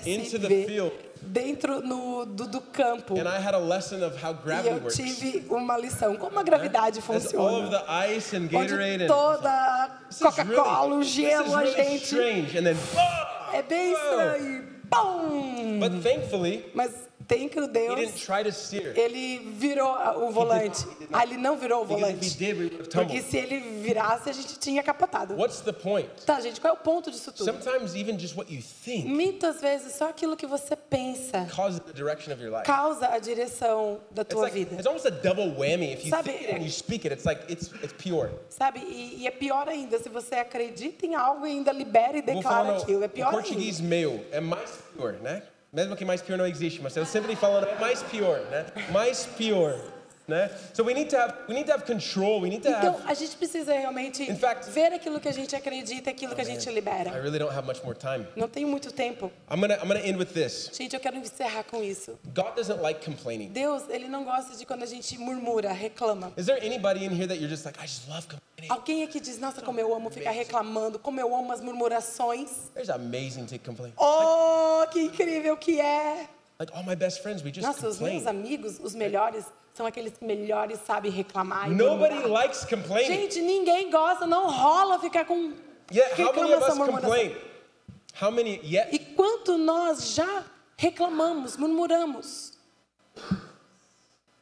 Into 0.06 0.38
the 0.38 0.46
USV 0.46 0.66
field. 0.66 0.92
dentro 1.22 1.80
no, 1.82 2.24
do, 2.26 2.46
do 2.48 2.60
campo. 2.60 3.14
and 3.18 3.28
I 3.28 3.38
had 3.38 3.54
a 3.54 3.58
lesson 3.58 4.02
of 4.04 4.16
how 4.22 4.32
E 4.32 4.42
gravity 4.44 4.68
eu 4.68 4.74
works. 4.82 4.96
tive 4.96 5.44
uma 5.50 5.76
lição. 5.78 6.16
Como 6.16 6.38
a 6.38 6.42
gravidade 6.42 7.00
all 7.06 7.16
of 7.16 7.22
funciona. 7.22 7.70
the 7.70 7.90
ice 7.90 8.36
and 8.36 8.48
Gatorade 8.48 8.94
Onde 8.94 9.04
and 9.04 9.08
toda 9.08 9.48
a 9.50 9.88
This 10.08 10.16
is 10.16 10.22
Coca-Cola, 10.22 10.94
o 10.96 10.98
this 11.00 11.08
gelo, 11.08 11.46
is 11.46 11.52
a 11.54 11.60
really 11.60 11.74
gente. 11.98 12.04
strange. 12.04 12.58
And 12.58 12.62
then, 12.64 12.76
É 13.52 13.62
bem 13.62 13.92
estranho. 13.92 14.64
Pum! 14.90 15.80
but 15.80 15.92
thankfully, 16.02 16.64
Mas 16.74 16.90
he 17.36 17.48
didn't 17.48 17.72
Deus, 17.72 18.20
try 18.24 18.42
to 18.42 18.50
steer. 18.52 18.92
ele 18.98 19.38
virou 19.54 19.90
o 20.26 20.30
volante. 20.30 20.86
Ah, 21.12 21.24
ele 21.24 21.36
não 21.36 21.56
virou 21.56 21.82
o 21.82 21.84
volante. 21.84 22.36
Porque 22.92 23.20
se 23.22 23.36
ele 23.36 23.60
virasse, 23.82 24.30
a 24.30 24.32
gente 24.32 24.58
tinha 24.58 24.82
capotado. 24.82 25.34
What's 25.36 25.60
the 25.60 25.72
point? 25.72 26.08
Tá, 26.24 26.40
gente, 26.40 26.60
qual 26.60 26.74
é 26.74 26.76
o 26.76 26.80
ponto 26.80 27.10
disso 27.10 27.30
tudo? 27.32 27.44
Sometimes 27.44 27.94
even 27.94 28.18
just 28.18 28.36
what 28.36 28.52
you 28.52 28.62
think 28.62 29.06
Muitas 29.08 29.60
vezes 29.60 29.94
só 29.94 30.08
aquilo 30.08 30.36
que 30.36 30.46
você 30.46 30.74
pensa 30.76 31.46
causes 31.54 31.80
the 31.80 31.92
direction 31.92 32.32
of 32.32 32.42
your 32.42 32.50
life. 32.52 32.64
causa 32.64 33.08
a 33.08 33.18
direção 33.18 34.00
da 34.10 34.22
It's 34.22 34.34
tua 34.34 34.48
vida. 34.48 34.74
it's 34.76 34.86
almost 34.86 35.06
a 35.06 35.10
double 35.10 35.48
whammy. 35.58 35.92
If 35.92 36.04
you 36.04 36.10
Sabe- 36.10 36.30
think 36.30 36.44
it 36.44 36.54
and 36.54 36.62
you 36.64 36.70
speak 36.70 37.06
it, 37.06 37.12
it's 37.14 37.24
like 37.24 37.42
it's 37.52 37.70
it's 37.82 37.92
pure. 37.92 38.30
Sabe? 38.48 38.80
E, 38.80 39.26
é 39.26 39.30
pior 39.30 39.68
ainda, 39.68 39.98
se 39.98 40.08
você 40.08 40.36
acredita 40.36 41.04
em 41.06 41.14
algo 41.14 41.46
e 41.46 41.50
ainda 41.50 41.72
libera 41.72 42.16
e 42.18 42.22
declara 42.22 42.76
aquilo. 42.78 43.04
É 43.04 43.08
pior 43.08 43.28
o 43.28 43.30
português 43.32 43.76
ainda. 43.80 43.88
meu 43.88 44.24
é 44.30 44.40
mais 44.40 44.70
pior, 44.96 45.12
né? 45.14 45.42
Mesmo 45.72 45.94
que 45.94 46.04
mais 46.04 46.22
pior 46.22 46.38
não 46.38 46.46
existe, 46.46 46.80
mas 46.80 46.96
eu 46.96 47.04
sempre 47.04 47.36
falando 47.36 47.68
mais 47.78 48.02
pior, 48.02 48.40
né? 48.50 48.66
Mais 48.90 49.26
pior, 49.26 49.78
né? 50.28 50.50
So 50.74 50.84
we 50.84 50.92
need 50.94 51.08
to 51.10 51.16
have 51.16 51.34
we 51.48 51.54
need 51.54 51.66
to 51.66 51.72
have 51.72 51.84
control. 51.84 52.40
We 52.42 52.50
need 52.50 52.62
to 52.62 52.68
Então, 52.68 52.94
have. 52.96 53.02
a 53.10 53.14
gente 53.14 53.36
precisa 53.36 53.72
realmente 53.72 54.24
fact- 54.36 54.68
ver 54.70 54.92
aquilo 54.92 55.18
que 55.18 55.28
a 55.28 55.32
gente 55.32 55.56
acredita 55.56 56.10
aquilo 56.10 56.34
que 56.34 56.40
a 56.40 56.44
gente 56.44 56.68
I 56.68 56.72
libera. 56.72 57.10
really 57.20 57.38
don't 57.38 57.52
have 57.52 57.66
much 57.66 57.82
more 57.82 57.96
time. 57.98 58.26
Não 58.36 58.46
tenho 58.48 58.68
muito 58.68 58.92
tempo. 58.92 59.32
I'm 59.50 59.60
gonna 59.60 59.74
I'm 59.76 59.88
gonna 59.88 60.06
end 60.06 60.18
with 60.18 60.26
this. 60.34 60.70
Gente, 60.72 60.94
eu 60.94 61.00
quero 61.00 61.16
encerrar 61.16 61.64
com 61.64 61.82
isso. 61.82 62.18
God 62.34 62.54
doesn't 62.54 62.80
like 62.82 63.04
complaining. 63.04 63.48
Deus, 63.48 63.84
ele 63.88 64.06
não 64.08 64.24
gosta 64.24 64.54
de 64.54 64.66
quando 64.66 64.82
a 64.82 64.86
gente 64.86 65.16
murmura, 65.18 65.72
reclama. 65.72 66.32
Is 66.36 66.46
there 66.46 66.64
anybody 66.64 67.04
in 67.04 67.10
here 67.10 67.26
that 67.26 67.36
you're 67.40 67.48
just 67.48 67.64
like 67.64 67.78
I 67.82 67.86
just 67.86 68.06
love 68.08 68.26
complaining? 68.28 68.70
Alguém 68.70 69.04
aqui 69.04 69.20
diz, 69.20 69.38
nossa, 69.38 69.62
como 69.62 69.78
eu 69.80 69.94
amo 69.94 70.10
ficar 70.10 70.32
reclamando, 70.32 70.98
como 70.98 71.18
eu 71.20 71.34
amo 71.34 71.52
as 71.52 71.60
murmurações. 71.60 72.50
It's 72.76 72.90
amazing 72.90 73.46
to 73.46 73.58
complain. 73.60 73.92
Oh, 73.96 74.84
que 74.90 75.00
incrível 75.00 75.56
que 75.56 75.80
é! 75.80 76.28
Like 76.60 76.72
all 76.74 76.82
my 76.82 76.96
best 76.96 77.22
friends, 77.22 77.40
we 77.44 77.52
just 77.52 77.64
Nossa, 77.64 77.86
os 77.88 77.98
complain. 77.98 78.14
meus 78.16 78.26
amigos, 78.26 78.80
os 78.82 78.92
melhores, 78.92 79.44
são 79.74 79.86
aqueles 79.86 80.18
que 80.18 80.24
melhores 80.24 80.80
sabem 80.84 81.08
reclamar 81.08 81.70
Nobody 81.70 82.26
likes 82.26 82.64
complaining. 82.64 83.06
Gente, 83.06 83.40
ninguém 83.40 83.88
gosta, 83.92 84.26
não 84.26 84.50
rola 84.50 84.98
ficar 84.98 85.24
com 85.24 85.52
reclamação, 85.88 86.68
us 86.72 86.76
murmuração. 86.78 87.00
complain? 87.10 87.36
How 88.20 88.32
many 88.32 88.60
yet 88.64 88.88
E 88.92 88.98
quanto 88.98 89.56
nós 89.56 90.14
já 90.14 90.42
reclamamos, 90.76 91.56
murmuramos. 91.56 92.54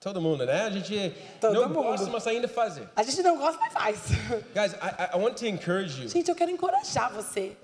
Todo 0.01 0.19
mundo, 0.19 0.47
né? 0.47 0.63
A 0.63 0.71
gente 0.71 1.15
Todo 1.39 1.53
não 1.53 1.69
mundo. 1.69 1.83
gosta, 1.83 2.07
mas 2.07 2.27
ainda 2.27 2.49
faz. 2.49 2.81
A 2.97 3.03
gente 3.03 3.23
não 3.23 3.37
gosta, 3.37 3.59
mas 3.61 3.73
faz. 3.75 4.01
Guys, 4.55 4.73
I- 4.75 5.17
I 5.17 5.19
want 5.21 5.37
to 5.39 5.47
encourage 5.47 6.01
you. 6.01 6.09
Gente, 6.09 6.31
eu 6.31 6.35
quero 6.35 6.51
encorajar 6.51 7.13
você. 7.13 7.55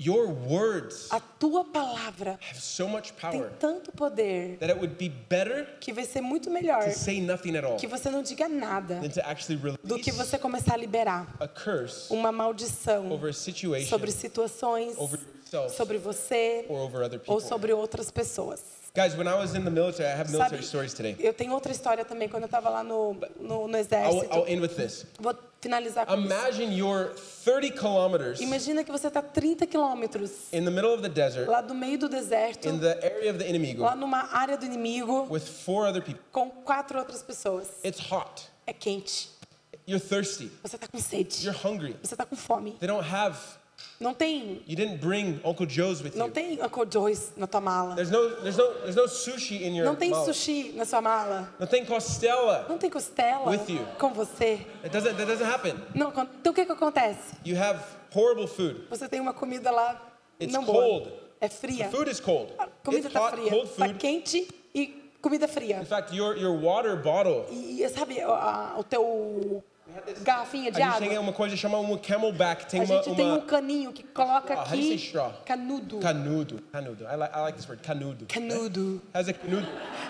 Your 0.00 0.28
words 0.28 1.08
A 1.10 1.18
tua 1.18 1.64
palavra 1.64 2.38
have 2.40 2.60
so 2.60 2.86
much 2.86 3.12
tem 3.14 3.32
power 3.32 3.50
tanto 3.58 3.90
poder 3.90 4.56
that 4.60 4.70
it 4.70 4.78
would 4.78 4.94
be 4.94 5.08
better 5.08 5.66
que 5.80 5.92
vai 5.92 6.04
ser 6.04 6.20
muito 6.20 6.48
melhor 6.50 6.84
to 6.84 6.92
say 6.92 7.20
nothing 7.20 7.56
at 7.56 7.64
all 7.64 7.76
que 7.76 7.88
você 7.88 8.08
não 8.08 8.22
diga 8.22 8.48
nada 8.48 9.00
than 9.00 9.08
to 9.10 9.20
actually 9.28 9.58
do 9.82 9.98
que 9.98 10.12
release 10.12 10.12
você 10.12 10.38
começar 10.38 10.74
a 10.74 10.76
liberar 10.76 11.26
a 11.40 11.48
curse 11.48 12.12
uma 12.12 12.30
maldição 12.30 13.10
over 13.10 13.30
a 13.30 13.32
situation 13.32 13.88
sobre 13.88 14.12
situações, 14.12 14.96
over 14.96 15.18
yourself 15.18 15.76
sobre 15.76 15.98
você 15.98 16.64
or 16.68 16.78
over 16.78 17.02
other 17.02 17.20
ou 17.26 17.36
people. 17.38 17.48
sobre 17.48 17.72
outras 17.72 18.08
pessoas. 18.10 18.77
Guys, 18.98 19.16
when 19.16 19.28
I 19.28 19.34
was 19.36 19.54
in 19.54 19.64
the 19.64 19.70
military, 19.70 20.08
I 20.08 20.16
have 20.16 20.28
military 20.28 20.60
Sabe, 20.60 20.66
stories 20.66 20.92
today. 20.92 21.14
eu 21.20 21.32
tenho 21.32 21.52
outra 21.52 21.70
história 21.70 22.04
também 22.04 22.28
quando 22.28 22.42
eu 22.42 22.46
estava 22.46 22.68
lá 22.68 22.82
no, 22.82 23.14
no, 23.38 23.68
no 23.68 23.76
I'll, 23.76 23.80
exército. 23.80 24.34
I'll 24.34 24.44
end 24.48 24.60
with 24.60 24.74
this. 24.74 25.06
Vou 25.20 25.32
finalizar 25.60 26.04
com 26.04 26.14
isso. 26.14 26.26
Imagine 26.26 26.76
you're 26.76 27.14
30 27.44 27.78
kilometers 27.78 28.40
Imagina 28.40 28.82
que 28.82 28.90
você 28.90 29.06
está 29.06 29.22
30 29.22 29.68
quilômetros 29.68 30.52
in 30.52 30.64
the 30.64 30.70
middle 30.72 30.92
of 30.92 31.00
the 31.00 31.08
desert, 31.08 31.48
lá 31.48 31.60
do 31.60 31.76
meio 31.76 31.96
do 31.96 32.08
deserto, 32.08 32.68
in 32.68 32.80
the 32.80 32.98
area 33.04 33.30
of 33.30 33.38
the 33.38 33.48
inimigo, 33.48 33.82
lá 33.82 33.94
numa 33.94 34.34
área 34.34 34.56
do 34.56 34.66
inimigo, 34.66 35.28
with 35.30 35.42
four 35.42 35.86
other 35.86 36.02
people. 36.02 36.20
com 36.32 36.50
quatro 36.50 36.98
outras 36.98 37.22
pessoas. 37.22 37.68
It's 37.84 38.00
hot. 38.00 38.48
É 38.66 38.72
quente. 38.72 39.30
You're 39.86 40.04
thirsty. 40.04 40.50
Você 40.60 40.74
está 40.74 40.88
com 40.88 40.98
sede. 40.98 41.46
You're 41.46 41.56
hungry. 41.64 41.94
Você 42.02 42.14
está 42.14 42.26
com 42.26 42.34
fome. 42.34 42.72
They 42.80 42.88
don't 42.88 43.08
have, 43.08 43.38
Não 44.00 44.14
tem, 44.14 44.62
you 44.66 44.76
didn't 44.76 44.98
bring 44.98 45.40
Uncle 45.44 45.66
Joe's 45.68 46.00
with 46.00 46.14
não 46.14 46.26
you. 46.26 46.32
tem 46.32 46.62
Uncle 46.62 46.86
Joe's 46.88 47.32
na 47.36 47.46
tua 47.48 47.60
mala. 47.60 47.94
There's 47.96 48.10
no, 48.10 48.30
there's 48.42 48.56
no, 48.56 48.64
there's 48.82 48.94
no 48.96 49.08
sushi 49.08 49.64
in 49.64 49.74
your 49.76 49.84
Não 49.86 49.96
tem 49.96 50.10
mouth. 50.10 50.24
sushi 50.24 50.72
na 50.76 50.84
sua 50.84 51.00
mala. 51.00 51.52
Não 51.58 51.66
tem 51.66 51.84
costela. 51.84 52.66
Não 52.68 52.78
tem 52.78 52.90
costela 52.90 53.50
With 53.50 53.68
you. 53.68 53.84
com 53.98 54.12
você. 54.12 54.64
It 54.84 54.90
doesn't, 54.90 55.16
that 55.16 55.26
doesn't 55.26 55.44
happen. 55.50 55.74
Não, 55.94 56.10
então 56.10 56.52
o 56.52 56.54
que 56.54 56.64
que 56.64 56.72
acontece? 56.72 57.34
You 57.44 57.56
have 57.60 57.80
horrible 58.14 58.46
food. 58.46 58.84
Você 58.88 59.08
tem 59.08 59.20
uma 59.20 59.32
comida 59.34 59.70
lá 59.70 60.00
It's 60.40 60.52
não 60.52 60.64
boa. 60.64 60.80
cold. 60.82 61.12
É 61.40 61.48
The 61.48 61.54
fria. 61.56 61.88
food 61.90 62.08
is 62.10 62.20
cold. 62.20 62.52
A 62.58 62.66
comida 62.84 63.10
tá 63.10 63.20
hot, 63.26 63.36
fria. 63.36 63.50
cold 63.50 63.68
Tá 63.70 63.86
food. 63.86 63.98
quente 63.98 64.48
e 64.74 65.10
comida 65.20 65.48
fria. 65.48 65.80
In 65.80 65.84
fact, 65.84 66.14
your, 66.16 66.36
your 66.36 66.56
water 66.60 66.96
bottle, 67.02 67.46
E 67.50 67.88
sabe 67.88 68.20
a- 68.20 68.74
o 68.78 68.84
teu 68.84 69.62
garrafinha 70.22 70.70
de 70.70 70.80
a 70.82 70.90
gente 70.90 70.98
tem 70.98 71.08
água? 71.08 71.20
uma 71.20 71.32
coisa 71.32 71.56
chamada 71.56 71.82
um 71.82 71.96
camelback. 71.98 72.66
Tem 72.66 72.80
A 72.80 72.84
uma, 72.84 72.94
gente 73.02 73.14
tem 73.16 73.26
um 73.30 73.34
uma 73.36 73.42
caninho 73.42 73.92
que 73.92 74.02
coloca 74.02 74.54
say 74.66 74.94
aqui 74.94 75.12
canudo. 75.44 75.98
canudo. 75.98 76.62
Canudo. 76.72 77.04
I 77.04 77.16
like, 77.16 77.34
I 77.36 77.40
like 77.40 77.56
this 77.58 77.68
word, 77.68 77.82
canudo. 77.82 78.26
Canudo. 78.26 79.00
Has 79.14 79.28
a 79.28 79.32
canudo. 79.32 79.66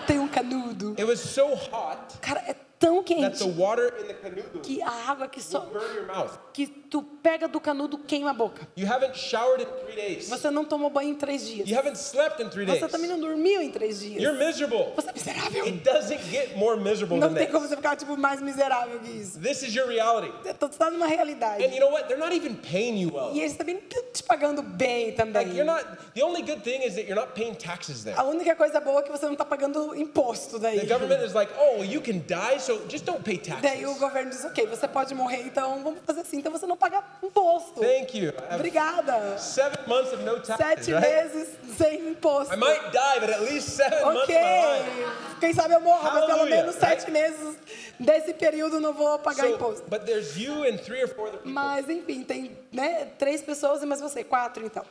Tem 0.07 0.19
um 0.19 0.27
canudo. 0.27 0.91
It 0.97 1.03
was 1.05 1.19
so 1.19 1.53
hot 1.53 2.17
Cara, 2.21 2.41
é 2.47 2.55
tão 2.79 3.03
that 3.03 3.13
quente 3.13 3.37
the 3.39 3.61
water 3.61 3.93
in 4.01 4.07
the 4.07 4.13
canudo 4.13 4.59
que 4.61 4.81
a 4.81 4.89
água 5.09 5.27
que 5.27 5.41
só 5.41 5.59
burn 5.61 5.95
your 5.95 6.07
mouth. 6.07 6.31
que 6.53 6.65
tu 6.89 7.03
pega 7.03 7.47
do 7.47 7.59
canudo 7.59 7.97
queima 7.99 8.31
a 8.31 8.33
boca. 8.33 8.67
You 8.75 8.87
haven't 8.91 9.15
showered 9.17 9.61
in 9.63 9.67
three 9.85 9.95
days. 9.95 10.27
Você 10.29 10.49
não 10.49 10.65
tomou 10.65 10.89
banho 10.89 11.09
em 11.11 11.15
três 11.15 11.45
dias. 11.47 11.69
You 11.69 11.77
haven't 11.77 11.97
slept 11.97 12.41
in 12.41 12.49
three 12.49 12.65
days. 12.65 12.79
Você 12.79 12.87
também 12.87 13.09
não 13.09 13.19
dormiu 13.19 13.61
em 13.61 13.69
três 13.69 13.99
dias. 13.99 14.21
You're 14.21 14.37
miserable. 14.37 14.93
Você 14.95 15.09
é 15.09 15.13
miserável. 15.13 15.65
It 15.65 15.83
doesn't 15.83 16.23
get 16.31 16.55
more 16.55 16.79
miserable 16.79 17.17
Não 17.17 17.29
than 17.29 17.35
tem 17.35 17.45
this. 17.45 17.53
como 17.53 17.67
você 17.67 17.75
ficar 17.75 17.95
tipo 17.95 18.17
mais 18.17 18.41
miserável 18.41 18.99
que 18.99 19.11
isso. 19.11 19.39
This 19.39 19.61
is 19.61 19.75
your 19.75 19.87
reality. 19.87 20.31
Está 20.47 20.89
numa 20.89 21.07
realidade. 21.07 21.63
And 21.63 21.69
you 21.73 21.79
know 21.79 21.91
what? 21.91 22.07
They're 22.07 22.19
not 22.19 22.35
even 22.35 22.55
paying 22.55 22.99
you 23.01 23.11
well. 23.13 23.31
E 23.33 23.41
eles 23.41 23.55
também 23.55 23.75
não 23.75 23.81
estão 23.83 24.03
te 24.11 24.23
pagando 24.23 24.61
bem 24.63 25.11
também. 25.13 25.45
Like 25.45 25.55
you're 25.57 25.71
not. 25.71 25.85
The 26.15 26.23
only 26.23 26.41
good 26.41 26.61
thing 26.63 26.83
is 26.83 26.95
that 26.95 27.07
you're 27.07 27.19
not 27.19 27.33
paying 27.33 27.53
taxes 27.55 28.03
there. 28.03 28.17
A 28.17 28.23
única 28.23 28.55
coisa 28.55 28.79
boa 28.79 29.01
é 29.01 29.03
que 29.03 29.11
você 29.11 29.25
não 29.25 29.33
está 29.33 29.45
pagando 29.45 29.95
imposto 29.95 30.57
daí. 30.57 30.79
The 30.79 30.87
government 30.87 31.23
is 31.25 31.33
like, 31.33 31.51
oh, 31.59 31.83
you 31.83 32.01
can 32.01 32.19
die, 32.27 32.59
so 32.59 32.81
just 32.89 33.05
don't 33.05 33.23
pay 33.23 33.37
Daí 33.61 33.85
o 33.85 33.89
taxes. 33.89 33.99
governo 33.99 34.29
diz, 34.31 34.45
ok, 34.45 34.65
você 34.67 34.87
pode 34.87 35.13
morrer, 35.13 35.41
então 35.45 35.83
vamos 35.83 35.99
fazer 36.05 36.21
assim, 36.21 36.37
então 36.37 36.51
você 36.51 36.65
não 36.65 36.75
paga 36.79 37.03
imposto. 37.21 37.81
Thank 37.81 38.15
you. 38.17 38.31
Obrigada. 38.51 39.37
seven 39.37 39.77
months 39.87 40.13
of 40.13 40.23
no 40.23 40.39
taxes, 40.39 40.85
Sete 40.85 40.93
right? 40.93 41.01
meses 41.33 41.47
sem 41.77 42.07
imposto. 42.09 42.53
I 42.53 42.57
might 42.57 42.91
die, 42.91 43.19
but 43.19 43.29
at 43.29 43.41
least 43.41 43.69
seven 43.69 44.01
months 44.03 44.23
Ok, 44.23 44.35
of 44.35 44.41
my 44.43 44.79
life. 44.79 45.37
quem 45.39 45.53
sabe 45.53 45.73
eu 45.75 45.81
morro, 45.81 46.03
mas 46.03 46.25
pelo 46.25 46.45
menos 46.45 46.75
sete 46.75 47.05
right? 47.05 47.11
meses 47.11 47.57
desse 47.99 48.33
período 48.33 48.79
não 48.79 48.93
vou 48.93 49.19
pagar 49.19 49.43
So, 49.47 49.53
imposto. 49.55 49.83
but 49.89 50.05
there's 50.05 50.37
you 50.37 50.63
and 50.63 50.77
three 50.79 51.01
or 51.03 51.07
four 51.07 51.27
other 51.27 51.37
people. 51.39 51.51
Mas 51.53 51.89
enfim, 51.89 52.23
tem 52.23 52.57
né, 52.71 53.07
três 53.17 53.41
pessoas 53.41 53.83
e 53.83 53.85
mais 53.85 53.99
você, 54.01 54.23
quatro 54.23 54.65
então. 54.65 54.85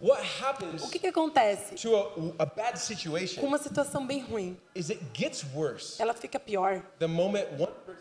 What 0.00 0.22
happens 0.42 0.82
O 0.82 0.90
que, 0.90 0.98
que 0.98 1.06
acontece 1.06 1.76
to 1.76 1.96
a, 1.96 2.42
a 2.42 2.46
bad 2.46 2.72
com 2.72 2.76
situation 2.78 3.42
uma 3.46 3.58
situação 3.58 4.04
bem 4.06 4.20
ruim? 4.20 4.56
is 4.74 4.90
it 4.90 5.00
gets 5.14 5.44
worse 5.54 6.00
Ela 6.02 6.12
fica 6.12 6.38
pior 6.38 6.82
the 6.98 7.06
moment 7.06 7.46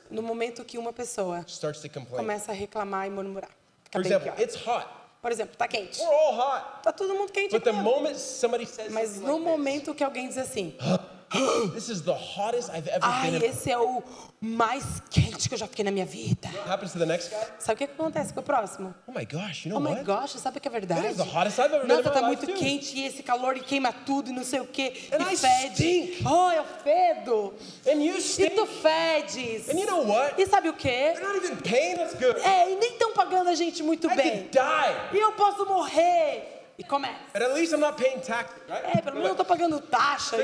no 0.10 0.22
momento 0.22 0.66
que 0.66 0.78
uma 0.78 0.92
pessoa 0.92 1.44
starts 1.48 1.82
to 1.82 1.90
complain. 1.90 2.18
começa 2.18 2.52
a 2.52 2.56
reclamar 2.56 3.08
e 3.08 3.10
murmurar. 3.10 3.50
Fica 3.84 4.00
For 4.00 4.02
bem 4.04 4.12
example, 4.12 4.32
pior. 4.32 4.44
it's 4.44 4.56
hot. 4.68 4.88
Por 5.22 5.32
exemplo, 5.32 5.56
tá 5.56 5.68
quente. 5.70 6.02
We're 6.02 6.14
all 6.14 6.34
hot. 6.38 6.84
Tá 6.84 6.92
todo 6.92 7.14
mundo 7.16 7.32
quente 7.32 7.52
But 7.52 7.64
the 7.64 7.70
aqui. 7.70 7.78
mesmo. 7.80 7.92
moment 7.92 8.18
somebody 8.18 8.66
says 8.66 8.92
Mas 8.92 9.22
no 9.22 9.40
momento 9.40 9.94
que 9.96 10.04
alguém 10.04 10.28
diz 10.28 10.38
assim, 10.38 10.76
this 11.74 11.89
is 11.89 12.02
the 12.02 12.13
hottest 12.13 12.69
I've 12.69 12.88
ever 12.88 13.00
ai, 13.06 13.32
been 13.32 13.43
esse 13.46 13.72
é 13.72 13.78
o 13.78 14.04
mais 14.39 15.02
quente 15.10 15.48
que 15.48 15.56
eu 15.56 15.58
já 15.58 15.67
fiquei 15.67 15.84
na 15.86 15.91
minha 15.91 16.06
vida. 16.06 16.50
What 16.50 16.69
happens 16.69 16.91
to 16.93 17.00
the 17.00 17.06
next 17.06 17.30
guy? 17.30 17.38
Sabe 17.60 17.74
o 17.76 17.78
que, 17.78 17.88
que 17.88 17.93
acontece 17.93 18.34
com 18.34 18.39
o 18.41 18.43
próximo? 18.43 18.93
Oh 19.08 19.12
my 19.12 19.26
gosh, 19.26 19.65
you 19.65 19.69
know 19.72 19.78
Oh 19.78 19.82
my 19.82 19.91
what? 19.91 20.04
gosh, 20.04 20.32
sabe 20.39 20.58
o 20.58 20.62
que 20.62 20.67
é 20.67 20.72
verdade? 20.72 21.02
That 21.02 21.12
is 21.12 21.17
the 21.17 21.24
hottest 21.24 21.60
I've 21.60 21.74
ever 21.74 21.88
Nossa, 21.88 22.10
tá 22.12 22.22
my 22.22 22.28
muito 22.28 22.46
too. 22.46 22.56
quente 22.56 22.98
e 22.98 23.06
esse 23.06 23.24
calor 23.24 23.56
e 23.58 23.62
queima 23.62 23.91
tudo 23.93 24.30
e 24.30 24.34
não 24.34 24.43
sei 24.43 24.60
o. 24.60 24.63
And 24.63 25.30
e 25.30 25.34
I 25.34 25.38
fede. 25.38 25.74
stink. 25.76 26.24
Oh, 26.28 26.52
eu 26.52 26.65
fedo. 26.84 27.54
And 27.88 28.02
you 28.04 28.17
E 28.17 28.22
stink. 28.22 28.56
tu 28.56 28.65
fedes. 28.65 29.69
And 29.69 29.80
you 29.80 29.86
know 29.88 30.06
what? 30.08 30.39
E 30.41 30.46
sabe 30.46 30.69
o 30.69 30.74
quê? 30.74 31.13
They're 31.15 31.22
not 31.28 31.38
even 31.38 31.56
paying 31.58 32.00
us 32.02 32.13
good. 32.13 32.39
É, 32.41 32.72
e 32.72 32.76
nem 32.76 32.91
estão 32.93 33.13
pagando 33.13 33.50
a 33.50 33.56
gente 33.56 33.82
muito 33.82 34.08
I 34.12 34.15
bem. 34.15 34.32
could 34.32 34.50
die. 34.50 35.17
E 35.17 35.19
eu 35.22 35.32
posso 35.34 35.65
morrer. 35.65 36.53
E 36.78 36.84
começa. 36.84 37.20
But 37.32 37.44
at 37.44 37.54
least 37.54 37.72
I'm 37.72 37.80
not 37.80 37.98
paying 38.02 38.20
tax, 38.20 38.52
right? 38.68 38.98
É, 38.98 39.02
pelo 39.02 39.18
menos 39.18 39.30
eu 39.30 39.36
tô 39.36 39.46
pagando 39.46 39.80
taxa. 39.80 40.36
So 40.38 40.44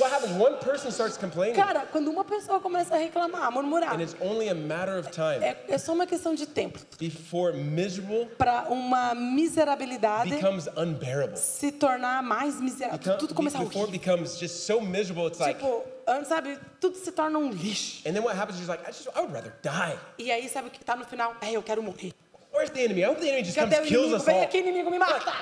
what 0.00 0.12
happens? 0.12 0.32
One 0.32 0.56
person 0.58 0.90
starts 0.90 1.16
complaining, 1.16 1.54
Cara, 1.54 1.86
quando 1.92 2.08
uma 2.10 2.24
pessoa 2.24 2.58
começa 2.58 2.94
a 2.96 2.98
reclamar, 2.98 3.44
a 3.44 3.50
murmurar, 3.52 3.94
and 3.94 4.00
it's 4.02 4.16
only 4.20 4.48
a 4.48 4.54
matter 4.54 4.98
of 4.98 5.10
time 5.12 5.38
é, 5.44 5.56
é 5.68 5.78
só 5.78 5.92
uma 5.92 6.06
questão 6.08 6.34
de 6.34 6.44
tempo 6.46 6.80
before 6.98 7.56
miserable 7.56 8.26
para 8.36 8.64
uma 8.68 9.14
miserabilidade 9.14 10.30
becomes 10.30 10.66
unbearable. 10.76 11.36
se 11.36 11.70
tornar 11.70 12.20
mais 12.22 12.60
miserável. 12.60 12.98
Become- 12.98 13.18
Tudo 13.18 13.34
começa 13.34 13.58
a 13.58 13.64
before 13.64 13.84
it 13.86 13.92
becomes 13.92 14.38
just 14.38 14.66
so 14.66 14.80
miserable, 14.80 15.28
it's 15.28 15.38
like, 15.38 15.60
Tipo, 15.60 15.84
antes, 16.08 16.28
sabe, 16.28 16.58
tudo 16.80 16.96
se 16.96 17.12
torna 17.12 17.38
um 17.38 17.50
lixo. 17.50 18.00
and 18.08 18.12
then 18.14 18.22
what 18.24 18.36
happens 18.36 18.58
is 18.58 18.66
you're 18.66 18.76
like, 18.76 18.82
I 18.88 18.92
just, 18.92 19.08
I 19.14 19.20
would 19.20 19.32
rather 19.32 19.54
die. 19.62 19.96
E 20.18 20.30
aí, 20.32 20.48
sabe 20.48 20.66
o 20.68 20.70
que 20.70 20.84
tá 20.84 20.96
no 20.96 21.04
final? 21.04 21.36
É, 21.40 21.52
eu 21.52 21.62
quero 21.62 21.80
morrer. 21.82 22.12
Where's 22.60 22.70
the 22.72 22.82
enemy? 22.84 23.02
I 23.04 23.08
hope 23.08 23.20
the 23.20 23.28
enemy 23.28 23.42
just 23.42 23.56
comes 23.56 23.72
Cadê 23.72 23.80
o 23.82 23.86
kills 23.88 24.12
us 24.12 24.24
Vem 24.26 24.36
all. 24.36 24.42
aqui, 24.44 24.58
inimigo, 24.58 24.90
me 24.90 24.98
mata! 24.98 25.32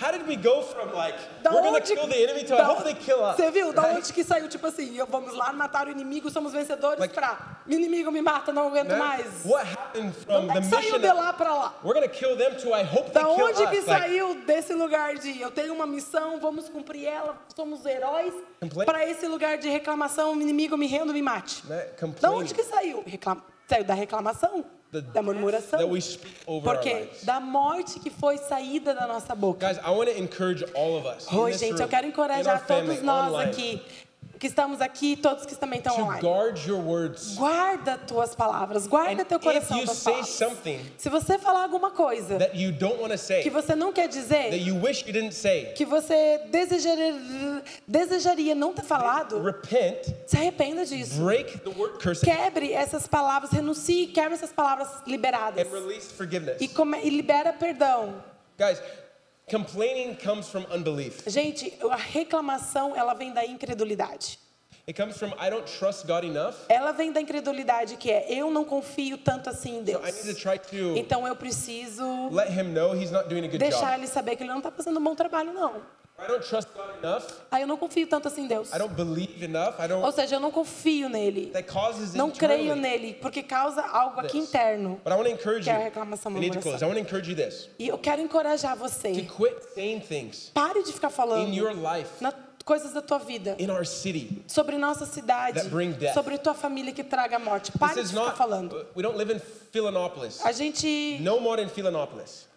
How 0.00 0.10
did 0.12 0.26
we 0.28 0.34
go 0.36 0.62
from 0.62 0.92
like, 0.92 1.16
Da 1.42 1.50
we're 1.52 1.62
gonna 1.62 1.78
onde- 1.78 1.86
kill 1.94 2.06
the 2.08 2.16
enemy 2.22 2.42
to 2.44 2.54
I 2.54 2.58
da- 2.58 2.64
hope 2.64 2.82
they 2.84 2.94
kill 2.94 3.22
us? 3.24 3.36
Você 3.36 3.48
viu? 3.52 3.72
Da 3.72 3.82
Right? 3.82 3.96
onde 3.98 4.12
que 4.12 4.24
saiu, 4.24 4.48
tipo 4.48 4.66
assim, 4.66 4.96
vamos 5.08 5.36
lá 5.36 5.52
matar 5.52 5.86
o 5.86 5.90
inimigo, 5.92 6.28
somos 6.30 6.52
vencedores 6.52 6.98
Like- 6.98 7.14
pra 7.14 7.60
inimigo 7.68 8.10
me 8.10 8.20
mata, 8.20 8.52
não 8.52 8.66
aguento 8.68 8.88
Né? 8.88 8.96
mais. 8.96 9.44
What 9.44 9.66
happened 9.72 10.12
from 10.16 10.50
é 10.50 10.54
the 10.54 10.60
que 10.60 10.66
saiu 10.66 10.98
de 10.98 11.12
lá 11.12 11.32
pra 11.32 11.54
lá? 11.54 11.74
We're 11.84 11.94
gonna 11.94 12.08
kill 12.08 12.36
them 12.36 12.54
to 12.56 12.68
I 12.74 12.82
hope 12.84 13.10
they 13.12 13.22
Da 13.22 13.28
kill 13.34 13.44
onde 13.46 13.66
que 13.68 13.78
us. 13.78 13.86
Like, 13.86 14.02
saiu 14.08 14.34
desse 14.46 14.72
lugar 14.74 15.14
de 15.16 15.40
eu 15.40 15.50
tenho 15.52 15.72
uma 15.74 15.86
missão, 15.86 16.40
vamos 16.40 16.68
cumprir 16.68 17.04
ela, 17.06 17.36
somos 17.56 17.84
heróis, 17.86 18.34
para 18.84 19.04
esse 19.08 19.26
lugar 19.28 19.58
de 19.58 19.68
reclamação, 19.68 20.32
inimigo 20.40 20.76
me 20.76 20.86
rendo, 20.88 21.12
me 21.12 21.22
mate. 21.22 21.62
Da 22.20 22.30
onde 22.32 22.52
que 22.54 22.62
saiu? 22.64 23.02
Reclam... 23.06 23.40
Saiu 23.68 23.84
da 23.84 23.92
reclamação, 23.92 24.64
da 24.90 25.22
murmuração. 25.22 25.78
that 25.78 25.88
we 25.88 26.00
speak 26.00 26.34
over 26.46 26.68
our 26.68 26.76
Porque 26.76 26.94
lives. 26.94 27.24
da 27.24 27.38
morte 27.40 28.00
que 28.00 28.10
foi 28.10 28.38
saída 28.38 28.94
da 28.94 29.06
nossa 29.06 29.34
boca. 29.34 29.66
Guys, 29.68 29.78
I 29.78 29.90
want 29.90 30.10
to 30.10 30.18
encourage 30.18 30.64
all 30.74 30.96
of 30.96 31.06
us. 31.06 31.26
Oi, 31.32 31.52
gente, 31.52 31.72
room, 31.74 31.82
eu 31.82 31.88
quero 31.88 32.06
encorajar 32.06 32.54
our 32.56 32.66
family, 32.66 32.86
todos 32.88 33.02
nós 33.02 33.32
online, 33.32 33.50
aqui, 33.50 33.82
que 34.38 34.46
estamos 34.46 34.80
aqui, 34.80 35.16
todos 35.16 35.44
que 35.44 35.54
também 35.56 35.78
estão 35.78 35.94
online. 36.00 36.20
Guarda 37.36 37.98
tuas 37.98 38.34
palavras, 38.34 38.86
guarda 38.86 39.22
And 39.22 39.24
teu 39.24 39.38
coração 39.40 39.84
das 39.84 39.96
say 39.98 40.12
palavras. 40.12 40.36
Se 40.96 41.08
você 41.08 41.38
falar 41.38 41.62
alguma 41.62 41.90
coisa 41.90 42.38
to 42.38 43.12
que 43.12 43.18
say, 43.18 43.50
você 43.50 43.74
não 43.74 43.92
quer 43.92 44.08
dizer, 44.08 44.50
say, 45.32 45.72
que 45.74 45.84
você 45.84 46.38
desejaria, 46.50 47.62
desejaria 47.86 48.54
não 48.54 48.72
ter 48.72 48.84
falado, 48.84 49.42
repent, 49.42 50.06
se 50.26 50.36
arrependa 50.36 50.84
disso. 50.84 51.20
break 51.22 51.58
the 51.58 51.70
word 51.70 51.98
curse, 52.02 52.24
Quebre 52.24 52.72
essas 52.72 53.06
palavras, 53.06 53.50
renuncie, 53.50 54.06
quebre 54.08 54.34
essas 54.34 54.52
palavras 54.52 54.88
liberadas. 55.06 55.66
E, 56.60 56.68
come- 56.68 57.00
e 57.02 57.10
libera 57.10 57.52
perdão. 57.52 58.22
Guys, 58.58 58.80
complaining 59.50 60.14
comes 60.14 60.48
from 60.48 60.64
unbelief. 60.72 61.22
Gente, 61.26 61.72
a 61.90 61.96
reclamação, 61.96 62.94
ela 62.94 63.14
vem 63.14 63.32
da 63.32 63.44
incredulidade. 63.44 64.38
It 64.88 64.98
comes 64.98 65.18
from 65.18 65.34
I 65.38 65.50
don't 65.50 65.66
trust 65.66 66.06
God 66.06 66.24
enough, 66.24 66.54
Ela 66.66 66.92
vem 66.92 67.12
da 67.12 67.20
incredulidade 67.20 67.96
que 67.98 68.10
é 68.10 68.24
eu 68.32 68.50
não 68.50 68.64
confio 68.64 69.18
tanto 69.18 69.50
assim 69.50 69.76
em 69.76 69.78
so 69.80 69.84
Deus. 69.84 70.24
To 70.70 70.96
Então 70.96 71.26
eu 71.26 71.36
preciso 71.36 72.30
let 72.30 72.50
Him 72.50 72.72
know 72.72 72.96
He's 72.96 73.10
not 73.10 73.28
doing 73.28 73.44
a 73.44 73.48
good 73.48 73.58
deixar 73.58 73.90
job. 73.90 73.94
ele 74.00 74.06
saber 74.06 74.34
que 74.36 74.42
ele 74.42 74.50
não 74.50 74.58
está 74.58 74.70
fazendo 74.70 74.98
um 74.98 75.04
bom 75.04 75.14
trabalho, 75.14 75.52
não. 75.52 75.82
I 76.20 76.26
don't 76.26 76.42
trust 76.42 76.68
God 76.74 76.98
enough. 76.98 77.24
Ah, 77.48 77.60
eu 77.60 77.66
não 77.66 77.76
confio 77.76 78.06
tanto 78.08 78.26
assim 78.26 78.42
em 78.42 78.48
Deus. 78.48 78.72
I 78.72 78.78
don't 78.78 78.94
believe 78.94 79.44
enough. 79.44 79.78
I 79.78 79.86
Ou 80.04 80.10
seja, 80.10 80.34
eu 80.34 80.40
não 80.40 80.50
confio 80.50 81.08
nele. 81.08 81.50
That 81.52 81.68
causes 81.72 82.12
Não 82.12 82.30
creio 82.30 82.74
nele, 82.74 83.14
porque 83.14 83.40
causa 83.40 83.82
algo 83.82 84.20
aqui 84.20 84.36
interno. 84.36 85.00
But 85.04 85.12
I 85.12 85.16
want 85.16 85.28
to 85.28 85.34
encourage 85.34 85.64
Que 85.64 85.70
é 85.70 85.76
a 85.76 85.78
reclamação, 85.78 86.32
you 87.30 87.36
this: 87.36 87.70
E 87.78 87.86
eu 87.86 87.96
quero 87.98 88.20
encorajar 88.20 88.76
to 88.76 88.80
você. 88.80 89.12
quit 89.12 89.56
saying 89.74 90.00
things 90.00 90.50
Pare 90.52 90.82
de 90.82 90.92
ficar 90.92 91.10
falando 91.10 91.48
in 91.48 91.54
your 91.54 91.72
life, 91.72 92.10
na 92.20 92.32
coisas 92.64 92.92
da 92.92 93.00
tua 93.00 93.18
vida, 93.18 93.54
in 93.58 93.70
our 93.70 93.86
city. 93.86 94.42
sobre 94.48 94.76
nossa 94.76 95.06
cidade, 95.06 95.54
that 95.54 95.70
bring 95.70 95.92
death. 95.92 96.14
sobre 96.14 96.36
tua 96.36 96.52
família 96.52 96.92
que 96.92 97.04
traga 97.04 97.38
morte. 97.38 97.70
Pare 97.78 98.02
de 98.02 98.08
ficar 98.08 98.24
not. 98.24 98.36
falando. 98.36 98.86
We 98.96 99.02
don't 99.02 99.16
live 99.16 99.32
in 99.32 99.40
Philanopolis. 99.72 100.44
A 100.44 100.50
gente 100.50 101.18
No 101.20 101.38
more 101.40 101.62
in 101.62 101.68
Philanopolis. 101.68 102.47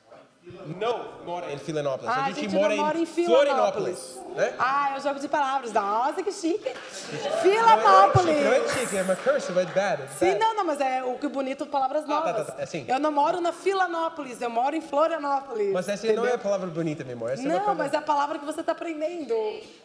No 0.65 1.23
more 1.23 1.53
in 1.53 1.59
Philanopolis. 1.59 2.09
Ah, 2.09 2.23
a 2.25 2.27
gente 2.31 2.41
gente 2.41 2.53
não 2.55 2.61
mora 2.61 2.97
em 2.97 3.05
Florianópolis. 3.05 3.25
Florianópolis. 3.25 4.19
Né? 4.35 4.53
Ah, 4.57 4.91
é 4.95 4.97
o 4.97 5.01
jogo 5.01 5.19
de 5.19 5.27
palavras. 5.27 5.71
Nossa, 5.71 6.23
que 6.23 6.31
chique. 6.31 6.67
Não 7.13 7.27
é 7.27 7.41
Filanópolis. 7.41 8.35
chique, 8.37 8.43
não 8.43 8.53
é 8.53 8.67
chique, 8.69 8.97
é 8.97 9.01
uma 9.03 9.15
curse, 9.15 9.51
but 9.51 9.63
it's 9.63 9.73
bad. 9.75 10.01
Sim, 10.17 10.35
não, 10.39 10.55
não, 10.55 10.65
mas 10.65 10.81
é 10.81 11.03
o 11.03 11.15
que 11.19 11.27
bonito, 11.27 11.65
palavras 11.67 12.03
Ah, 12.05 12.07
tá, 12.07 12.13
novas. 12.13 12.47
tá, 12.47 12.51
tá, 12.53 12.61
é 12.63 12.65
sim. 12.65 12.85
Eu 12.87 12.99
não 12.99 13.11
moro 13.11 13.39
na 13.39 13.51
Filanópolis, 13.53 14.41
eu 14.41 14.49
moro 14.49 14.75
em 14.75 14.81
Florianópolis. 14.81 15.71
Mas 15.73 15.87
essa 15.87 16.07
não 16.07 16.13
é 16.13 16.15
a 16.15 16.19
entendeu? 16.21 16.39
palavra 16.39 16.67
bonita, 16.67 17.03
meu 17.03 17.15
amor. 17.15 17.31
Essa 17.31 17.43
é 17.43 17.45
Não, 17.45 17.59
coisa- 17.59 17.75
mas 17.75 17.93
é 17.93 17.97
a 17.97 18.01
palavra 18.01 18.39
que 18.39 18.45
você 18.45 18.61
está 18.61 18.71
aprendendo. 18.71 19.35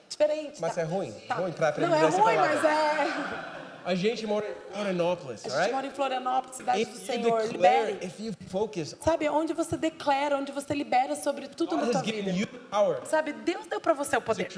Diferente. 0.08 0.58
Mas 0.60 0.74
tá? 0.74 0.80
é 0.80 0.84
ruim. 0.84 1.12
Tá. 1.28 1.34
Ruim 1.34 1.52
pra 1.52 1.68
aprender 1.68 1.90
Não, 1.90 1.96
é 1.98 2.08
ruim, 2.08 2.36
palavra. 2.36 2.54
mas 2.54 2.64
é. 2.64 3.55
A 3.86 3.94
gente 3.94 4.26
mora 4.26 4.44
em 4.44 4.74
Florianópolis, 4.74 5.44
A 5.46 5.62
gente 5.62 5.72
mora 5.72 5.86
em 5.86 5.90
Florianópolis, 5.90 6.56
cidade 6.56 6.84
do 6.84 6.90
If 6.90 6.98
you 6.98 7.06
Senhor. 7.06 7.42
declare, 7.42 7.52
Libere. 7.92 7.98
if 8.06 8.18
you 8.18 8.32
focus, 8.48 8.96
Sabe, 9.00 9.28
onde 9.28 9.52
você 9.52 9.76
declara, 9.76 10.36
onde 10.36 10.50
você 10.50 10.74
libera 10.74 11.14
sobre 11.14 11.46
tudo 11.46 11.76
na 11.76 11.82
God 11.82 11.90
tua 11.92 12.00
has 12.00 12.04
given 12.06 12.24
vida. 12.24 12.36
you 12.36 12.48
power 12.68 12.98
Sabe, 13.04 13.32
Deus 13.32 13.64
deu 13.68 13.80
para 13.80 13.94
você 13.94 14.16
o 14.16 14.20
to 14.20 14.26
poder. 14.26 14.48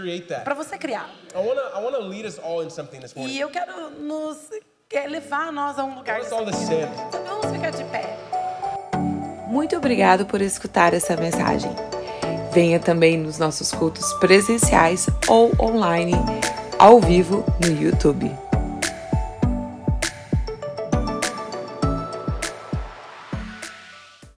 Para 0.44 0.54
você 0.54 0.78
criar. 0.78 1.10
I 1.34 1.36
wanna, 1.36 1.60
I 1.78 1.84
wanna 1.84 1.98
lead 1.98 2.26
us 2.26 2.38
all 2.42 2.62
in 2.64 2.70
something 2.70 3.00
this 3.00 3.12
E 3.12 3.18
morning. 3.18 3.36
eu 3.36 3.50
quero 3.50 3.90
nos 4.00 4.48
quer 4.88 5.10
levar 5.10 5.52
nós 5.52 5.78
a 5.78 5.84
um 5.84 5.94
lugar. 5.96 6.20
Então 6.22 6.38
vamos 6.46 7.50
ficar 7.54 7.70
de 7.70 7.84
pé. 7.84 8.16
Muito 9.46 9.76
obrigado 9.76 10.24
por 10.24 10.40
escutar 10.40 10.94
essa 10.94 11.14
mensagem. 11.18 11.70
Venha 12.50 12.80
também 12.80 13.18
nos 13.18 13.38
nossos 13.38 13.72
cultos 13.72 14.10
presenciais 14.14 15.06
ou 15.28 15.52
online, 15.60 16.14
ao 16.78 16.98
vivo 16.98 17.44
no 17.60 17.68
YouTube. 17.70 18.34